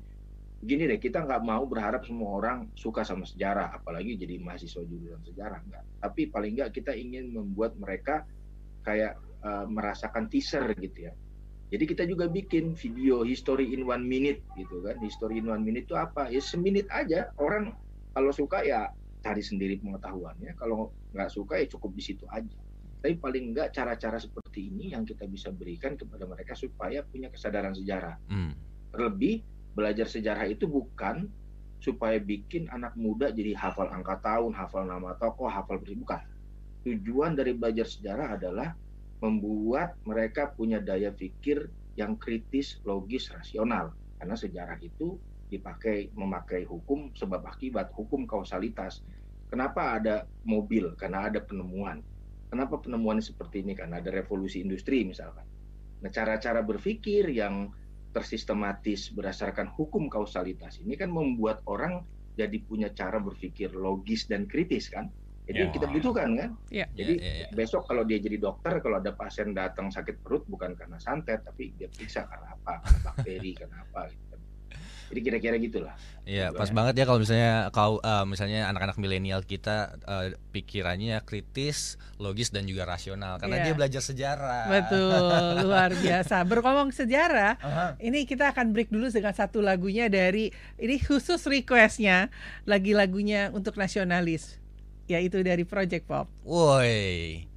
gini 0.58 0.90
deh 0.90 0.98
kita 0.98 1.22
nggak 1.22 1.46
mau 1.46 1.70
berharap 1.70 2.02
semua 2.02 2.42
orang 2.42 2.74
suka 2.74 3.06
sama 3.06 3.30
sejarah 3.30 3.78
apalagi 3.78 4.18
jadi 4.18 4.42
mahasiswa 4.42 4.82
jurusan 4.82 5.22
sejarah 5.22 5.62
nggak 5.70 5.84
tapi 6.02 6.34
paling 6.34 6.58
nggak 6.58 6.74
kita 6.74 6.98
ingin 6.98 7.30
membuat 7.30 7.78
mereka 7.78 8.26
kayak 8.82 9.22
uh, 9.46 9.70
merasakan 9.70 10.26
teaser 10.34 10.66
gitu 10.82 11.10
ya 11.10 11.14
jadi 11.68 11.84
kita 11.84 12.04
juga 12.08 12.32
bikin 12.32 12.80
video 12.80 13.28
history 13.28 13.76
in 13.76 13.84
one 13.84 14.08
minute 14.08 14.40
gitu 14.56 14.80
kan. 14.80 14.96
History 15.04 15.44
in 15.44 15.52
one 15.52 15.68
minute 15.68 15.84
itu 15.84 16.00
apa? 16.00 16.32
Ya 16.32 16.40
seminit 16.40 16.88
aja. 16.88 17.28
Orang 17.36 17.76
kalau 18.16 18.32
suka 18.32 18.64
ya 18.64 18.88
cari 19.22 19.44
sendiri 19.44 19.80
pengetahuannya. 19.82 20.54
Kalau 20.58 20.94
nggak 21.14 21.30
suka 21.32 21.60
ya 21.60 21.66
cukup 21.70 21.92
di 21.94 22.04
situ 22.04 22.26
aja. 22.30 22.58
Tapi 22.98 23.14
paling 23.22 23.54
nggak 23.54 23.70
cara-cara 23.74 24.18
seperti 24.18 24.74
ini 24.74 24.92
yang 24.98 25.06
kita 25.06 25.30
bisa 25.30 25.54
berikan 25.54 25.94
kepada 25.94 26.26
mereka 26.26 26.58
supaya 26.58 27.06
punya 27.06 27.30
kesadaran 27.30 27.74
sejarah. 27.78 28.18
Hmm. 28.30 28.58
Terlebih 28.94 29.46
belajar 29.78 30.10
sejarah 30.10 30.50
itu 30.50 30.66
bukan 30.66 31.30
supaya 31.78 32.18
bikin 32.18 32.66
anak 32.74 32.98
muda 32.98 33.30
jadi 33.30 33.54
hafal 33.54 33.86
angka 33.94 34.18
tahun, 34.26 34.58
hafal 34.58 34.90
nama 34.90 35.14
tokoh, 35.22 35.46
hafal 35.46 35.78
bukan. 35.78 36.22
Tujuan 36.82 37.38
dari 37.38 37.54
belajar 37.54 37.86
sejarah 37.86 38.40
adalah 38.40 38.74
membuat 39.22 39.98
mereka 40.06 40.50
punya 40.50 40.82
daya 40.82 41.14
pikir 41.14 41.70
yang 41.98 42.18
kritis, 42.18 42.82
logis, 42.86 43.30
rasional. 43.34 43.94
Karena 44.18 44.34
sejarah 44.34 44.78
itu 44.82 45.18
dipakai 45.48 46.12
memakai 46.14 46.68
hukum 46.68 47.12
sebab 47.16 47.44
akibat, 47.48 47.92
hukum 47.96 48.28
kausalitas. 48.28 49.04
Kenapa 49.48 49.96
ada 49.96 50.28
mobil? 50.44 50.92
Karena 51.00 51.32
ada 51.32 51.40
penemuan. 51.40 52.04
Kenapa 52.48 52.80
penemuan 52.80 53.24
seperti 53.24 53.64
ini? 53.64 53.76
Karena 53.76 54.00
ada 54.04 54.12
revolusi 54.12 54.60
industri 54.60 55.08
misalkan. 55.08 55.48
Nah, 56.04 56.12
cara-cara 56.12 56.62
berpikir 56.64 57.32
yang 57.32 57.72
tersistematis 58.12 59.12
berdasarkan 59.14 59.70
hukum 59.78 60.10
kausalitas 60.10 60.82
ini 60.82 60.98
kan 60.98 61.12
membuat 61.12 61.62
orang 61.70 62.02
jadi 62.34 62.58
punya 62.66 62.90
cara 62.90 63.22
berpikir 63.22 63.70
logis 63.76 64.26
dan 64.26 64.50
kritis 64.50 64.90
kan 64.90 65.12
jadi 65.48 65.64
yeah. 65.64 65.72
kita 65.72 65.88
butuhkan 65.88 66.30
kan. 66.36 66.50
Yeah. 66.68 66.88
Jadi 66.92 67.14
yeah, 67.24 67.24
yeah, 67.24 67.42
yeah. 67.48 67.56
besok 67.56 67.88
kalau 67.88 68.04
dia 68.04 68.20
jadi 68.20 68.36
dokter, 68.36 68.84
kalau 68.84 69.00
ada 69.00 69.16
pasien 69.16 69.56
datang 69.56 69.88
sakit 69.88 70.20
perut 70.20 70.44
bukan 70.52 70.76
karena 70.76 71.00
santet, 71.00 71.48
tapi 71.48 71.72
dia 71.80 71.88
periksa 71.88 72.28
karena 72.28 72.52
apa, 72.52 72.84
karena 72.84 73.00
bakteri, 73.08 73.52
karena 73.64 73.78
apa. 73.88 74.02
Gitu. 74.12 74.27
Jadi 75.08 75.20
kira-kira 75.24 75.56
gitulah. 75.56 75.96
Iya, 76.28 76.52
pas 76.52 76.68
ya. 76.68 76.76
banget 76.76 76.94
ya 77.00 77.06
kalau 77.08 77.20
misalnya 77.24 77.54
kau 77.72 78.04
uh, 78.04 78.28
misalnya 78.28 78.68
anak-anak 78.68 79.00
milenial 79.00 79.40
kita 79.48 79.96
uh, 80.04 80.36
pikirannya 80.52 81.24
kritis, 81.24 81.96
logis 82.20 82.52
dan 82.52 82.68
juga 82.68 82.84
rasional 82.84 83.40
karena 83.40 83.64
yeah. 83.64 83.66
dia 83.72 83.74
belajar 83.74 84.02
sejarah. 84.04 84.68
Betul, 84.68 85.40
luar 85.64 85.96
biasa. 85.96 86.44
Berkomong 86.44 86.92
sejarah, 86.92 87.56
uh 87.64 87.68
-huh. 87.68 87.92
ini 88.04 88.28
kita 88.28 88.52
akan 88.52 88.76
break 88.76 88.92
dulu 88.92 89.08
dengan 89.08 89.32
satu 89.32 89.64
lagunya 89.64 90.12
dari 90.12 90.52
ini 90.76 91.00
khusus 91.00 91.48
requestnya, 91.48 92.28
lagi 92.68 92.92
lagunya 92.92 93.48
untuk 93.56 93.80
nasionalis 93.80 94.60
yaitu 95.08 95.40
dari 95.40 95.64
Project 95.64 96.04
Pop. 96.04 96.28
Woi. 96.44 97.48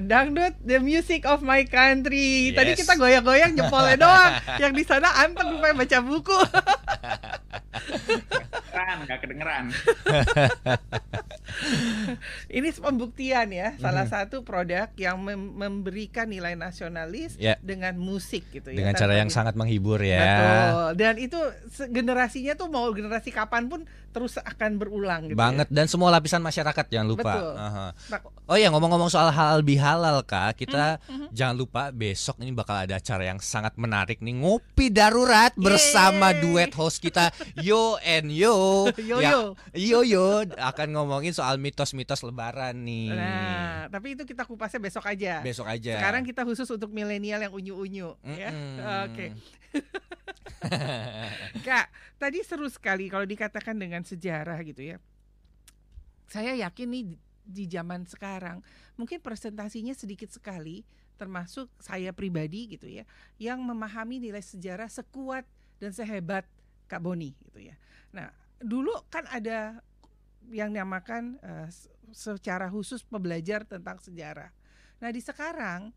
Dangdut 0.00 0.56
the 0.64 0.80
music 0.80 1.28
of 1.28 1.44
my 1.44 1.64
country. 1.68 2.50
Yes. 2.50 2.56
Tadi 2.56 2.70
kita 2.80 2.92
goyang-goyang 2.96 3.52
jempolnya 3.56 3.96
doang. 4.00 4.32
Yang 4.58 4.72
di 4.76 4.84
sana 4.88 5.08
anteng 5.20 5.56
rupanya 5.56 5.76
baca 5.84 5.98
buku. 6.02 6.38
Kedengeran, 8.80 8.96
nggak 9.06 9.18
kedengeran. 9.22 9.64
Ini 12.56 12.68
pembuktian 12.76 13.48
ya, 13.52 13.74
mm-hmm. 13.74 13.82
salah 13.82 14.06
satu 14.08 14.42
produk 14.42 14.90
yang 14.96 15.20
mem 15.22 15.54
memberikan 15.56 16.26
nilai 16.28 16.56
nasionalis 16.56 17.36
yeah. 17.36 17.56
dengan 17.62 17.96
musik 17.96 18.48
gitu 18.50 18.70
ya. 18.72 18.78
Dengan 18.84 18.94
cara 18.96 19.14
yang 19.16 19.30
sangat 19.30 19.54
menghibur 19.54 20.00
ya. 20.02 20.20
Betul. 20.20 20.88
Dan 20.98 21.14
itu 21.20 21.40
generasinya 21.90 22.52
tuh 22.58 22.68
mau 22.68 22.88
generasi 22.90 23.30
kapan 23.30 23.70
pun 23.70 23.84
terus 24.10 24.42
akan 24.42 24.82
berulang 24.82 25.30
gitu. 25.30 25.38
Banget 25.38 25.70
ya. 25.70 25.74
dan 25.82 25.86
semua 25.86 26.10
lapisan 26.10 26.42
masyarakat 26.42 26.84
jangan 26.90 27.08
lupa. 27.08 27.32
Betul. 27.38 27.52
Uh 27.54 27.70
-huh. 27.70 27.90
Oh 28.50 28.58
ya 28.58 28.66
ngomong-ngomong 28.74 29.06
soal 29.06 29.30
halal 29.30 29.62
bihalal 29.62 30.26
kak, 30.26 30.58
kita 30.58 30.98
mm 31.06 31.14
-hmm. 31.14 31.28
jangan 31.30 31.54
lupa 31.54 31.82
besok 31.94 32.42
ini 32.42 32.50
bakal 32.50 32.82
ada 32.82 32.98
acara 32.98 33.22
yang 33.22 33.38
sangat 33.38 33.78
menarik 33.78 34.18
nih 34.18 34.42
ngopi 34.42 34.90
darurat 34.90 35.54
Yeay. 35.54 35.62
bersama 35.62 36.34
duet 36.34 36.74
host 36.74 36.98
kita 36.98 37.30
Yo 37.66 37.94
and 38.02 38.34
Yo. 38.34 38.90
yo 38.98 39.22
ya, 39.22 39.30
yo. 39.30 39.42
Yo 39.70 40.00
Yo 40.02 40.26
akan 40.58 40.88
ngomongin 40.98 41.30
soal 41.30 41.59
mitos-mitos 41.60 42.24
Lebaran 42.24 42.72
nih. 42.72 43.12
Nah, 43.12 43.92
tapi 43.92 44.16
itu 44.16 44.24
kita 44.24 44.48
kupasnya 44.48 44.80
besok 44.80 45.04
aja. 45.04 45.44
Besok 45.44 45.68
aja. 45.68 46.00
Sekarang 46.00 46.24
kita 46.24 46.42
khusus 46.48 46.66
untuk 46.72 46.88
milenial 46.90 47.44
yang 47.44 47.52
unyu-unyu. 47.52 48.16
Mm 48.24 48.32
-hmm. 48.32 48.40
Ya, 48.40 48.50
oke. 49.04 49.12
Okay. 49.12 49.28
Kak, 51.66 51.86
tadi 52.16 52.40
seru 52.40 52.66
sekali 52.72 53.12
kalau 53.12 53.28
dikatakan 53.28 53.76
dengan 53.76 54.00
sejarah 54.00 54.56
gitu 54.64 54.96
ya. 54.96 54.96
Saya 56.30 56.56
yakin 56.56 56.88
nih 56.88 57.04
di 57.50 57.64
zaman 57.66 58.06
sekarang 58.06 58.62
mungkin 58.94 59.18
presentasinya 59.18 59.90
sedikit 59.96 60.30
sekali 60.30 60.86
termasuk 61.18 61.66
saya 61.82 62.14
pribadi 62.14 62.78
gitu 62.78 62.86
ya 62.86 63.04
yang 63.36 63.60
memahami 63.60 64.22
nilai 64.22 64.40
sejarah 64.40 64.86
sekuat 64.86 65.44
dan 65.82 65.90
sehebat 65.90 66.46
Kak 66.86 67.02
Boni 67.02 67.34
gitu 67.44 67.60
ya. 67.60 67.74
Nah, 68.14 68.30
dulu 68.60 68.92
kan 69.12 69.26
ada 69.28 69.84
yang 70.48 70.72
dinamakan 70.72 71.36
uh, 71.44 71.68
secara 72.10 72.72
khusus 72.72 73.04
pembelajar 73.04 73.62
tentang 73.68 74.00
sejarah. 74.00 74.50
Nah, 75.00 75.10
di 75.12 75.20
sekarang 75.20 75.92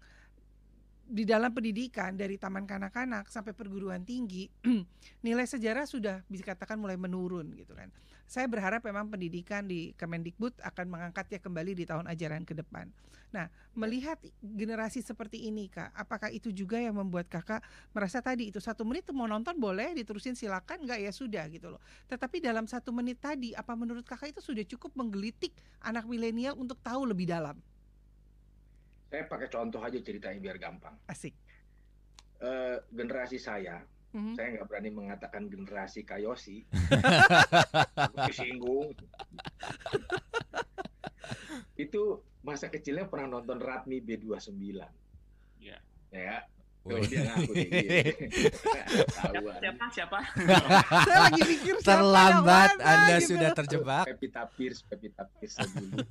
di 1.04 1.28
dalam 1.28 1.52
pendidikan 1.52 2.16
dari 2.16 2.40
taman 2.40 2.64
kanak-kanak 2.64 3.28
sampai 3.28 3.52
perguruan 3.52 4.08
tinggi 4.08 4.48
nilai 5.26 5.44
sejarah 5.44 5.84
sudah 5.84 6.24
bisa 6.32 6.48
katakan 6.48 6.80
mulai 6.80 6.96
menurun 6.96 7.52
gitu 7.54 7.76
kan. 7.76 7.92
Saya 8.24 8.48
berharap 8.48 8.82
memang 8.88 9.12
pendidikan 9.12 9.68
di 9.68 9.92
Kemendikbud 10.00 10.64
akan 10.64 10.86
mengangkatnya 10.90 11.44
kembali 11.44 11.72
di 11.76 11.84
tahun 11.84 12.08
ajaran 12.08 12.48
ke 12.48 12.56
depan. 12.56 12.88
Nah, 13.34 13.50
melihat 13.74 14.22
generasi 14.40 15.02
seperti 15.02 15.50
ini 15.50 15.66
kak, 15.66 15.90
apakah 15.98 16.30
itu 16.30 16.54
juga 16.54 16.78
yang 16.78 16.96
membuat 16.96 17.28
kakak 17.28 17.66
merasa 17.90 18.22
tadi 18.22 18.54
itu 18.54 18.62
satu 18.62 18.86
menit 18.86 19.10
mau 19.10 19.26
nonton 19.26 19.58
boleh 19.58 19.98
diterusin 19.98 20.38
silakan 20.38 20.86
nggak 20.86 21.02
ya 21.02 21.12
sudah 21.12 21.50
gitu 21.50 21.74
loh. 21.74 21.82
Tetapi 22.08 22.40
dalam 22.40 22.70
satu 22.70 22.94
menit 22.94 23.20
tadi, 23.20 23.52
apa 23.58 23.74
menurut 23.74 24.06
kakak 24.06 24.38
itu 24.38 24.42
sudah 24.42 24.62
cukup 24.70 24.94
menggelitik 24.94 25.52
anak 25.82 26.06
milenial 26.06 26.54
untuk 26.56 26.78
tahu 26.86 27.10
lebih 27.10 27.26
dalam? 27.26 27.58
Saya 29.14 29.30
pakai 29.30 29.46
contoh 29.46 29.78
aja 29.78 30.02
ceritanya 30.02 30.42
biar 30.42 30.58
gampang. 30.58 30.98
Asik. 31.06 31.38
Uh, 32.42 32.82
generasi 32.90 33.38
saya, 33.38 33.86
mm-hmm. 34.10 34.34
saya 34.34 34.58
nggak 34.58 34.66
berani 34.66 34.90
mengatakan 34.90 35.46
generasi 35.54 36.02
Kayosi. 36.02 36.66
Kesinggung. 38.26 38.90
itu 41.78 42.26
masa 42.42 42.74
kecilnya 42.74 43.06
pernah 43.06 43.38
nonton 43.38 43.62
Ratmi 43.62 44.02
B29. 44.02 44.82
Iya. 45.62 45.78
Ya. 46.10 46.50
Oh, 46.84 47.00
dia 47.00 47.24
ngaku 47.24 47.56
siapa, 49.64 49.84
siapa? 49.96 50.20
Saya 51.08 51.32
lagi 51.32 51.42
mikir 51.48 51.80
siapa 51.80 51.96
Terlambat 51.96 52.76
mana, 52.76 52.84
Anda 52.84 53.16
gitu. 53.24 53.28
sudah 53.32 53.50
terjebak. 53.56 54.04
Pepita 54.12 54.44
Pierce, 54.52 54.84
Pepita 54.84 55.24
Pierce 55.32 55.64
dulu. 55.64 56.04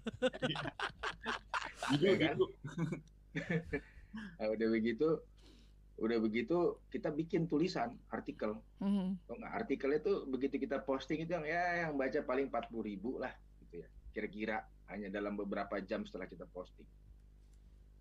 gitu 1.92 2.16
kan? 2.16 2.36
nah, 4.40 4.48
udah 4.48 4.68
begitu, 4.72 5.20
udah 6.00 6.18
begitu 6.24 6.80
kita 6.88 7.12
bikin 7.12 7.52
tulisan 7.52 7.92
artikel. 8.08 8.56
Mm-hmm. 8.80 9.28
Nggak, 9.28 9.52
artikel 9.52 9.92
itu 9.92 10.24
begitu 10.24 10.56
kita 10.56 10.80
posting 10.88 11.20
itu 11.20 11.36
yang 11.36 11.44
ya 11.44 11.84
yang 11.84 12.00
baca 12.00 12.24
paling 12.24 12.48
40 12.48 12.80
ribu 12.80 13.20
lah 13.20 13.36
gitu 13.60 13.84
ya. 13.84 13.88
Kira-kira 14.16 14.64
hanya 14.88 15.12
dalam 15.12 15.36
beberapa 15.36 15.84
jam 15.84 16.08
setelah 16.08 16.24
kita 16.24 16.48
posting. 16.48 16.88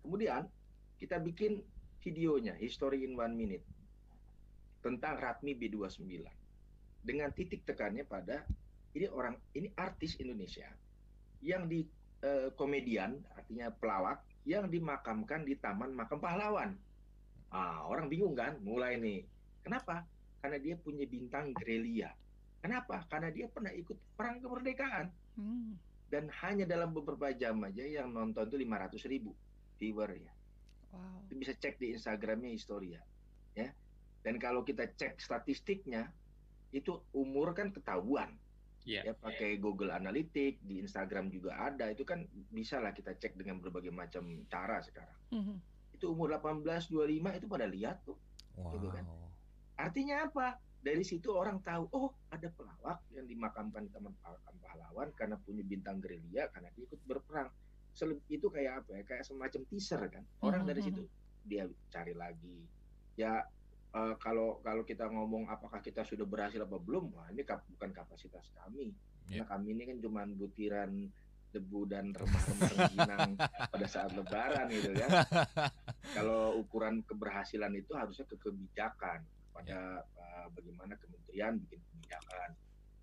Kemudian 0.00 0.48
kita 0.96 1.20
bikin 1.20 1.60
videonya 2.02 2.58
History 2.58 3.06
in 3.06 3.14
One 3.14 3.38
Minute 3.38 3.64
tentang 4.82 5.16
Ratmi 5.16 5.54
B29 5.54 6.26
dengan 7.02 7.30
titik 7.30 7.62
tekannya 7.62 8.02
pada 8.02 8.42
ini 8.92 9.06
orang 9.08 9.38
ini 9.54 9.70
artis 9.78 10.18
Indonesia 10.18 10.66
yang 11.42 11.70
di 11.70 11.86
eh, 12.22 12.50
komedian 12.54 13.18
artinya 13.34 13.70
pelawak 13.70 14.22
yang 14.42 14.66
dimakamkan 14.66 15.46
di 15.46 15.54
Taman 15.54 15.94
Makam 15.94 16.18
Pahlawan. 16.18 16.74
Ah, 17.52 17.86
orang 17.86 18.10
bingung 18.10 18.34
kan? 18.34 18.58
Mulai 18.64 18.98
nih. 18.98 19.22
Kenapa? 19.62 20.02
Karena 20.42 20.58
dia 20.58 20.74
punya 20.74 21.06
bintang 21.06 21.54
gerilya. 21.54 22.10
Kenapa? 22.58 23.06
Karena 23.06 23.30
dia 23.30 23.46
pernah 23.46 23.70
ikut 23.70 23.94
perang 24.18 24.42
kemerdekaan. 24.42 25.06
Hmm. 25.38 25.78
Dan 26.10 26.26
hanya 26.42 26.66
dalam 26.66 26.90
beberapa 26.90 27.30
jam 27.32 27.62
aja 27.62 27.86
yang 27.86 28.10
nonton 28.10 28.50
itu 28.50 28.56
500 28.66 29.12
ribu 29.12 29.30
viewer 29.78 30.10
ya. 30.10 30.32
Wow. 30.92 31.24
Itu 31.26 31.34
bisa 31.40 31.52
cek 31.56 31.80
di 31.80 31.96
Instagramnya 31.96 32.52
Historia, 32.52 33.00
ya. 33.56 33.72
Dan 34.22 34.38
kalau 34.38 34.62
kita 34.62 34.86
cek 34.94 35.18
statistiknya, 35.18 36.12
itu 36.70 37.00
umur 37.12 37.52
kan 37.56 37.72
ketahuan. 37.72 38.36
Yeah. 38.82 39.06
Ya 39.06 39.14
pakai 39.14 39.56
yeah. 39.56 39.62
Google 39.62 39.94
Analytics 39.94 40.62
di 40.66 40.82
Instagram 40.82 41.30
juga 41.30 41.54
ada. 41.54 41.90
Itu 41.90 42.02
kan 42.02 42.26
bisa 42.50 42.82
lah 42.82 42.90
kita 42.90 43.14
cek 43.14 43.38
dengan 43.38 43.62
berbagai 43.62 43.94
macam 43.94 44.42
cara 44.50 44.82
sekarang. 44.82 45.18
Mm 45.30 45.42
-hmm. 45.42 45.56
Itu 45.94 46.12
umur 46.14 46.34
18, 46.34 46.90
25 46.90 47.38
itu 47.38 47.46
pada 47.46 47.66
lihat 47.66 48.02
tuh. 48.02 48.18
Wow. 48.58 48.74
Gitu 48.74 48.88
kan. 48.90 49.04
Artinya 49.78 50.26
apa? 50.26 50.58
Dari 50.82 51.06
situ 51.06 51.30
orang 51.30 51.62
tahu, 51.62 51.86
oh 51.94 52.10
ada 52.34 52.50
pelawak 52.50 53.06
yang 53.14 53.22
dimakamkan 53.30 53.86
di 53.86 53.90
Taman 53.94 54.18
Pahlawan 54.58 55.14
karena 55.14 55.38
punya 55.38 55.62
bintang 55.62 56.02
gerilya 56.02 56.50
karena 56.50 56.74
dia 56.74 56.90
ikut 56.90 56.98
berperang 57.06 57.46
itu 58.28 58.46
kayak 58.48 58.84
apa 58.84 58.90
ya 58.98 59.02
kayak 59.04 59.24
semacam 59.24 59.60
teaser 59.68 60.02
kan. 60.08 60.24
Orang 60.40 60.64
dari 60.64 60.80
situ 60.82 61.04
dia 61.44 61.68
cari 61.92 62.14
lagi. 62.16 62.64
Ya 63.18 63.44
uh, 63.92 64.14
kalau 64.16 64.58
kalau 64.64 64.82
kita 64.82 65.06
ngomong 65.08 65.46
apakah 65.48 65.84
kita 65.84 66.02
sudah 66.02 66.24
berhasil 66.24 66.64
apa 66.64 66.80
belum 66.80 67.12
wah 67.12 67.28
ini 67.28 67.44
kap, 67.44 67.64
bukan 67.76 67.92
kapasitas 67.92 68.48
kami. 68.56 68.92
Yeah. 69.30 69.46
karena 69.46 69.54
kami 69.54 69.66
ini 69.78 69.82
kan 69.86 69.96
cuma 70.02 70.20
butiran 70.34 70.90
debu 71.52 71.84
dan 71.84 72.16
remah-remah 72.16 72.70
rengginang 72.74 73.30
pada 73.72 73.86
saat 73.86 74.10
lebaran 74.16 74.66
gitu 74.72 74.96
ya. 74.96 75.08
Kalau 76.16 76.58
ukuran 76.58 77.04
keberhasilan 77.04 77.70
itu 77.76 77.92
harusnya 77.92 78.24
ke 78.24 78.40
kebijakan 78.40 79.20
pada 79.52 80.00
uh, 80.16 80.46
bagaimana 80.56 80.96
kementerian 80.96 81.60
bikin 81.60 81.78
kebijakan. 81.92 82.56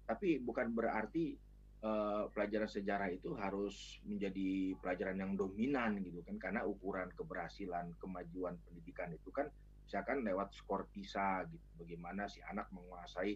Tapi 0.09 0.41
bukan 0.41 0.73
berarti 0.73 1.37
uh, 1.83 2.27
pelajaran 2.31 2.67
sejarah 2.69 3.09
itu 3.11 3.35
harus 3.37 3.99
menjadi 4.07 4.75
pelajaran 4.79 5.17
yang 5.19 5.33
dominan 5.35 5.99
gitu 6.03 6.23
kan. 6.23 6.35
Karena 6.39 6.61
ukuran 6.65 7.09
keberhasilan 7.15 7.95
kemajuan 7.99 8.59
pendidikan 8.67 9.11
itu 9.11 9.29
kan 9.29 9.47
misalkan 9.85 10.21
lewat 10.23 10.53
skor 10.55 10.87
PISA 10.91 11.47
gitu. 11.49 11.67
Bagaimana 11.79 12.27
si 12.27 12.43
anak 12.43 12.69
menguasai 12.75 13.35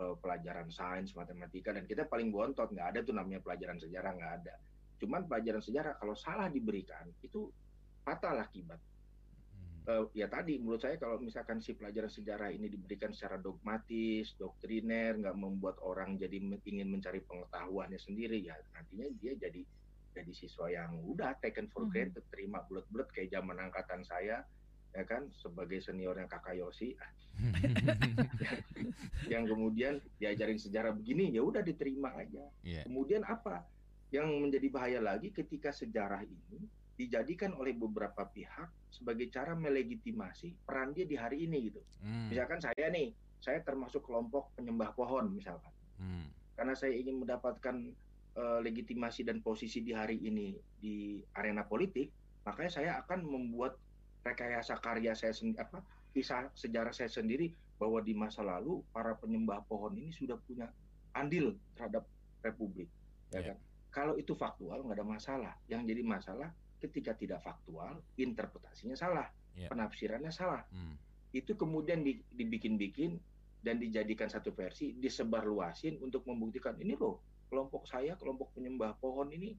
uh, 0.00 0.14
pelajaran 0.18 0.68
sains 0.72 1.14
matematika 1.14 1.70
dan 1.74 1.86
kita 1.86 2.06
paling 2.06 2.30
bontot. 2.30 2.70
Nggak 2.72 2.88
ada 2.96 3.00
tuh 3.06 3.14
namanya 3.14 3.42
pelajaran 3.42 3.78
sejarah 3.78 4.12
nggak 4.14 4.34
ada. 4.42 4.54
Cuman 4.96 5.28
pelajaran 5.28 5.60
sejarah 5.60 6.00
kalau 6.00 6.16
salah 6.16 6.48
diberikan 6.48 7.04
itu 7.20 7.52
fatal 8.06 8.38
akibat 8.40 8.80
ya 10.18 10.26
tadi 10.26 10.58
menurut 10.58 10.82
saya 10.82 10.98
kalau 10.98 11.22
misalkan 11.22 11.62
si 11.62 11.78
pelajaran 11.78 12.10
sejarah 12.10 12.50
ini 12.50 12.66
diberikan 12.66 13.14
secara 13.14 13.38
dogmatis, 13.38 14.34
doktriner, 14.34 15.14
nggak 15.14 15.38
membuat 15.38 15.78
orang 15.86 16.18
jadi 16.18 16.42
ingin 16.42 16.90
mencari 16.90 17.22
pengetahuannya 17.22 17.98
sendiri 17.98 18.42
ya 18.42 18.58
nantinya 18.74 19.06
dia 19.22 19.38
jadi 19.38 19.62
jadi 20.16 20.32
siswa 20.32 20.66
yang 20.72 20.96
udah 21.06 21.38
taken 21.38 21.70
for 21.70 21.86
hmm. 21.86 21.92
granted, 21.92 22.24
hmm. 22.24 22.32
terima 22.34 22.64
bulat-bulat 22.66 23.08
kayak 23.14 23.30
zaman 23.30 23.62
angkatan 23.62 24.02
saya 24.02 24.42
ya 24.96 25.04
kan 25.04 25.28
sebagai 25.36 25.76
seniornya 25.84 26.24
kakak 26.24 26.56
Yosi 26.56 26.96
yang 29.32 29.44
kemudian 29.44 30.00
diajarin 30.16 30.56
sejarah 30.56 30.96
begini 30.96 31.36
ya 31.36 31.44
udah 31.44 31.60
diterima 31.60 32.16
aja. 32.16 32.48
Yeah. 32.64 32.88
Kemudian 32.88 33.20
apa? 33.28 33.68
Yang 34.08 34.28
menjadi 34.40 34.68
bahaya 34.72 35.00
lagi 35.04 35.28
ketika 35.36 35.68
sejarah 35.68 36.24
ini 36.24 36.64
dijadikan 36.96 37.52
oleh 37.52 37.76
beberapa 37.76 38.24
pihak 38.24 38.72
sebagai 38.88 39.28
cara 39.28 39.52
melegitimasi 39.52 40.64
peran 40.64 40.96
dia 40.96 41.04
di 41.04 41.16
hari 41.16 41.44
ini 41.44 41.68
gitu. 41.68 41.80
Hmm. 42.00 42.32
Misalkan 42.32 42.58
saya 42.64 42.88
nih, 42.88 43.12
saya 43.38 43.60
termasuk 43.60 44.02
kelompok 44.08 44.56
penyembah 44.56 44.96
pohon 44.96 45.28
misalkan. 45.28 45.72
Hmm. 46.00 46.32
Karena 46.56 46.72
saya 46.72 46.96
ingin 46.96 47.20
mendapatkan 47.20 47.92
uh, 48.40 48.58
legitimasi 48.64 49.28
dan 49.28 49.44
posisi 49.44 49.84
di 49.84 49.92
hari 49.92 50.16
ini 50.24 50.56
di 50.80 51.20
arena 51.36 51.68
politik, 51.68 52.08
makanya 52.48 52.72
saya 52.72 52.90
akan 53.04 53.28
membuat 53.28 53.76
rekayasa 54.26 54.80
karya 54.82 55.14
saya 55.14 55.30
sendiri 55.30 55.62
apa 55.62 55.78
kisah 56.10 56.50
sejarah 56.58 56.90
saya 56.90 57.06
sendiri 57.06 57.54
bahwa 57.78 58.02
di 58.02 58.16
masa 58.16 58.42
lalu 58.42 58.82
para 58.90 59.14
penyembah 59.14 59.62
pohon 59.70 59.94
ini 59.94 60.10
sudah 60.10 60.34
punya 60.42 60.66
andil 61.14 61.54
terhadap 61.78 62.02
republik 62.42 62.90
ya 63.30 63.38
yeah. 63.38 63.44
kan 63.52 63.56
kalau 63.94 64.14
itu 64.18 64.34
faktual 64.34 64.82
nggak 64.82 64.98
ada 64.98 65.06
masalah 65.06 65.54
yang 65.70 65.86
jadi 65.86 66.02
masalah 66.02 66.50
ketika 66.78 67.16
tidak 67.16 67.40
faktual 67.42 68.00
interpretasinya 68.20 68.96
salah 68.96 69.26
yeah. 69.56 69.70
penafsirannya 69.72 70.30
salah 70.30 70.62
hmm. 70.70 70.94
itu 71.32 71.56
kemudian 71.56 72.04
dibikin-bikin 72.32 73.16
dan 73.64 73.82
dijadikan 73.82 74.30
satu 74.30 74.54
versi 74.54 74.94
disebarluasin 74.94 75.98
untuk 75.98 76.22
membuktikan 76.28 76.78
ini 76.78 76.94
loh 76.94 77.18
kelompok 77.50 77.88
saya 77.88 78.14
kelompok 78.14 78.54
penyembah 78.54 78.94
pohon 79.00 79.32
ini 79.32 79.56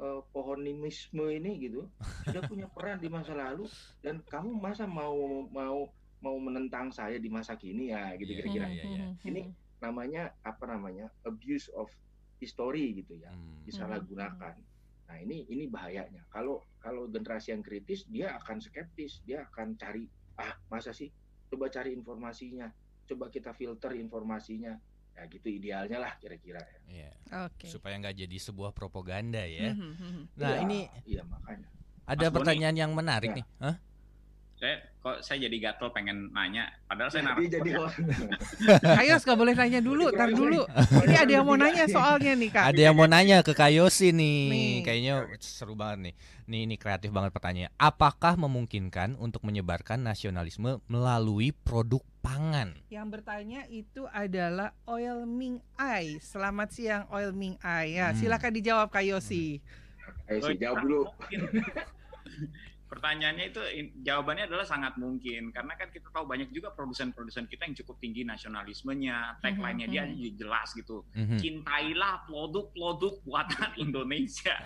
uh, 0.00 0.24
pohonimisme 0.34 1.30
ini 1.30 1.52
gitu 1.62 1.86
sudah 2.26 2.42
punya 2.48 2.66
peran 2.66 2.98
di 2.98 3.06
masa 3.06 3.36
lalu 3.36 3.68
dan 4.02 4.24
kamu 4.26 4.58
masa 4.58 4.88
mau 4.88 5.46
mau 5.50 5.86
mau 6.24 6.36
menentang 6.40 6.88
saya 6.88 7.20
di 7.20 7.28
masa 7.28 7.54
kini 7.54 7.92
ya 7.92 8.16
gitu 8.16 8.32
yeah, 8.32 8.38
kira-kira 8.40 8.66
yeah, 8.72 8.84
yeah, 8.84 9.10
yeah. 9.12 9.28
ini 9.28 9.42
namanya 9.78 10.32
apa 10.40 10.64
namanya 10.64 11.12
abuse 11.28 11.68
of 11.76 11.92
history 12.40 12.96
gitu 12.96 13.20
ya 13.20 13.30
hmm. 13.30 13.68
disalahgunakan 13.68 14.56
nah 15.04 15.16
ini 15.20 15.44
ini 15.52 15.68
bahayanya 15.68 16.24
kalau 16.32 16.64
kalau 16.80 17.04
generasi 17.08 17.52
yang 17.52 17.60
kritis 17.60 18.08
dia 18.08 18.32
akan 18.40 18.60
skeptis 18.60 19.20
dia 19.28 19.44
akan 19.52 19.76
cari 19.76 20.08
ah 20.40 20.56
masa 20.72 20.90
sih 20.96 21.12
coba 21.52 21.68
cari 21.68 21.92
informasinya 21.92 22.72
coba 23.04 23.28
kita 23.28 23.52
filter 23.52 23.92
informasinya 23.94 24.74
ya 25.14 25.22
gitu 25.30 25.46
idealnya 25.46 26.02
lah 26.02 26.12
kira-kira 26.18 26.58
ya. 26.58 26.78
Iya. 26.90 27.10
Okay. 27.54 27.70
Supaya 27.70 27.94
nggak 28.02 28.26
jadi 28.26 28.36
sebuah 28.50 28.74
propaganda 28.74 29.46
ya. 29.46 29.70
Mm-hmm. 29.70 30.34
Nah 30.34 30.50
ya, 30.50 30.60
ini 30.66 30.78
iya 31.06 31.22
makanya. 31.22 31.70
Ada 32.04 32.28
Mas 32.28 32.34
pertanyaan 32.34 32.74
Boni, 32.74 32.82
yang 32.82 32.92
menarik 32.92 33.30
ya. 33.30 33.36
nih. 33.38 33.46
Hah? 33.62 33.76
Saya 34.54 34.78
kok 35.02 35.18
saya 35.20 35.50
jadi 35.50 35.56
gatel 35.58 35.90
pengen 35.90 36.30
nanya. 36.30 36.70
Padahal 36.86 37.10
saya 37.10 37.26
narasumber. 37.26 37.58
jadi 37.58 37.70
Kayos 39.02 39.22
nggak 39.26 39.38
boleh 39.38 39.54
nanya 39.58 39.80
dulu, 39.82 40.06
tar 40.14 40.30
dulu. 40.30 40.62
Ini 41.04 41.16
ada 41.26 41.32
yang 41.34 41.44
mau 41.44 41.58
nanya 41.58 41.84
soalnya 41.90 42.32
nih 42.38 42.50
kak. 42.54 42.64
Ada 42.70 42.80
yang 42.80 42.94
mau 42.94 43.10
nanya 43.10 43.42
ke 43.42 43.50
Kayosi 43.52 44.14
nih. 44.14 44.38
nih. 44.48 44.72
Kayaknya 44.86 45.14
seru 45.42 45.74
banget 45.74 45.98
nih. 46.10 46.14
Nih 46.46 46.60
ini 46.70 46.74
kreatif 46.78 47.10
banget 47.10 47.34
pertanyaan. 47.34 47.74
Apakah 47.76 48.38
memungkinkan 48.38 49.18
untuk 49.18 49.42
menyebarkan 49.42 49.98
nasionalisme 50.00 50.78
melalui 50.86 51.50
produk 51.50 52.00
pangan? 52.22 52.78
Yang 52.94 53.06
bertanya 53.20 53.66
itu 53.66 54.06
adalah 54.06 54.70
Oil 54.86 55.26
Ming 55.26 55.58
Ai. 55.74 56.22
Selamat 56.22 56.70
siang 56.70 57.10
Oil 57.10 57.34
Ming 57.34 57.58
Ai. 57.58 57.98
Ya, 57.98 58.14
hmm. 58.14 58.22
silakan 58.22 58.54
dijawab 58.54 58.88
Kayosi. 58.94 59.58
Kayosi 60.30 60.54
jawab 60.62 60.86
dulu. 60.86 61.10
Pertanyaannya 62.94 63.50
itu 63.50 63.58
jawabannya 64.06 64.46
adalah 64.46 64.62
sangat 64.62 64.94
mungkin 65.02 65.50
karena 65.50 65.74
kan 65.74 65.90
kita 65.90 66.14
tahu 66.14 66.30
banyak 66.30 66.54
juga 66.54 66.70
produsen-produsen 66.70 67.50
kita 67.50 67.66
yang 67.66 67.74
cukup 67.82 67.98
tinggi 67.98 68.22
nasionalismenya, 68.22 69.42
tagline-nya 69.42 69.90
dia 69.90 70.06
mm-hmm. 70.06 70.38
jelas 70.38 70.70
gitu. 70.78 71.02
Mm-hmm. 71.18 71.38
Cintailah 71.42 72.22
produk-produk 72.30 73.18
buatan 73.26 73.70
Indonesia. 73.90 74.54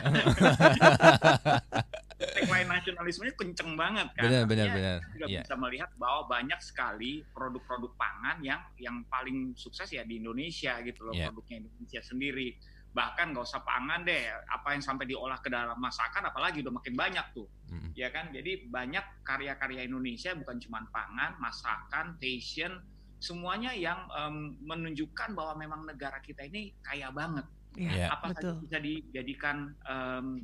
tagline 2.36 2.68
nasionalismenya 2.68 3.32
kenceng 3.32 3.72
banget 3.80 4.12
kan. 4.12 4.28
Benar, 4.28 4.44
benar, 4.44 4.66
benar. 4.76 4.98
Kita 5.08 5.24
yeah. 5.24 5.42
bisa 5.48 5.54
melihat 5.56 5.90
bahwa 5.96 6.28
banyak 6.28 6.60
sekali 6.60 7.24
produk-produk 7.32 7.96
pangan 7.96 8.44
yang 8.44 8.60
yang 8.76 9.08
paling 9.08 9.56
sukses 9.56 9.88
ya 9.88 10.04
di 10.04 10.20
Indonesia 10.20 10.76
gitu 10.84 11.08
loh, 11.08 11.16
yeah. 11.16 11.32
produknya 11.32 11.64
Indonesia 11.64 12.04
sendiri 12.04 12.60
bahkan 12.96 13.30
nggak 13.30 13.44
usah 13.44 13.62
pangan 13.62 14.02
deh 14.02 14.32
apa 14.48 14.74
yang 14.74 14.82
sampai 14.82 15.04
diolah 15.04 15.38
ke 15.38 15.52
dalam 15.52 15.76
masakan 15.76 16.32
apalagi 16.32 16.64
udah 16.64 16.72
makin 16.72 16.94
banyak 16.96 17.26
tuh 17.36 17.46
hmm. 17.68 17.92
ya 17.92 18.08
kan 18.08 18.32
jadi 18.32 18.64
banyak 18.66 19.04
karya-karya 19.22 19.84
Indonesia 19.84 20.32
bukan 20.34 20.56
cuma 20.58 20.82
pangan 20.88 21.36
masakan 21.36 22.16
fashion 22.16 22.80
semuanya 23.18 23.74
yang 23.74 24.08
um, 24.14 24.56
menunjukkan 24.62 25.34
bahwa 25.34 25.58
memang 25.58 25.84
negara 25.84 26.22
kita 26.22 26.46
ini 26.46 26.72
kaya 26.80 27.10
banget 27.10 27.44
ya, 27.76 28.14
apa 28.14 28.32
betul. 28.32 28.56
saja 28.56 28.62
bisa 28.62 28.78
dijadikan 28.80 29.56
um, 29.84 30.42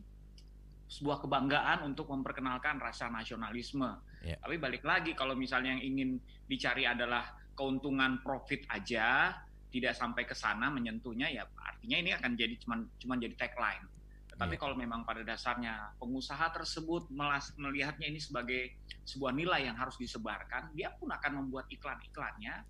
sebuah 0.90 1.24
kebanggaan 1.24 1.86
untuk 1.86 2.12
memperkenalkan 2.12 2.76
rasa 2.76 3.09
nasionalisme 3.09 3.88
ya. 4.20 4.36
tapi 4.38 4.61
balik 4.61 4.84
lagi 4.84 5.16
kalau 5.16 5.32
misalnya 5.32 5.74
yang 5.74 5.82
ingin 5.82 6.11
dicari 6.45 6.84
adalah 6.84 7.34
keuntungan 7.55 8.20
profit 8.20 8.66
aja 8.68 9.32
tidak 9.75 9.99
sampai 9.99 10.22
ke 10.22 10.39
sana 10.39 10.70
menyentuhnya 10.70 11.27
ya 11.27 11.43
artinya 11.59 11.97
ini 11.99 12.11
akan 12.14 12.39
jadi 12.39 12.55
cuman 12.62 12.87
cuman 13.03 13.18
jadi 13.18 13.35
tagline. 13.35 13.83
Tetapi 14.31 14.55
yeah. 14.55 14.62
kalau 14.62 14.75
memang 14.79 15.03
pada 15.03 15.27
dasarnya 15.27 15.99
pengusaha 15.99 16.55
tersebut 16.55 17.11
melas, 17.11 17.51
melihatnya 17.59 18.07
ini 18.07 18.22
sebagai 18.22 18.79
sebuah 19.03 19.35
nilai 19.35 19.66
yang 19.66 19.75
harus 19.75 19.99
disebarkan, 19.99 20.70
dia 20.75 20.95
pun 20.95 21.11
akan 21.11 21.43
membuat 21.43 21.66
iklan-iklannya 21.70 22.62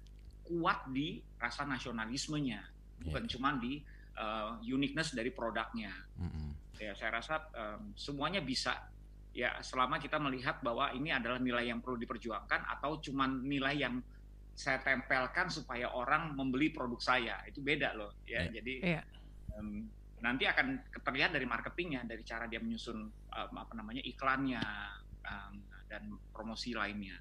kuat 0.45 0.89
di 0.93 1.21
rasa 1.37 1.69
nasionalismenya, 1.69 2.61
yeah. 2.65 3.05
bukan 3.05 3.29
cuma 3.29 3.57
di 3.61 3.85
uh, 4.17 4.61
uniqueness 4.65 5.13
dari 5.13 5.29
produknya. 5.33 5.93
Mm 6.17 6.29
-hmm. 6.29 6.49
Ya 6.81 6.93
saya 6.97 7.21
rasa 7.21 7.49
um, 7.53 7.93
semuanya 7.97 8.45
bisa 8.45 8.77
ya 9.35 9.61
selama 9.61 10.01
kita 10.01 10.17
melihat 10.21 10.61
bahwa 10.61 10.93
ini 10.95 11.11
adalah 11.11 11.41
nilai 11.43 11.69
yang 11.69 11.83
perlu 11.83 11.99
diperjuangkan 12.01 12.71
atau 12.79 13.03
cuma 13.03 13.27
nilai 13.27 13.77
yang 13.77 13.99
saya 14.55 14.79
tempelkan 14.81 15.51
supaya 15.51 15.91
orang 15.91 16.39
membeli 16.39 16.71
produk 16.71 17.03
saya 17.03 17.37
itu 17.51 17.59
beda 17.59 17.95
loh 17.99 18.15
ya 18.25 18.47
yeah. 18.47 18.55
jadi 18.55 18.75
yeah. 18.99 19.05
Um, 19.55 19.87
nanti 20.23 20.49
akan 20.49 20.81
terlihat 21.05 21.37
dari 21.37 21.45
marketingnya 21.45 22.07
dari 22.07 22.23
cara 22.25 22.49
dia 22.49 22.63
menyusun 22.63 22.99
um, 23.11 23.53
apa 23.59 23.75
namanya 23.77 24.01
iklannya 24.03 24.63
um, 25.27 25.55
dan 25.91 26.17
promosi 26.33 26.73
lainnya 26.73 27.19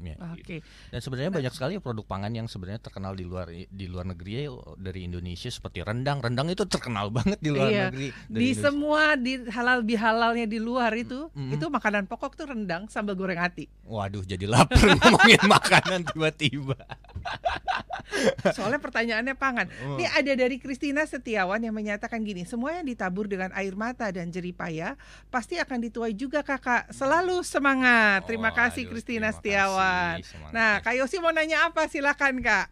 Ya, 0.00 0.16
Oke. 0.32 0.42
Okay. 0.42 0.58
Dan 0.90 1.00
sebenarnya 1.04 1.30
nah, 1.30 1.36
banyak 1.42 1.52
sekali 1.52 1.72
produk 1.78 2.06
pangan 2.08 2.32
yang 2.32 2.46
sebenarnya 2.48 2.80
terkenal 2.82 3.12
di 3.14 3.24
luar 3.28 3.46
di 3.52 3.86
luar 3.86 4.08
negeri 4.08 4.32
ya 4.34 4.50
dari 4.80 5.04
Indonesia 5.06 5.50
seperti 5.52 5.84
rendang. 5.84 6.24
Rendang 6.24 6.48
itu 6.48 6.64
terkenal 6.66 7.12
banget 7.16 7.38
di 7.38 7.50
luar 7.52 7.68
iya. 7.70 7.86
negeri. 7.92 8.08
Di 8.10 8.16
Indonesia. 8.32 8.62
semua 8.64 9.02
di 9.14 9.32
halal 9.52 9.78
bihalalnya 9.84 10.46
di 10.48 10.58
luar 10.58 10.90
itu, 10.96 11.28
mm 11.30 11.36
-hmm. 11.36 11.54
itu 11.54 11.66
makanan 11.68 12.04
pokok 12.08 12.32
tuh 12.34 12.46
rendang 12.50 12.88
sambal 12.88 13.14
goreng 13.14 13.38
hati. 13.38 13.70
Waduh, 13.86 14.24
jadi 14.24 14.48
lapar 14.48 14.80
ngomongin 14.98 15.42
makanan 15.46 16.00
tiba-tiba. 16.10 16.78
Soalnya 18.56 18.80
pertanyaannya 18.82 19.34
pangan. 19.38 19.66
Oh. 19.86 19.96
Ini 19.96 20.06
ada 20.10 20.32
dari 20.34 20.56
Kristina 20.58 21.06
Setiawan 21.06 21.62
yang 21.62 21.74
menyatakan 21.74 22.22
gini, 22.22 22.44
semua 22.44 22.76
yang 22.76 22.86
ditabur 22.86 23.30
dengan 23.30 23.50
air 23.56 23.74
mata 23.78 24.10
dan 24.10 24.28
jeripaya 24.28 24.98
pasti 25.32 25.56
akan 25.58 25.78
dituai 25.88 26.12
juga 26.16 26.42
kakak. 26.44 26.90
Selalu 26.92 27.40
semangat. 27.46 28.26
Terima 28.28 28.50
oh, 28.50 28.56
kasih 28.56 28.84
Kristina 28.90 29.30
Setiawan. 29.32 29.81
Semangat. 30.22 30.52
Nah, 30.54 30.72
Kak 30.80 30.94
Yosi 30.96 31.16
mau 31.18 31.34
nanya 31.34 31.68
apa? 31.70 31.86
Silakan, 31.86 32.38
Kak. 32.40 32.66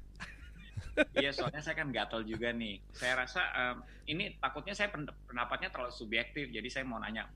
Iya, 1.16 1.30
soalnya 1.32 1.62
saya 1.64 1.76
kan 1.78 1.88
gatel 1.94 2.26
juga 2.26 2.52
nih. 2.52 2.82
Saya 2.92 3.24
rasa 3.24 3.42
um, 3.56 3.76
ini 4.10 4.36
takutnya 4.36 4.74
saya 4.76 4.92
pendapatnya 4.92 5.72
terlalu 5.72 5.92
subjektif. 5.94 6.50
Jadi 6.50 6.68
saya 6.68 6.84
mau 6.84 7.00
nanya 7.00 7.30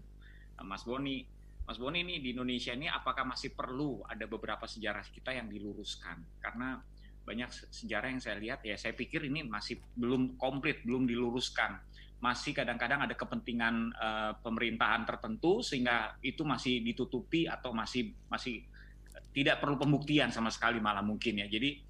Mas 0.62 0.84
Boni, 0.84 1.24
Mas 1.64 1.80
Boni 1.80 2.04
ini 2.04 2.20
di 2.20 2.36
Indonesia 2.36 2.76
ini 2.76 2.90
apakah 2.90 3.24
masih 3.24 3.56
perlu 3.56 4.04
ada 4.04 4.28
beberapa 4.28 4.68
sejarah 4.68 5.06
kita 5.08 5.32
yang 5.32 5.48
diluruskan? 5.48 6.20
Karena 6.42 6.76
banyak 7.24 7.48
sejarah 7.72 8.12
yang 8.12 8.20
saya 8.20 8.36
lihat 8.36 8.60
ya 8.68 8.76
saya 8.76 8.92
pikir 8.92 9.24
ini 9.24 9.48
masih 9.48 9.80
belum 9.96 10.36
komplit, 10.36 10.84
belum 10.84 11.08
diluruskan. 11.08 11.80
Masih 12.20 12.56
kadang-kadang 12.56 13.04
ada 13.04 13.16
kepentingan 13.16 13.96
uh, 13.96 14.32
pemerintahan 14.44 15.08
tertentu 15.08 15.64
sehingga 15.64 16.16
itu 16.20 16.44
masih 16.44 16.84
ditutupi 16.84 17.48
atau 17.48 17.72
masih 17.72 18.12
masih 18.28 18.64
tidak 19.34 19.58
perlu 19.58 19.74
pembuktian 19.74 20.30
sama 20.30 20.48
sekali 20.48 20.78
malah 20.78 21.02
mungkin 21.02 21.42
ya. 21.42 21.46
Jadi 21.50 21.82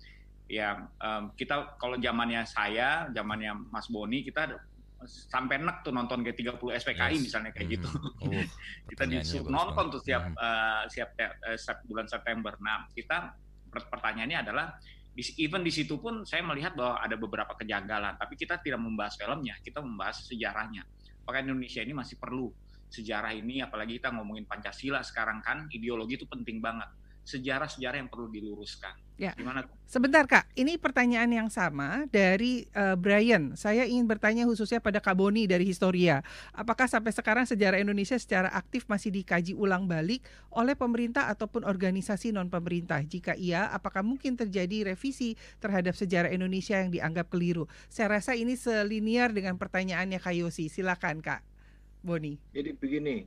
ya 0.48 0.80
um, 0.80 1.36
kita 1.36 1.76
kalau 1.76 2.00
zamannya 2.00 2.48
saya, 2.48 3.12
zamannya 3.12 3.68
Mas 3.68 3.86
Boni 3.92 4.24
kita 4.24 4.56
sampai 5.04 5.60
nek 5.60 5.84
tuh 5.84 5.92
nonton 5.92 6.24
G30 6.24 6.56
SPKI 6.56 7.20
yes. 7.20 7.22
misalnya 7.28 7.52
kayak 7.52 7.68
gitu. 7.76 7.88
Mm. 8.24 8.48
Oh, 8.84 8.88
kita 8.88 9.04
disuruh 9.04 9.52
nonton 9.52 9.84
tuh 9.92 10.00
setiap 10.00 10.32
mm. 10.32 10.36
uh, 10.40 10.82
siap 10.88 11.12
uh, 11.20 11.56
setiap 11.60 11.84
bulan 11.84 12.08
September. 12.08 12.56
Nah, 12.64 12.88
kita 12.96 13.36
pertanyaannya 13.68 14.38
adalah 14.40 14.66
even 15.38 15.62
di 15.62 15.70
situ 15.70 16.00
pun 16.00 16.24
saya 16.24 16.42
melihat 16.42 16.74
bahwa 16.74 16.98
ada 16.98 17.14
beberapa 17.20 17.52
kejanggalan, 17.54 18.16
tapi 18.16 18.34
kita 18.34 18.58
tidak 18.64 18.80
membahas 18.80 19.14
filmnya, 19.20 19.60
kita 19.60 19.84
membahas 19.84 20.24
sejarahnya. 20.24 20.82
Apakah 21.22 21.44
Indonesia 21.44 21.84
ini 21.84 21.92
masih 21.92 22.16
perlu 22.16 22.50
sejarah 22.94 23.34
ini 23.34 23.58
apalagi 23.58 23.98
kita 23.98 24.14
ngomongin 24.14 24.46
Pancasila 24.46 25.02
sekarang 25.02 25.42
kan 25.42 25.66
ideologi 25.74 26.14
itu 26.14 26.26
penting 26.30 26.62
banget 26.62 26.86
sejarah-sejarah 27.24 27.98
yang 28.04 28.10
perlu 28.12 28.28
diluruskan. 28.28 28.92
Ya. 29.14 29.30
Gimana? 29.38 29.64
Sebentar 29.86 30.26
Kak, 30.26 30.50
ini 30.58 30.74
pertanyaan 30.74 31.30
yang 31.30 31.46
sama 31.46 32.04
dari 32.10 32.66
uh, 32.74 32.98
Brian. 32.98 33.54
Saya 33.54 33.86
ingin 33.86 34.10
bertanya 34.10 34.42
khususnya 34.42 34.82
pada 34.82 34.98
Kak 34.98 35.14
Boni 35.14 35.46
dari 35.46 35.62
Historia. 35.62 36.20
Apakah 36.50 36.90
sampai 36.90 37.14
sekarang 37.14 37.46
sejarah 37.46 37.78
Indonesia 37.78 38.18
secara 38.18 38.50
aktif 38.50 38.90
masih 38.90 39.14
dikaji 39.14 39.54
ulang 39.54 39.86
balik 39.86 40.26
oleh 40.50 40.74
pemerintah 40.74 41.30
ataupun 41.30 41.62
organisasi 41.62 42.34
non 42.34 42.50
pemerintah? 42.50 42.98
Jika 43.06 43.38
iya, 43.38 43.70
apakah 43.70 44.02
mungkin 44.02 44.34
terjadi 44.34 44.92
revisi 44.92 45.38
terhadap 45.62 45.94
sejarah 45.94 46.34
Indonesia 46.34 46.74
yang 46.82 46.90
dianggap 46.90 47.30
keliru? 47.30 47.70
Saya 47.86 48.18
rasa 48.18 48.34
ini 48.34 48.58
selinier 48.58 49.30
dengan 49.30 49.54
pertanyaannya 49.54 50.18
Kak 50.18 50.34
Yosi. 50.34 50.66
Silakan 50.66 51.22
Kak 51.22 51.46
Boni. 52.02 52.34
Jadi 52.50 52.74
begini, 52.74 53.22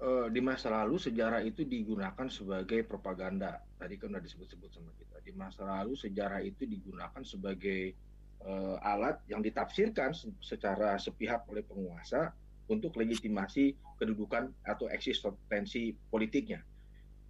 uh, 0.00 0.26
di 0.30 0.40
masa 0.42 0.72
lalu 0.72 0.98
sejarah 0.98 1.44
itu 1.44 1.62
digunakan 1.62 2.26
sebagai 2.26 2.82
propaganda. 2.86 3.62
Tadi 3.78 3.94
kan 4.00 4.14
sudah 4.14 4.22
disebut-sebut 4.22 4.70
sama 4.72 4.90
kita. 4.96 5.16
Di 5.22 5.32
masa 5.36 5.62
lalu 5.66 5.94
sejarah 5.94 6.40
itu 6.42 6.64
digunakan 6.64 7.22
sebagai 7.22 7.94
uh, 8.42 8.76
alat 8.82 9.20
yang 9.28 9.44
ditafsirkan 9.44 10.16
secara 10.40 10.96
sepihak 10.98 11.44
oleh 11.50 11.62
penguasa 11.62 12.32
untuk 12.64 12.96
legitimasi 12.96 13.76
kedudukan 14.00 14.48
atau 14.64 14.88
eksistensi 14.88 15.92
politiknya. 16.08 16.64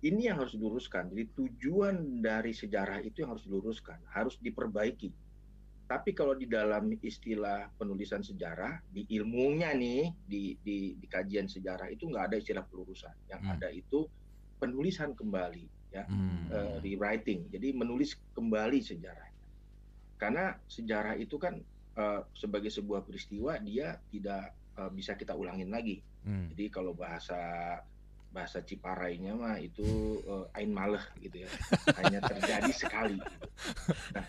Ini 0.04 0.30
yang 0.30 0.44
harus 0.44 0.52
diluruskan. 0.52 1.10
Jadi 1.10 1.24
tujuan 1.32 2.20
dari 2.20 2.52
sejarah 2.52 3.00
itu 3.00 3.24
yang 3.24 3.34
harus 3.34 3.48
diluruskan, 3.48 3.98
harus 4.12 4.36
diperbaiki 4.36 5.23
tapi 5.84 6.16
kalau 6.16 6.32
di 6.32 6.48
dalam 6.48 6.88
istilah 6.96 7.68
penulisan 7.76 8.24
sejarah, 8.24 8.80
di 8.88 9.04
ilmunya 9.12 9.76
nih, 9.76 10.08
di, 10.24 10.56
di, 10.64 10.96
di 10.96 11.06
kajian 11.06 11.44
sejarah 11.44 11.92
itu 11.92 12.08
nggak 12.08 12.32
ada 12.32 12.36
istilah 12.40 12.64
pelurusan. 12.64 13.12
Yang 13.28 13.42
hmm. 13.44 13.52
ada 13.52 13.68
itu 13.68 14.08
penulisan 14.56 15.12
kembali, 15.12 15.92
ya, 15.92 16.08
hmm. 16.08 16.48
uh, 16.48 16.76
rewriting. 16.80 17.52
Jadi 17.52 17.76
menulis 17.76 18.16
kembali 18.32 18.80
sejarah. 18.80 19.28
Karena 20.16 20.56
sejarah 20.64 21.20
itu 21.20 21.36
kan 21.36 21.60
uh, 22.00 22.24
sebagai 22.32 22.72
sebuah 22.72 23.04
peristiwa 23.04 23.60
dia 23.60 24.00
tidak 24.08 24.56
uh, 24.80 24.88
bisa 24.88 25.12
kita 25.20 25.36
ulangin 25.36 25.68
lagi. 25.68 26.00
Hmm. 26.24 26.48
Jadi 26.56 26.72
kalau 26.72 26.96
bahasa 26.96 27.76
bahasa 28.32 28.64
Ciparainya 28.64 29.36
mah 29.36 29.60
itu 29.62 30.18
uh, 30.26 30.48
ain 30.58 30.72
maleh 30.72 31.04
gitu 31.20 31.44
ya, 31.44 31.50
hanya 32.02 32.24
terjadi 32.24 32.72
sekali. 32.72 33.20
Gitu. 33.20 33.46
Nah, 34.16 34.26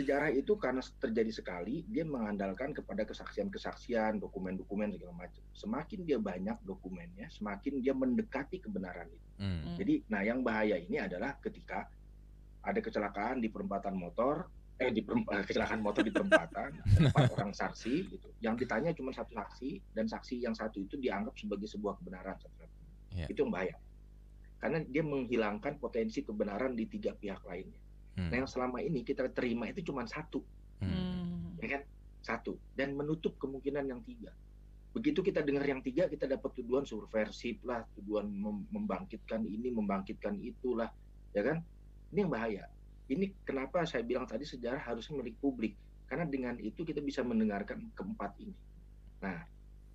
sejarah 0.00 0.32
itu 0.32 0.56
karena 0.56 0.80
terjadi 0.80 1.28
sekali, 1.28 1.84
dia 1.84 2.08
mengandalkan 2.08 2.72
kepada 2.72 3.04
kesaksian-kesaksian, 3.04 4.16
dokumen-dokumen 4.16 4.96
segala 4.96 5.28
macam. 5.28 5.44
Semakin 5.52 6.08
dia 6.08 6.16
banyak 6.16 6.56
dokumennya, 6.64 7.28
semakin 7.28 7.84
dia 7.84 7.92
mendekati 7.92 8.56
kebenaran 8.58 9.06
itu. 9.12 9.28
Hmm. 9.36 9.76
Jadi, 9.76 9.94
nah 10.08 10.24
yang 10.24 10.40
bahaya 10.40 10.80
ini 10.80 10.96
adalah 10.96 11.36
ketika 11.44 11.84
ada 12.64 12.80
kecelakaan 12.80 13.44
di 13.44 13.52
perempatan 13.52 13.92
motor, 13.92 14.48
eh 14.80 14.88
di 14.88 15.04
kecelakaan 15.48 15.84
motor 15.84 16.00
di 16.00 16.12
perempatan, 16.12 16.80
empat 16.80 17.24
orang 17.36 17.52
saksi 17.52 17.94
gitu. 18.08 18.28
Yang 18.40 18.64
ditanya 18.64 18.90
cuma 18.96 19.12
satu 19.12 19.36
saksi 19.36 19.92
dan 19.92 20.08
saksi 20.08 20.40
yang 20.40 20.56
satu 20.56 20.80
itu 20.80 20.96
dianggap 20.96 21.36
sebagai 21.36 21.68
sebuah 21.68 22.00
kebenaran. 22.00 22.40
Yeah. 23.12 23.28
Itu 23.28 23.44
yang 23.44 23.52
bahaya. 23.52 23.76
Karena 24.60 24.80
dia 24.84 25.04
menghilangkan 25.04 25.80
potensi 25.80 26.24
kebenaran 26.24 26.72
di 26.76 26.88
tiga 26.88 27.12
pihak 27.16 27.44
lainnya. 27.44 27.89
Hmm. 28.18 28.28
Nah 28.30 28.36
yang 28.42 28.50
selama 28.50 28.82
ini 28.82 29.06
kita 29.06 29.28
terima 29.30 29.70
itu 29.70 29.86
cuma 29.86 30.06
satu, 30.06 30.42
hmm. 30.82 31.60
ya 31.62 31.78
kan 31.78 31.82
satu 32.20 32.58
dan 32.76 32.92
menutup 32.94 33.36
kemungkinan 33.40 33.86
yang 33.86 34.02
tiga. 34.04 34.32
Begitu 34.90 35.22
kita 35.22 35.46
dengar 35.46 35.62
yang 35.62 35.78
tiga, 35.86 36.10
kita 36.10 36.26
dapat 36.26 36.50
tuduhan 36.58 36.82
subversif 36.82 37.62
lah, 37.62 37.86
tuduhan 37.94 38.26
membangkitkan 38.74 39.46
ini, 39.46 39.70
membangkitkan 39.70 40.34
itulah, 40.42 40.90
ya 41.30 41.46
kan? 41.46 41.62
Ini 42.10 42.26
yang 42.26 42.32
bahaya. 42.34 42.66
Ini 43.06 43.46
kenapa 43.46 43.86
saya 43.86 44.02
bilang 44.02 44.26
tadi 44.26 44.42
sejarah 44.42 44.82
harusnya 44.82 45.22
milik 45.22 45.38
publik, 45.38 45.78
karena 46.10 46.26
dengan 46.26 46.58
itu 46.58 46.82
kita 46.82 46.98
bisa 46.98 47.22
mendengarkan 47.22 47.86
keempat 47.94 48.34
ini. 48.42 48.54
Nah, 49.22 49.38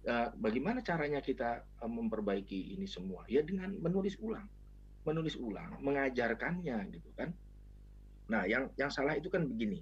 eh, 0.07 0.27
bagaimana 0.39 0.79
caranya 0.79 1.19
kita 1.19 1.67
eh, 1.67 1.91
memperbaiki 1.91 2.79
ini 2.79 2.87
semua? 2.87 3.27
Ya 3.27 3.43
dengan 3.43 3.75
menulis 3.75 4.15
ulang, 4.23 4.47
menulis 5.03 5.35
ulang, 5.35 5.75
mengajarkannya, 5.83 6.95
gitu 6.95 7.11
kan? 7.19 7.35
Nah, 8.29 8.49
yang 8.49 8.69
yang 8.79 8.89
salah 8.89 9.13
itu 9.17 9.29
kan 9.29 9.45
begini. 9.45 9.81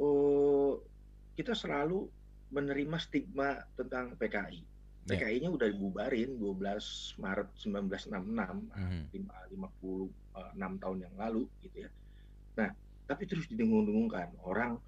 Oh, 0.00 0.80
kita 1.36 1.52
selalu 1.52 2.08
menerima 2.54 2.96
stigma 3.02 3.66
tentang 3.74 4.14
PKI. 4.14 4.60
Yeah. 5.04 5.20
PKI-nya 5.20 5.50
udah 5.52 5.68
dibubarin 5.68 6.40
12 6.40 7.20
Maret 7.20 7.48
1966, 7.60 8.24
mm 8.24 8.40
-hmm. 8.72 9.02
56 9.12 10.80
tahun 10.80 10.98
yang 11.04 11.14
lalu 11.20 11.44
gitu 11.60 11.84
ya. 11.84 11.90
Nah, 12.56 12.70
tapi 13.04 13.28
terus 13.28 13.44
didengung-dengungkan 13.52 14.32
orang 14.48 14.80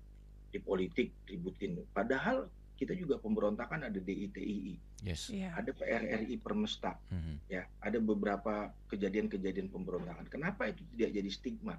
di 0.49 0.57
politik 0.63 1.13
ributin. 1.29 1.85
Padahal 1.93 2.49
kita 2.77 2.93
juga 2.97 3.21
pemberontakan 3.21 3.89
ada 3.89 3.99
DITII, 4.01 5.05
yes. 5.05 5.33
yeah. 5.33 5.53
ada 5.53 5.73
PRRI 5.73 6.37
Permesta, 6.41 6.97
mm 7.13 7.21
-hmm. 7.21 7.37
ya, 7.49 7.63
ada 7.81 7.99
beberapa 8.01 8.73
kejadian-kejadian 8.89 9.69
pemberontakan. 9.69 10.29
Kenapa 10.29 10.69
itu 10.69 10.85
tidak 10.97 11.11
jadi 11.13 11.31
stigma? 11.33 11.77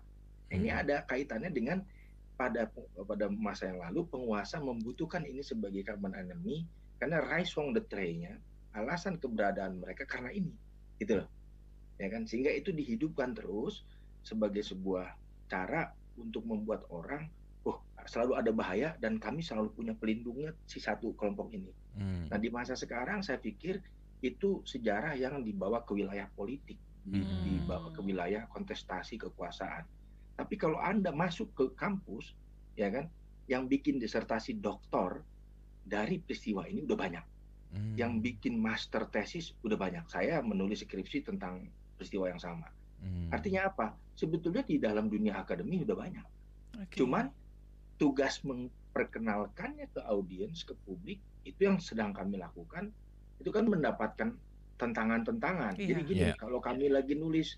Ini 0.47 0.69
hmm. 0.71 0.81
ada 0.85 0.95
kaitannya 1.07 1.51
dengan 1.51 1.83
pada 2.37 2.69
pada 3.09 3.25
masa 3.33 3.73
yang 3.73 3.81
lalu 3.81 4.05
penguasa 4.07 4.61
membutuhkan 4.61 5.25
ini 5.25 5.41
sebagai 5.41 5.81
carbon 5.81 6.13
enemy 6.13 6.69
karena 7.01 7.17
rise 7.25 7.49
from 7.49 7.73
the 7.73 7.81
tray-nya 7.89 8.37
alasan 8.77 9.17
keberadaan 9.17 9.81
mereka 9.81 10.05
karena 10.05 10.29
ini 10.29 10.53
gitu 11.01 11.17
loh 11.17 11.29
ya 11.97 12.13
kan 12.13 12.29
sehingga 12.29 12.53
itu 12.53 12.69
dihidupkan 12.69 13.33
terus 13.33 13.81
sebagai 14.21 14.61
sebuah 14.61 15.17
cara 15.49 15.89
untuk 16.13 16.45
membuat 16.45 16.85
orang 16.93 17.25
oh 17.65 17.81
selalu 18.05 18.37
ada 18.37 18.51
bahaya 18.53 18.89
dan 19.01 19.17
kami 19.17 19.41
selalu 19.41 19.73
punya 19.73 19.93
pelindungnya 19.97 20.53
si 20.69 20.77
satu 20.77 21.17
kelompok 21.17 21.49
ini 21.57 21.73
hmm. 21.97 22.29
nah 22.29 22.37
di 22.37 22.53
masa 22.53 22.77
sekarang 22.77 23.25
saya 23.25 23.41
pikir 23.41 23.81
itu 24.21 24.61
sejarah 24.61 25.17
yang 25.17 25.41
dibawa 25.41 25.81
ke 25.81 25.97
wilayah 25.97 26.29
politik 26.37 26.77
hmm. 27.09 27.65
dibawa 27.65 27.89
ke 27.89 28.01
wilayah 28.05 28.45
kontestasi 28.53 29.17
kekuasaan 29.17 29.96
tapi 30.37 30.53
kalau 30.53 30.77
Anda 30.77 31.09
masuk 31.09 31.49
ke 31.57 31.65
kampus, 31.73 32.37
ya 32.77 32.93
kan, 32.93 33.09
yang 33.49 33.65
bikin 33.65 33.97
disertasi 33.97 34.61
doktor 34.61 35.25
dari 35.81 36.21
peristiwa 36.21 36.69
ini 36.69 36.85
udah 36.85 36.93
banyak. 36.93 37.25
Hmm. 37.73 37.97
Yang 37.97 38.13
bikin 38.21 38.53
master 38.61 39.09
tesis 39.09 39.57
udah 39.65 39.75
banyak. 39.75 40.05
Saya 40.07 40.39
menulis 40.45 40.85
skripsi 40.85 41.25
tentang 41.25 41.65
peristiwa 41.97 42.29
yang 42.29 42.37
sama. 42.37 42.69
Hmm. 43.01 43.33
Artinya 43.33 43.73
apa? 43.73 43.97
Sebetulnya 44.13 44.61
di 44.61 44.77
dalam 44.77 45.09
dunia 45.09 45.41
akademi 45.41 45.81
udah 45.81 45.97
banyak. 45.97 46.25
Okay. 46.85 47.01
Cuman 47.01 47.33
tugas 47.97 48.45
memperkenalkannya 48.45 49.89
ke 49.89 50.05
audiens, 50.05 50.61
ke 50.61 50.77
publik, 50.85 51.17
itu 51.49 51.65
yang 51.65 51.81
sedang 51.81 52.13
kami 52.13 52.37
lakukan. 52.37 52.93
Itu 53.41 53.49
kan 53.49 53.65
mendapatkan 53.65 54.37
tentangan-tentangan. 54.77 55.81
Yeah. 55.81 55.97
Jadi 55.97 56.01
gini, 56.05 56.23
yeah. 56.29 56.37
kalau 56.37 56.61
kami 56.61 56.93
lagi 56.93 57.17
nulis 57.17 57.57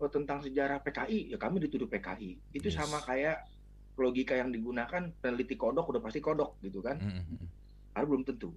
oh, 0.00 0.10
tentang 0.10 0.42
sejarah 0.42 0.82
PKI 0.82 1.34
ya 1.34 1.38
kami 1.38 1.62
dituduh 1.62 1.86
PKI 1.86 2.54
itu 2.56 2.68
yes. 2.70 2.76
sama 2.80 2.98
kayak 3.04 3.46
logika 3.94 4.34
yang 4.34 4.50
digunakan 4.50 5.10
peneliti 5.22 5.54
kodok 5.54 5.86
udah 5.94 6.02
pasti 6.02 6.18
kodok 6.18 6.58
gitu 6.66 6.82
kan? 6.82 6.98
Mm 6.98 7.22
-hmm. 7.22 7.46
Harus 7.94 8.08
belum 8.10 8.24
tentu. 8.26 8.50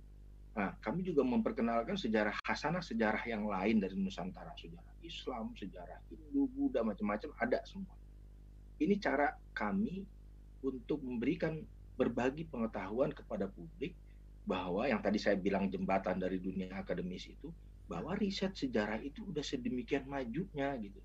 Nah 0.57 0.73
kami 0.81 1.05
juga 1.05 1.21
memperkenalkan 1.21 1.93
sejarah 1.93 2.33
hasanah 2.41 2.81
sejarah 2.81 3.21
yang 3.29 3.45
lain 3.45 3.77
dari 3.77 3.93
Nusantara. 3.93 4.57
Sejarah 4.57 4.97
Islam 5.05 5.53
sejarah 5.53 6.01
Hindu 6.09 6.49
Buddha 6.49 6.81
macam-macam 6.81 7.29
ada 7.37 7.61
semua. 7.69 7.93
Ini 8.81 8.97
cara 8.97 9.37
kami 9.53 10.01
untuk 10.65 11.05
memberikan 11.05 11.61
berbagi 11.97 12.49
pengetahuan 12.49 13.13
kepada 13.13 13.45
publik 13.49 13.93
bahwa 14.45 14.85
yang 14.89 15.01
tadi 15.01 15.21
saya 15.21 15.37
bilang 15.37 15.69
jembatan 15.69 16.17
dari 16.17 16.41
dunia 16.41 16.69
akademis 16.73 17.29
itu 17.29 17.49
bahwa 17.89 18.13
riset 18.17 18.53
sejarah 18.53 19.01
itu 19.01 19.25
udah 19.27 19.41
sedemikian 19.41 20.05
majunya 20.05 20.75
gitu 20.77 20.99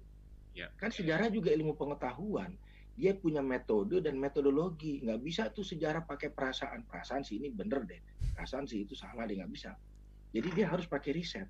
Ya. 0.53 0.68
Kan 0.76 0.92
sejarah 0.92 1.32
juga 1.32 1.53
ilmu 1.53 1.76
pengetahuan. 1.76 2.53
Dia 2.92 3.16
punya 3.16 3.40
metode 3.40 4.05
dan 4.05 4.20
metodologi. 4.20 5.00
Nggak 5.00 5.20
bisa 5.24 5.42
tuh 5.48 5.64
sejarah 5.64 6.05
pakai 6.05 6.28
perasaan. 6.28 6.84
Perasaan 6.84 7.24
sih 7.24 7.40
ini 7.40 7.48
bener 7.48 7.88
deh. 7.88 8.00
Perasaan 8.36 8.68
sih 8.68 8.84
itu 8.84 8.92
salah 8.92 9.24
deh 9.24 9.40
nggak 9.40 9.53
bisa. 9.53 9.72
Jadi 10.32 10.48
dia 10.53 10.68
harus 10.68 10.84
pakai 10.84 11.16
riset. 11.16 11.48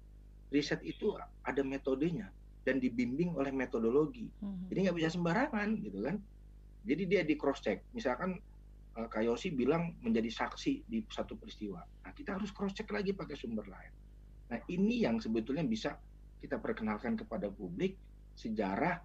Riset 0.55 0.82
itu 0.86 1.14
ada 1.42 1.62
metodenya 1.66 2.30
dan 2.62 2.78
dibimbing 2.78 3.34
oleh 3.34 3.50
metodologi. 3.50 4.30
Hmm. 4.38 4.70
Jadi 4.70 4.78
nggak 4.86 4.96
bisa 5.03 5.11
sembarangan 5.18 5.68
gitu 5.82 5.98
kan. 6.07 6.16
Jadi 6.82 7.03
dia 7.07 7.22
di 7.26 7.34
cross 7.34 7.62
check. 7.62 7.82
Misalkan 7.94 8.38
uh, 8.98 9.09
Kayosi 9.11 9.55
bilang 9.55 9.98
menjadi 10.03 10.30
saksi 10.30 10.86
di 10.86 11.03
satu 11.11 11.34
peristiwa. 11.34 11.82
Nah 11.82 12.12
kita 12.14 12.38
harus 12.38 12.55
cross 12.55 12.74
check 12.74 12.90
lagi 12.90 13.14
pakai 13.14 13.34
sumber 13.34 13.66
lain. 13.66 13.92
Nah 14.50 14.59
ini 14.70 15.03
yang 15.03 15.18
sebetulnya 15.18 15.66
bisa 15.66 15.98
kita 16.42 16.59
perkenalkan 16.59 17.14
kepada 17.14 17.46
publik 17.50 17.94
sejarah 18.36 19.00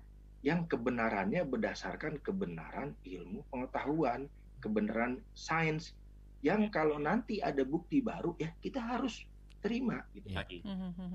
yang 0.45 0.69
kebenarannya 0.69 1.43
berdasarkan 1.43 2.21
kebenaran 2.21 2.93
ilmu 3.03 3.43
pengetahuan, 3.49 4.30
kebenaran 4.61 5.19
sains 5.34 5.97
yang 6.45 6.69
kalau 6.69 7.01
nanti 7.01 7.41
ada 7.41 7.65
bukti 7.65 7.99
baru 7.99 8.38
ya 8.38 8.53
kita 8.61 8.78
harus 8.78 9.25
terima 9.57 10.05
gitu. 10.13 10.30
Ya. 10.32 10.45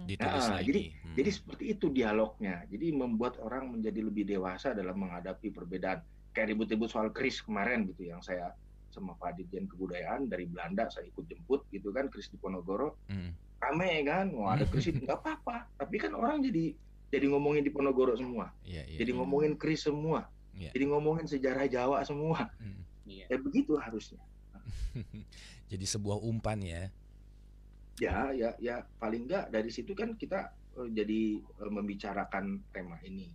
Ditulis 0.05 0.47
nah, 0.51 0.59
lagi. 0.59 0.67
Jadi 0.67 0.83
hmm. 0.91 1.15
jadi 1.15 1.31
seperti 1.31 1.65
itu 1.73 1.87
dialognya. 1.95 2.67
Jadi 2.67 2.87
membuat 2.91 3.39
orang 3.39 3.71
menjadi 3.71 4.03
lebih 4.03 4.27
dewasa 4.27 4.75
dalam 4.75 4.99
menghadapi 4.99 5.55
perbedaan. 5.55 6.03
Kayak 6.33 6.57
ribut-ribut 6.57 6.89
soal 6.89 7.13
kris 7.13 7.45
kemarin 7.45 7.85
gitu 7.93 8.09
yang 8.09 8.25
saya 8.25 8.57
sama 8.93 9.17
Pak 9.17 9.41
Dirjen 9.41 9.69
Kebudayaan 9.69 10.29
dari 10.29 10.45
Belanda 10.45 10.89
saya 10.93 11.09
ikut 11.09 11.25
jemput 11.25 11.65
gitu 11.73 11.93
kan 11.95 12.11
kris 12.13 12.29
di 12.29 12.37
Ponorogo. 12.37 12.99
Hmm. 13.09 13.33
Rame 13.63 14.03
kan, 14.03 14.35
mau 14.35 14.51
ada 14.51 14.67
kris 14.67 14.91
nggak 14.93 15.23
apa-apa. 15.23 15.71
Tapi 15.79 15.97
kan 16.03 16.13
orang 16.19 16.43
jadi 16.43 16.75
jadi 17.13 17.29
ngomongin 17.29 17.61
di 17.61 17.69
Ponorogo 17.69 18.17
semua, 18.17 18.49
yeah, 18.65 18.89
yeah, 18.89 19.05
jadi 19.05 19.13
yeah. 19.13 19.21
ngomongin 19.21 19.53
Kris 19.61 19.85
semua, 19.85 20.33
yeah. 20.57 20.73
jadi 20.73 20.89
ngomongin 20.89 21.29
sejarah 21.29 21.69
Jawa 21.69 22.01
semua. 22.09 22.49
Mm. 22.57 22.81
Yeah. 23.05 23.29
Ya 23.29 23.37
begitu 23.37 23.77
harusnya. 23.77 24.25
jadi 25.71 25.85
sebuah 25.85 26.25
umpan 26.25 26.65
ya. 26.65 26.89
ya 28.01 28.33
ya 28.33 28.57
ya 28.57 28.81
paling 28.97 29.29
enggak 29.29 29.53
dari 29.53 29.69
situ 29.69 29.93
kan 29.93 30.17
kita 30.17 30.57
uh, 30.81 30.89
jadi 30.89 31.37
uh, 31.61 31.69
membicarakan 31.69 32.65
tema 32.73 32.97
ini. 33.05 33.29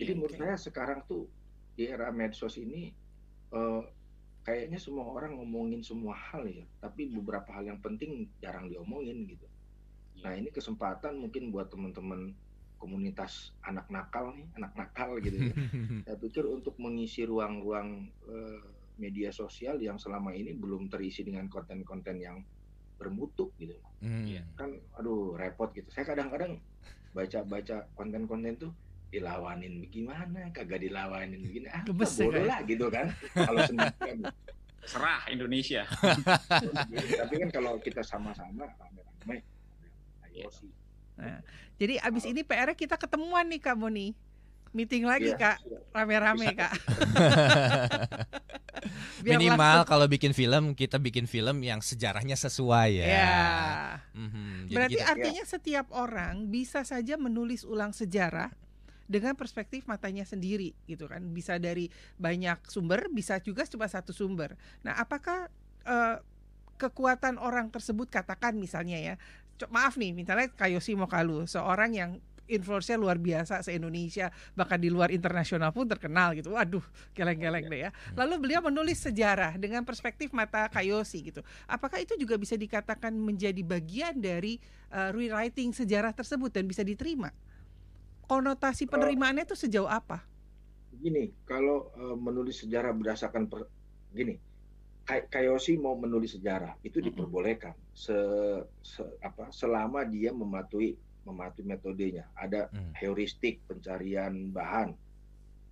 Jadi 0.00 0.10
okay. 0.12 0.16
menurut 0.16 0.36
saya 0.40 0.56
sekarang 0.56 1.04
tuh 1.04 1.28
di 1.76 1.92
era 1.92 2.08
medsos 2.08 2.56
ini 2.56 2.96
uh, 3.52 3.84
kayaknya 4.48 4.80
semua 4.80 5.12
orang 5.12 5.36
ngomongin 5.36 5.84
semua 5.84 6.16
hal 6.16 6.48
ya, 6.48 6.64
tapi 6.80 7.12
beberapa 7.12 7.52
hal 7.52 7.68
yang 7.68 7.80
penting 7.84 8.32
jarang 8.40 8.72
diomongin 8.72 9.28
gitu. 9.28 9.44
Nah 10.24 10.32
ini 10.32 10.48
kesempatan 10.48 11.20
mungkin 11.20 11.52
buat 11.52 11.68
teman-teman 11.68 12.32
komunitas 12.76 13.56
anak 13.64 13.88
nakal 13.88 14.32
nih, 14.36 14.46
anak 14.60 14.72
nakal 14.76 15.16
gitu 15.20 15.50
ya. 15.50 15.54
Saya 16.06 16.16
pikir 16.20 16.44
untuk 16.44 16.76
mengisi 16.76 17.24
ruang-ruang 17.24 18.08
uh, 18.28 18.60
media 18.96 19.32
sosial 19.32 19.80
yang 19.80 20.00
selama 20.00 20.32
ini 20.32 20.56
belum 20.56 20.88
terisi 20.88 21.24
dengan 21.24 21.48
konten-konten 21.48 22.16
yang 22.20 22.40
bermutu 22.96 23.52
gitu. 23.60 23.76
Hmm. 24.00 24.24
Kan 24.56 24.76
aduh 24.96 25.36
repot 25.36 25.72
gitu. 25.72 25.88
Saya 25.92 26.08
kadang-kadang 26.08 26.60
baca-baca 27.16 27.88
konten-konten 27.96 28.54
tuh 28.60 28.72
dilawanin 29.08 29.80
bagaimana 29.80 30.50
kagak 30.52 30.82
dilawanin 30.82 31.40
begini 31.40 31.70
ah 31.70 31.80
Gebes, 31.86 32.18
bodoh 32.20 32.42
ya, 32.42 32.50
lah 32.50 32.60
gitu 32.66 32.86
kan 32.90 33.06
kalau 33.32 33.60
sendirian 33.64 34.18
serah 34.82 35.22
Indonesia 35.30 35.82
tapi 37.22 37.34
kan 37.40 37.50
kalau 37.54 37.78
kita 37.80 38.02
sama-sama 38.02 38.66
rame-rame 38.76 39.46
ayo 40.28 40.50
sih 40.50 40.68
nah, 41.16 41.40
jadi 41.80 42.00
abis 42.04 42.28
ini 42.28 42.44
PR 42.46 42.72
kita 42.76 43.00
ketemuan 43.00 43.48
nih 43.48 43.60
Kak 43.60 43.76
Boni 43.76 44.12
meeting 44.76 45.08
lagi 45.08 45.32
ya, 45.32 45.40
kak. 45.40 45.58
Rame-rame 45.96 46.52
kak. 46.52 46.72
Minimal 49.24 49.88
kalau 49.88 50.04
bikin 50.04 50.36
film 50.36 50.76
kita 50.76 51.00
bikin 51.00 51.24
film 51.24 51.64
yang 51.64 51.80
sejarahnya 51.80 52.36
sesuai 52.36 53.02
ya, 53.02 53.06
ya. 53.08 53.40
Mm-hmm. 54.12 54.70
berarti 54.70 55.00
kita, 55.00 55.10
artinya 55.10 55.44
ya. 55.48 55.48
setiap 55.48 55.86
orang 55.96 56.52
bisa 56.52 56.84
saja 56.84 57.16
menulis 57.16 57.64
ulang 57.64 57.96
sejarah 57.96 58.52
dengan 59.08 59.32
perspektif 59.34 59.88
matanya 59.88 60.28
sendiri 60.28 60.76
gitu 60.84 61.08
kan. 61.08 61.24
Bisa 61.32 61.56
dari 61.56 61.88
banyak 62.20 62.68
sumber 62.68 63.08
bisa 63.08 63.40
juga 63.40 63.64
cuma 63.64 63.88
satu 63.88 64.12
sumber. 64.12 64.60
Nah 64.84 65.00
apakah 65.00 65.48
uh, 65.88 66.20
kekuatan 66.76 67.40
orang 67.40 67.72
tersebut 67.72 68.12
katakan 68.12 68.60
misalnya 68.60 69.00
ya 69.00 69.14
maaf 69.72 69.96
nih 69.96 70.12
misalnya 70.12 70.52
Kayosi 70.52 70.92
Mokalu 70.94 71.48
seorang 71.48 71.90
yang 71.96 72.10
influencer 72.46 72.94
luar 72.96 73.18
biasa 73.18 73.60
se-Indonesia 73.62 74.30
bahkan 74.54 74.78
di 74.78 74.88
luar 74.88 75.10
internasional 75.10 75.74
pun 75.74 75.86
terkenal 75.86 76.32
gitu. 76.38 76.54
Waduh, 76.54 76.82
geleng-geleng 77.12 77.66
deh 77.66 77.80
ya. 77.86 77.90
Lalu 78.14 78.34
beliau 78.48 78.62
menulis 78.62 79.02
sejarah 79.02 79.58
dengan 79.58 79.82
perspektif 79.82 80.30
mata 80.30 80.70
Kayosi 80.70 81.34
gitu. 81.34 81.40
Apakah 81.66 81.98
itu 82.00 82.14
juga 82.14 82.38
bisa 82.38 82.54
dikatakan 82.54 83.12
menjadi 83.12 83.60
bagian 83.66 84.18
dari 84.22 84.62
uh, 84.94 85.10
rewriting 85.10 85.74
sejarah 85.74 86.14
tersebut 86.14 86.54
dan 86.54 86.64
bisa 86.70 86.86
diterima? 86.86 87.34
Konotasi 88.26 88.90
penerimaannya 88.90 89.46
itu 89.46 89.54
sejauh 89.54 89.86
apa? 89.86 90.22
Gini, 90.96 91.30
kalau 91.46 91.92
uh, 91.94 92.16
menulis 92.18 92.62
sejarah 92.62 92.90
berdasarkan 92.90 93.46
per, 93.46 93.70
gini, 94.10 94.34
Kayosi 95.06 95.78
mau 95.78 95.94
menulis 95.94 96.34
sejarah 96.34 96.74
itu 96.82 96.98
diperbolehkan 96.98 97.78
se, 97.94 98.18
se 98.82 99.06
apa 99.22 99.54
selama 99.54 100.02
dia 100.02 100.34
mematuhi 100.34 100.98
mematuhi 101.22 101.66
metodenya. 101.66 102.26
Ada 102.34 102.66
hmm. 102.70 102.98
heuristik 102.98 103.62
pencarian 103.70 104.50
bahan, 104.50 104.94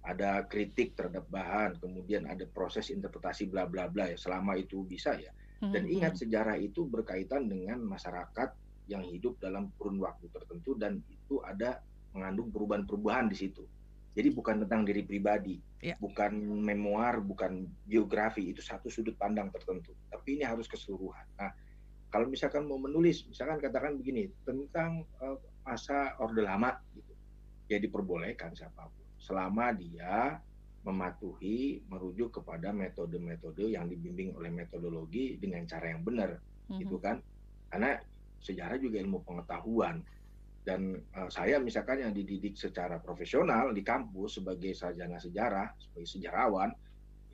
ada 0.07 0.47
kritik 0.47 0.95
terhadap 0.95 1.27
bahan, 1.31 1.79
kemudian 1.83 2.31
ada 2.31 2.47
proses 2.47 2.95
interpretasi 2.95 3.51
bla 3.51 3.67
bla 3.67 3.91
bla 3.91 4.11
ya. 4.11 4.19
Selama 4.19 4.55
itu 4.55 4.87
bisa 4.87 5.19
ya. 5.19 5.35
Dan 5.65 5.89
ingat 5.89 6.21
sejarah 6.21 6.61
itu 6.61 6.85
berkaitan 6.85 7.49
dengan 7.49 7.81
masyarakat 7.89 8.53
yang 8.85 9.01
hidup 9.01 9.41
dalam 9.41 9.73
kurun 9.81 9.97
waktu 9.97 10.29
tertentu 10.29 10.77
dan 10.77 11.01
itu 11.09 11.41
ada 11.41 11.81
mengandung 12.13 12.53
perubahan-perubahan 12.53 13.33
di 13.33 13.37
situ. 13.37 13.65
Jadi 14.15 14.31
bukan 14.31 14.63
tentang 14.63 14.87
diri 14.87 15.03
pribadi, 15.03 15.59
ya. 15.83 15.99
bukan 15.99 16.39
memoir, 16.39 17.19
bukan 17.19 17.67
biografi, 17.83 18.55
itu 18.55 18.63
satu 18.63 18.87
sudut 18.87 19.19
pandang 19.19 19.51
tertentu. 19.51 19.91
Tapi 20.07 20.39
ini 20.39 20.47
harus 20.47 20.71
keseluruhan. 20.71 21.27
Nah, 21.35 21.51
kalau 22.15 22.31
misalkan 22.31 22.71
mau 22.71 22.79
menulis, 22.79 23.27
misalkan 23.27 23.59
katakan 23.59 23.99
begini 23.99 24.31
tentang 24.47 25.03
uh, 25.19 25.35
masa 25.67 26.15
Orde 26.23 26.47
Lama, 26.47 26.79
gitu, 26.95 27.11
ya 27.67 27.83
diperbolehkan 27.83 28.55
siapa 28.55 28.87
pun, 28.87 29.03
selama 29.19 29.75
dia 29.75 30.39
mematuhi, 30.87 31.83
merujuk 31.91 32.39
kepada 32.39 32.71
metode-metode 32.71 33.73
yang 33.73 33.91
dibimbing 33.91 34.37
oleh 34.39 34.53
metodologi 34.55 35.41
dengan 35.43 35.67
cara 35.67 35.91
yang 35.91 36.07
benar, 36.07 36.39
mm-hmm. 36.39 36.79
gitu 36.87 37.03
kan? 37.03 37.19
Karena 37.67 37.99
sejarah 38.39 38.79
juga 38.79 39.03
ilmu 39.03 39.27
pengetahuan 39.27 40.05
dan 40.65 40.97
uh, 41.13 41.29
saya 41.29 41.61
misalkan 41.61 42.01
yang 42.01 42.17
dididik 42.17 42.57
secara 42.57 42.97
profesional 42.97 43.77
di 43.77 43.85
kampus 43.85 44.41
sebagai 44.41 44.73
sarjana 44.73 45.21
sejarah, 45.21 45.77
sebagai 45.77 46.09
sejarawan, 46.09 46.73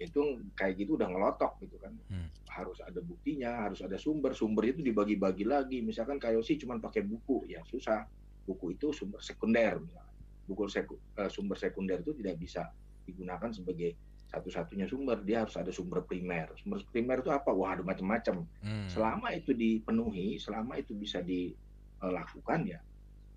itu 0.02 0.42
kayak 0.58 0.74
gitu 0.82 0.98
udah 0.98 1.06
ngelotok 1.06 1.62
gitu 1.62 1.78
kan. 1.78 1.94
Hmm. 2.10 2.28
harus 2.50 2.82
ada 2.82 2.98
buktinya 2.98 3.70
harus 3.70 3.78
ada 3.86 3.94
sumber 3.94 4.34
sumber 4.34 4.74
itu 4.74 4.82
dibagi-bagi 4.82 5.46
lagi. 5.46 5.78
Misalkan 5.86 6.18
sih 6.42 6.58
cuma 6.58 6.82
pakai 6.82 7.06
buku 7.06 7.46
ya 7.46 7.62
susah. 7.62 8.02
Buku 8.42 8.74
itu 8.74 8.90
sumber 8.90 9.22
sekunder 9.22 9.78
misalkan. 9.78 10.10
buku 10.50 10.66
seku, 10.66 10.98
uh, 11.14 11.30
sumber 11.30 11.54
sekunder 11.54 12.02
itu 12.02 12.10
tidak 12.18 12.42
bisa 12.42 12.66
digunakan 13.06 13.54
sebagai 13.54 13.94
satu-satunya 14.34 14.90
sumber. 14.90 15.22
Dia 15.22 15.46
harus 15.46 15.54
ada 15.54 15.70
sumber 15.70 16.02
primer. 16.02 16.50
Sumber 16.58 16.82
primer 16.90 17.22
itu 17.22 17.30
apa? 17.30 17.54
Wah 17.54 17.78
ada 17.78 17.86
macam-macam. 17.86 18.42
Hmm. 18.66 18.90
selama 18.90 19.30
itu 19.30 19.54
dipenuhi 19.54 20.42
selama 20.42 20.82
itu 20.82 20.98
bisa 20.98 21.22
dilakukan 21.22 22.66
ya 22.66 22.82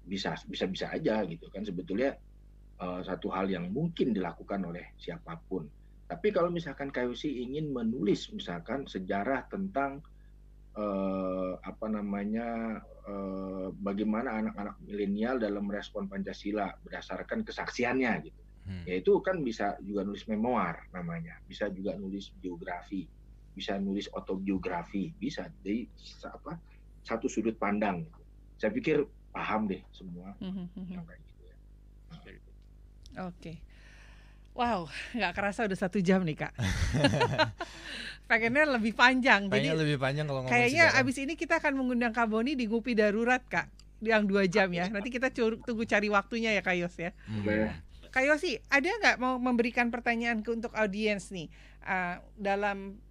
bisa 0.04 0.36
bisa 0.48 0.68
bisa 0.68 0.92
aja 0.92 1.24
gitu 1.24 1.48
kan 1.50 1.64
sebetulnya 1.64 2.16
uh, 2.84 3.00
satu 3.04 3.32
hal 3.32 3.48
yang 3.48 3.72
mungkin 3.72 4.12
dilakukan 4.12 4.64
oleh 4.68 4.94
siapa 5.00 5.40
pun 5.48 5.68
tapi 6.14 6.30
kalau 6.30 6.54
misalkan 6.54 6.94
KUC 6.94 7.26
ingin 7.26 7.74
menulis 7.74 8.30
misalkan 8.36 8.86
sejarah 8.86 9.50
tentang 9.50 10.04
eh, 10.78 11.54
apa 11.58 11.86
namanya 11.90 12.78
eh, 13.08 13.68
bagaimana 13.74 14.42
anak-anak 14.46 14.78
milenial 14.86 15.42
dalam 15.42 15.66
merespon 15.66 16.06
Pancasila 16.06 16.70
berdasarkan 16.86 17.42
kesaksiannya 17.42 18.14
gitu. 18.30 18.42
Hmm. 18.64 18.84
Ya 18.88 19.02
itu 19.02 19.20
kan 19.20 19.44
bisa 19.44 19.76
juga 19.84 20.08
nulis 20.08 20.24
memoir 20.30 20.88
namanya, 20.96 21.36
bisa 21.50 21.68
juga 21.68 21.98
nulis 22.00 22.32
biografi, 22.40 23.04
bisa 23.58 23.76
nulis 23.76 24.08
autobiografi, 24.16 25.12
bisa. 25.20 25.52
Jadi 25.66 25.84
apa 26.30 26.56
satu 27.04 27.28
sudut 27.28 27.60
pandang. 27.60 28.08
Saya 28.56 28.72
pikir 28.72 29.04
paham 29.34 29.66
deh 29.66 29.82
semua 29.90 30.38
hmm, 30.38 30.54
hmm, 30.54 30.68
hmm. 30.78 31.02
gitu 31.02 31.42
ya. 31.44 31.56
Nah. 32.14 32.22
Oke. 32.22 32.38
Okay. 33.34 33.56
Wow, 34.54 34.86
nggak 35.18 35.34
kerasa 35.34 35.66
udah 35.66 35.78
satu 35.78 35.98
jam 35.98 36.22
nih 36.22 36.38
kak. 36.38 36.54
Pengennya 38.30 38.70
lebih 38.78 38.94
panjang. 38.94 39.50
Pengennya 39.50 39.74
jadi 39.74 39.82
lebih 39.82 39.98
panjang 39.98 40.26
kalau 40.30 40.46
ngomong 40.46 40.54
Kayaknya 40.54 40.86
sejarah. 40.94 41.02
abis 41.02 41.18
ini 41.26 41.34
kita 41.34 41.58
akan 41.58 41.74
mengundang 41.74 42.14
Kak 42.14 42.30
Boni 42.30 42.54
di 42.54 42.70
Ngupi 42.70 42.94
Darurat 42.94 43.42
kak, 43.50 43.68
yang 44.06 44.30
dua 44.30 44.46
jam 44.46 44.70
ya. 44.70 44.94
Nanti 44.94 45.10
kita 45.10 45.34
tunggu 45.34 45.84
cari 45.90 46.08
waktunya 46.14 46.54
ya 46.54 46.62
Kak 46.62 46.78
Yos 46.78 46.96
ya. 47.02 47.12
Hmm. 47.26 47.74
Kak 48.14 48.30
Yosi, 48.30 48.62
ada 48.70 48.94
nggak 48.94 49.18
mau 49.18 49.42
memberikan 49.42 49.90
pertanyaan 49.90 50.46
ke 50.46 50.54
untuk 50.54 50.70
audiens 50.78 51.34
nih 51.34 51.50
uh, 51.82 52.22
dalam 52.38 53.02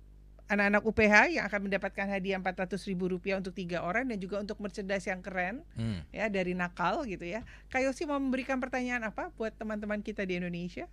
anak-anak 0.52 0.84
UPH 0.84 1.14
yang 1.32 1.44
akan 1.48 1.60
mendapatkan 1.64 2.06
hadiah 2.12 2.36
400 2.36 2.76
ribu 2.92 3.08
rupiah 3.08 3.40
untuk 3.40 3.56
tiga 3.56 3.80
orang 3.80 4.04
dan 4.04 4.20
juga 4.20 4.36
untuk 4.36 4.60
merchandise 4.60 5.08
yang 5.08 5.24
keren 5.24 5.64
hmm. 5.72 6.12
ya 6.12 6.28
dari 6.28 6.52
nakal 6.52 7.08
gitu 7.08 7.24
ya. 7.24 7.40
Kak 7.72 7.80
Yosi 7.80 8.04
mau 8.04 8.20
memberikan 8.20 8.60
pertanyaan 8.60 9.08
apa 9.08 9.32
buat 9.40 9.56
teman-teman 9.56 10.04
kita 10.04 10.28
di 10.28 10.36
Indonesia? 10.36 10.84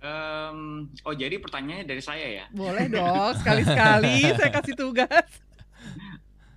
Um, 0.00 0.88
oh 1.04 1.12
jadi 1.12 1.36
pertanyaannya 1.42 1.84
dari 1.84 2.00
saya 2.00 2.26
ya? 2.30 2.44
Boleh 2.54 2.86
dong, 2.86 3.34
sekali-sekali 3.42 4.30
saya 4.38 4.50
kasih 4.54 4.78
tugas. 4.78 5.28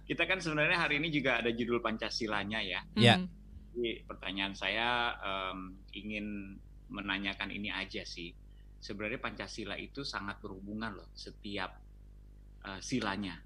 Kita 0.05 0.29
kan 0.29 0.37
sebenarnya 0.37 0.77
hari 0.77 1.01
ini 1.01 1.09
juga 1.09 1.41
ada 1.41 1.49
judul 1.49 1.81
Pancasilanya 1.81 2.61
ya. 2.61 2.85
Iya. 2.93 3.15
Hmm. 3.19 3.27
Jadi 3.73 4.05
pertanyaan 4.05 4.53
saya 4.53 5.17
um, 5.17 5.73
ingin 5.97 6.55
menanyakan 6.93 7.49
ini 7.49 7.73
aja 7.73 8.05
sih. 8.05 8.29
Sebenarnya 8.83 9.23
Pancasila 9.23 9.79
itu 9.79 10.03
sangat 10.03 10.43
berhubungan 10.43 10.99
loh 10.99 11.07
setiap 11.15 11.79
uh, 12.67 12.79
silanya, 12.83 13.39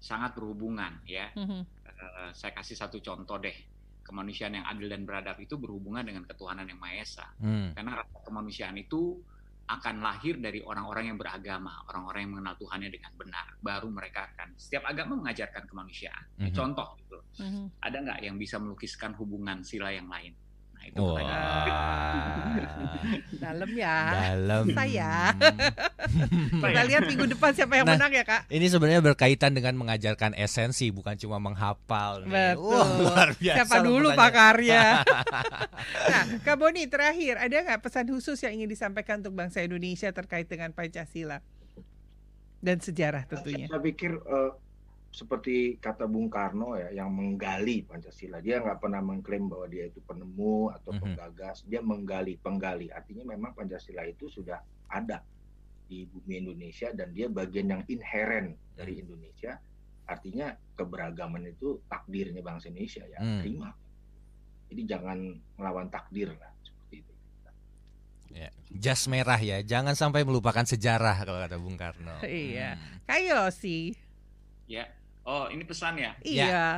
sangat 0.00 0.32
berhubungan 0.32 1.04
ya. 1.04 1.28
-hmm. 1.36 1.60
uh, 1.84 2.30
saya 2.32 2.56
kasih 2.56 2.80
satu 2.80 3.04
contoh 3.04 3.36
deh 3.36 3.54
kemanusiaan 4.02 4.58
yang 4.58 4.66
adil 4.66 4.90
dan 4.90 5.06
beradab 5.06 5.38
itu 5.38 5.56
berhubungan 5.56 6.02
dengan 6.02 6.26
ketuhanan 6.26 6.66
yang 6.66 6.76
Maha 6.76 7.00
Esa. 7.00 7.26
Hmm. 7.38 7.72
Karena 7.72 8.02
rasa 8.02 8.18
kemanusiaan 8.26 8.76
itu 8.76 9.22
akan 9.62 10.02
lahir 10.02 10.36
dari 10.42 10.60
orang-orang 10.60 11.14
yang 11.14 11.18
beragama, 11.18 11.86
orang-orang 11.88 12.20
yang 12.26 12.32
mengenal 12.36 12.54
Tuhannya 12.58 12.90
dengan 12.92 13.12
benar. 13.14 13.46
Baru 13.62 13.88
mereka 13.88 14.28
akan 14.34 14.58
setiap 14.58 14.84
agama 14.90 15.16
mengajarkan 15.22 15.64
kemanusiaan. 15.64 16.24
Hmm. 16.36 16.52
Contoh 16.52 16.98
gitu. 16.98 17.18
Hmm. 17.40 17.70
Ada 17.80 17.96
nggak 18.02 18.20
yang 18.26 18.36
bisa 18.36 18.60
melukiskan 18.60 19.14
hubungan 19.16 19.62
sila 19.64 19.94
yang 19.94 20.10
lain? 20.10 20.34
Nah, 20.82 20.90
itu 20.90 21.06
Dalam 23.42 23.70
ya. 23.74 23.98
Dalam. 24.34 24.64
Saya. 24.74 25.34
Kita 26.62 26.82
lihat 26.86 27.02
minggu 27.06 27.26
depan 27.34 27.50
siapa 27.54 27.74
yang 27.78 27.86
nah, 27.86 27.98
menang 27.98 28.12
ya 28.14 28.24
kak. 28.26 28.46
Ini 28.50 28.66
sebenarnya 28.70 29.02
berkaitan 29.02 29.54
dengan 29.54 29.74
mengajarkan 29.78 30.34
esensi, 30.38 30.90
bukan 30.94 31.18
cuma 31.18 31.38
menghafal. 31.42 32.26
Nih. 32.26 32.54
Betul. 32.54 32.70
Wah, 32.70 32.88
luar 32.98 33.28
biasa. 33.34 33.56
Siapa 33.62 33.76
dulu 33.82 34.08
Pak 34.14 34.30
Karya? 34.30 35.02
nah, 36.12 36.24
Kak 36.42 36.56
Boni 36.58 36.86
terakhir 36.86 37.38
ada 37.38 37.56
nggak 37.62 37.80
pesan 37.82 38.06
khusus 38.10 38.38
yang 38.42 38.54
ingin 38.58 38.70
disampaikan 38.70 39.22
untuk 39.22 39.34
bangsa 39.34 39.62
Indonesia 39.62 40.10
terkait 40.10 40.46
dengan 40.46 40.70
Pancasila 40.70 41.42
dan 42.62 42.78
sejarah 42.78 43.26
tentunya? 43.26 43.66
Saya 43.66 43.82
pikir 43.82 44.18
uh, 44.22 44.54
seperti 45.12 45.76
kata 45.76 46.08
Bung 46.08 46.32
Karno 46.32 46.72
ya 46.80 46.88
yang 46.88 47.12
menggali 47.12 47.84
Pancasila. 47.84 48.40
Dia 48.40 48.64
nggak 48.64 48.80
pernah 48.80 49.04
mengklaim 49.04 49.44
bahwa 49.44 49.68
dia 49.68 49.92
itu 49.92 50.00
penemu 50.00 50.72
atau 50.72 50.88
mm-hmm. 50.88 51.04
penggagas. 51.04 51.56
Dia 51.68 51.84
menggali 51.84 52.40
penggali. 52.40 52.88
Artinya 52.88 53.36
memang 53.36 53.52
Pancasila 53.52 54.08
itu 54.08 54.32
sudah 54.32 54.64
ada 54.88 55.20
di 55.84 56.08
bumi 56.08 56.40
Indonesia 56.40 56.88
dan 56.96 57.12
dia 57.12 57.28
bagian 57.28 57.68
yang 57.68 57.82
inheren 57.92 58.56
dari 58.72 58.96
mhm. 58.96 59.00
Indonesia. 59.04 59.60
Artinya 60.08 60.56
keberagaman 60.80 61.44
itu 61.52 61.84
takdirnya 61.92 62.40
bangsa 62.40 62.72
Indonesia 62.72 63.04
ya 63.06 63.20
mm. 63.22 63.38
terima. 63.44 63.70
Jadi 64.72 64.82
jangan 64.88 65.18
melawan 65.60 65.92
takdir 65.92 66.32
lah 66.32 66.52
seperti 66.64 67.04
itu. 67.04 67.12
Ya, 68.32 68.48
jas 68.72 69.04
merah 69.06 69.38
ya. 69.38 69.60
Jangan 69.62 69.92
sampai 69.94 70.24
melupakan 70.24 70.64
sejarah 70.64 71.22
kalau 71.22 71.38
kata 71.38 71.60
Bung 71.60 71.76
Karno. 71.76 72.18
Iya. 72.24 72.80
Hmm. 72.80 73.04
kayak 73.04 73.52
sih. 73.54 73.94
Ya 74.66 74.88
Oh, 75.22 75.46
ini 75.46 75.62
pesan 75.62 75.98
ya? 75.98 76.12
Iya. 76.26 76.46
Ya. 76.46 76.68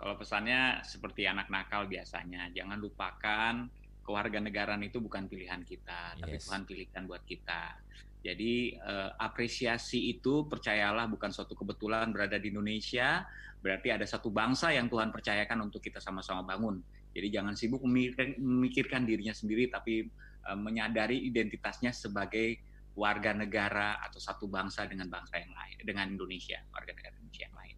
Kalau 0.00 0.16
pesannya 0.16 0.80
seperti 0.80 1.28
anak 1.28 1.52
nakal 1.52 1.84
biasanya, 1.84 2.48
jangan 2.56 2.80
lupakan 2.80 3.68
kewarganegaraan 4.00 4.80
itu 4.80 4.96
bukan 4.96 5.28
pilihan 5.28 5.60
kita, 5.60 6.16
yes. 6.16 6.20
tapi 6.24 6.36
Tuhan 6.40 6.62
pilihkan 6.64 7.02
buat 7.04 7.20
kita. 7.28 7.76
Jadi 8.24 8.76
eh, 8.76 9.10
apresiasi 9.20 10.12
itu 10.16 10.48
percayalah 10.48 11.04
bukan 11.08 11.28
suatu 11.28 11.52
kebetulan 11.52 12.08
berada 12.12 12.40
di 12.40 12.48
Indonesia, 12.48 13.28
berarti 13.60 13.92
ada 13.92 14.08
satu 14.08 14.32
bangsa 14.32 14.72
yang 14.72 14.88
Tuhan 14.88 15.12
percayakan 15.12 15.68
untuk 15.68 15.84
kita 15.84 16.00
sama-sama 16.00 16.44
bangun. 16.48 16.80
Jadi 17.12 17.28
jangan 17.28 17.52
sibuk 17.52 17.84
memikirkan, 17.84 18.40
memikirkan 18.40 19.02
dirinya 19.04 19.36
sendiri, 19.36 19.68
tapi 19.68 20.08
eh, 20.48 20.58
menyadari 20.58 21.28
identitasnya 21.28 21.92
sebagai 21.92 22.56
warga 23.00 23.32
negara 23.32 23.96
atau 24.04 24.20
satu 24.20 24.44
bangsa 24.44 24.84
dengan 24.84 25.08
bangsa 25.08 25.40
yang 25.40 25.56
lain 25.56 25.76
dengan 25.80 26.12
Indonesia 26.12 26.60
warga 26.68 26.92
negara 26.92 27.16
Indonesia 27.16 27.48
yang 27.48 27.56
lain 27.56 27.76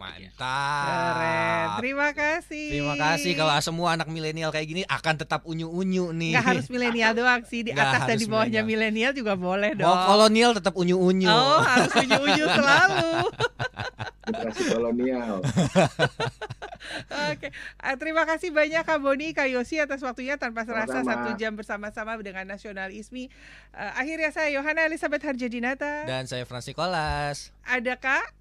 mantap 0.00 0.88
Keren. 0.88 1.66
terima 1.84 2.08
kasih. 2.16 2.68
Terima 2.72 2.94
kasih. 2.96 3.32
Kalau 3.36 3.52
semua 3.60 3.88
anak 3.92 4.08
milenial 4.08 4.48
kayak 4.48 4.66
gini 4.66 4.82
akan 4.88 5.14
tetap 5.20 5.44
unyu-unyu 5.44 6.16
nih. 6.16 6.32
Nggak 6.32 6.46
harus 6.48 6.66
milenial 6.72 7.12
doang 7.12 7.42
sih. 7.44 7.60
Di 7.60 7.76
atas 7.76 8.08
dan 8.08 8.16
di 8.16 8.24
bawahnya 8.24 8.64
milenial. 8.64 9.12
juga 9.12 9.36
boleh 9.36 9.76
dong. 9.76 9.84
mau 9.84 10.08
kolonial 10.08 10.56
tetap 10.56 10.72
unyu-unyu. 10.72 11.28
Oh 11.28 11.60
harus 11.60 11.92
unyu-unyu 11.92 12.44
selalu. 12.56 13.12
Generasi 14.24 14.62
kolonial. 14.72 15.34
Oke, 17.30 17.52
uh, 17.84 17.96
terima 18.00 18.24
kasih 18.24 18.50
banyak 18.50 18.82
Kak 18.82 18.98
Boni, 19.04 19.36
Kak 19.36 19.52
Yosi 19.52 19.78
atas 19.78 20.00
waktunya 20.00 20.40
tanpa 20.40 20.64
serasa 20.64 21.04
satu 21.04 21.36
jam 21.36 21.52
bersama-sama 21.54 22.16
dengan 22.24 22.48
Nasionalisme. 22.48 23.28
Uh, 23.76 23.92
akhirnya 24.00 24.32
saya 24.32 24.48
Yohana 24.50 24.88
Elizabeth 24.88 25.22
Harjadinata. 25.22 26.08
Dan 26.08 26.24
saya 26.24 26.48
Francis 26.48 26.72
Kolas. 26.72 27.52
Ada 27.68 28.00
Kak 28.00 28.39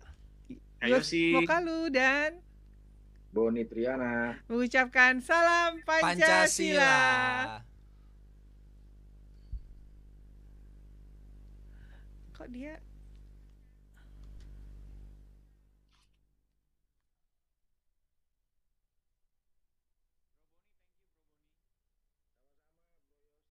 Yosi 0.88 1.36
Mokalu 1.36 1.92
dan 1.92 2.40
Boni 3.30 3.68
Triana 3.68 4.40
mengucapkan 4.48 5.20
salam 5.20 5.84
Pancasila. 5.84 6.16
Pancasila. 6.16 6.96
Kok 12.40 12.48
dia 12.56 12.80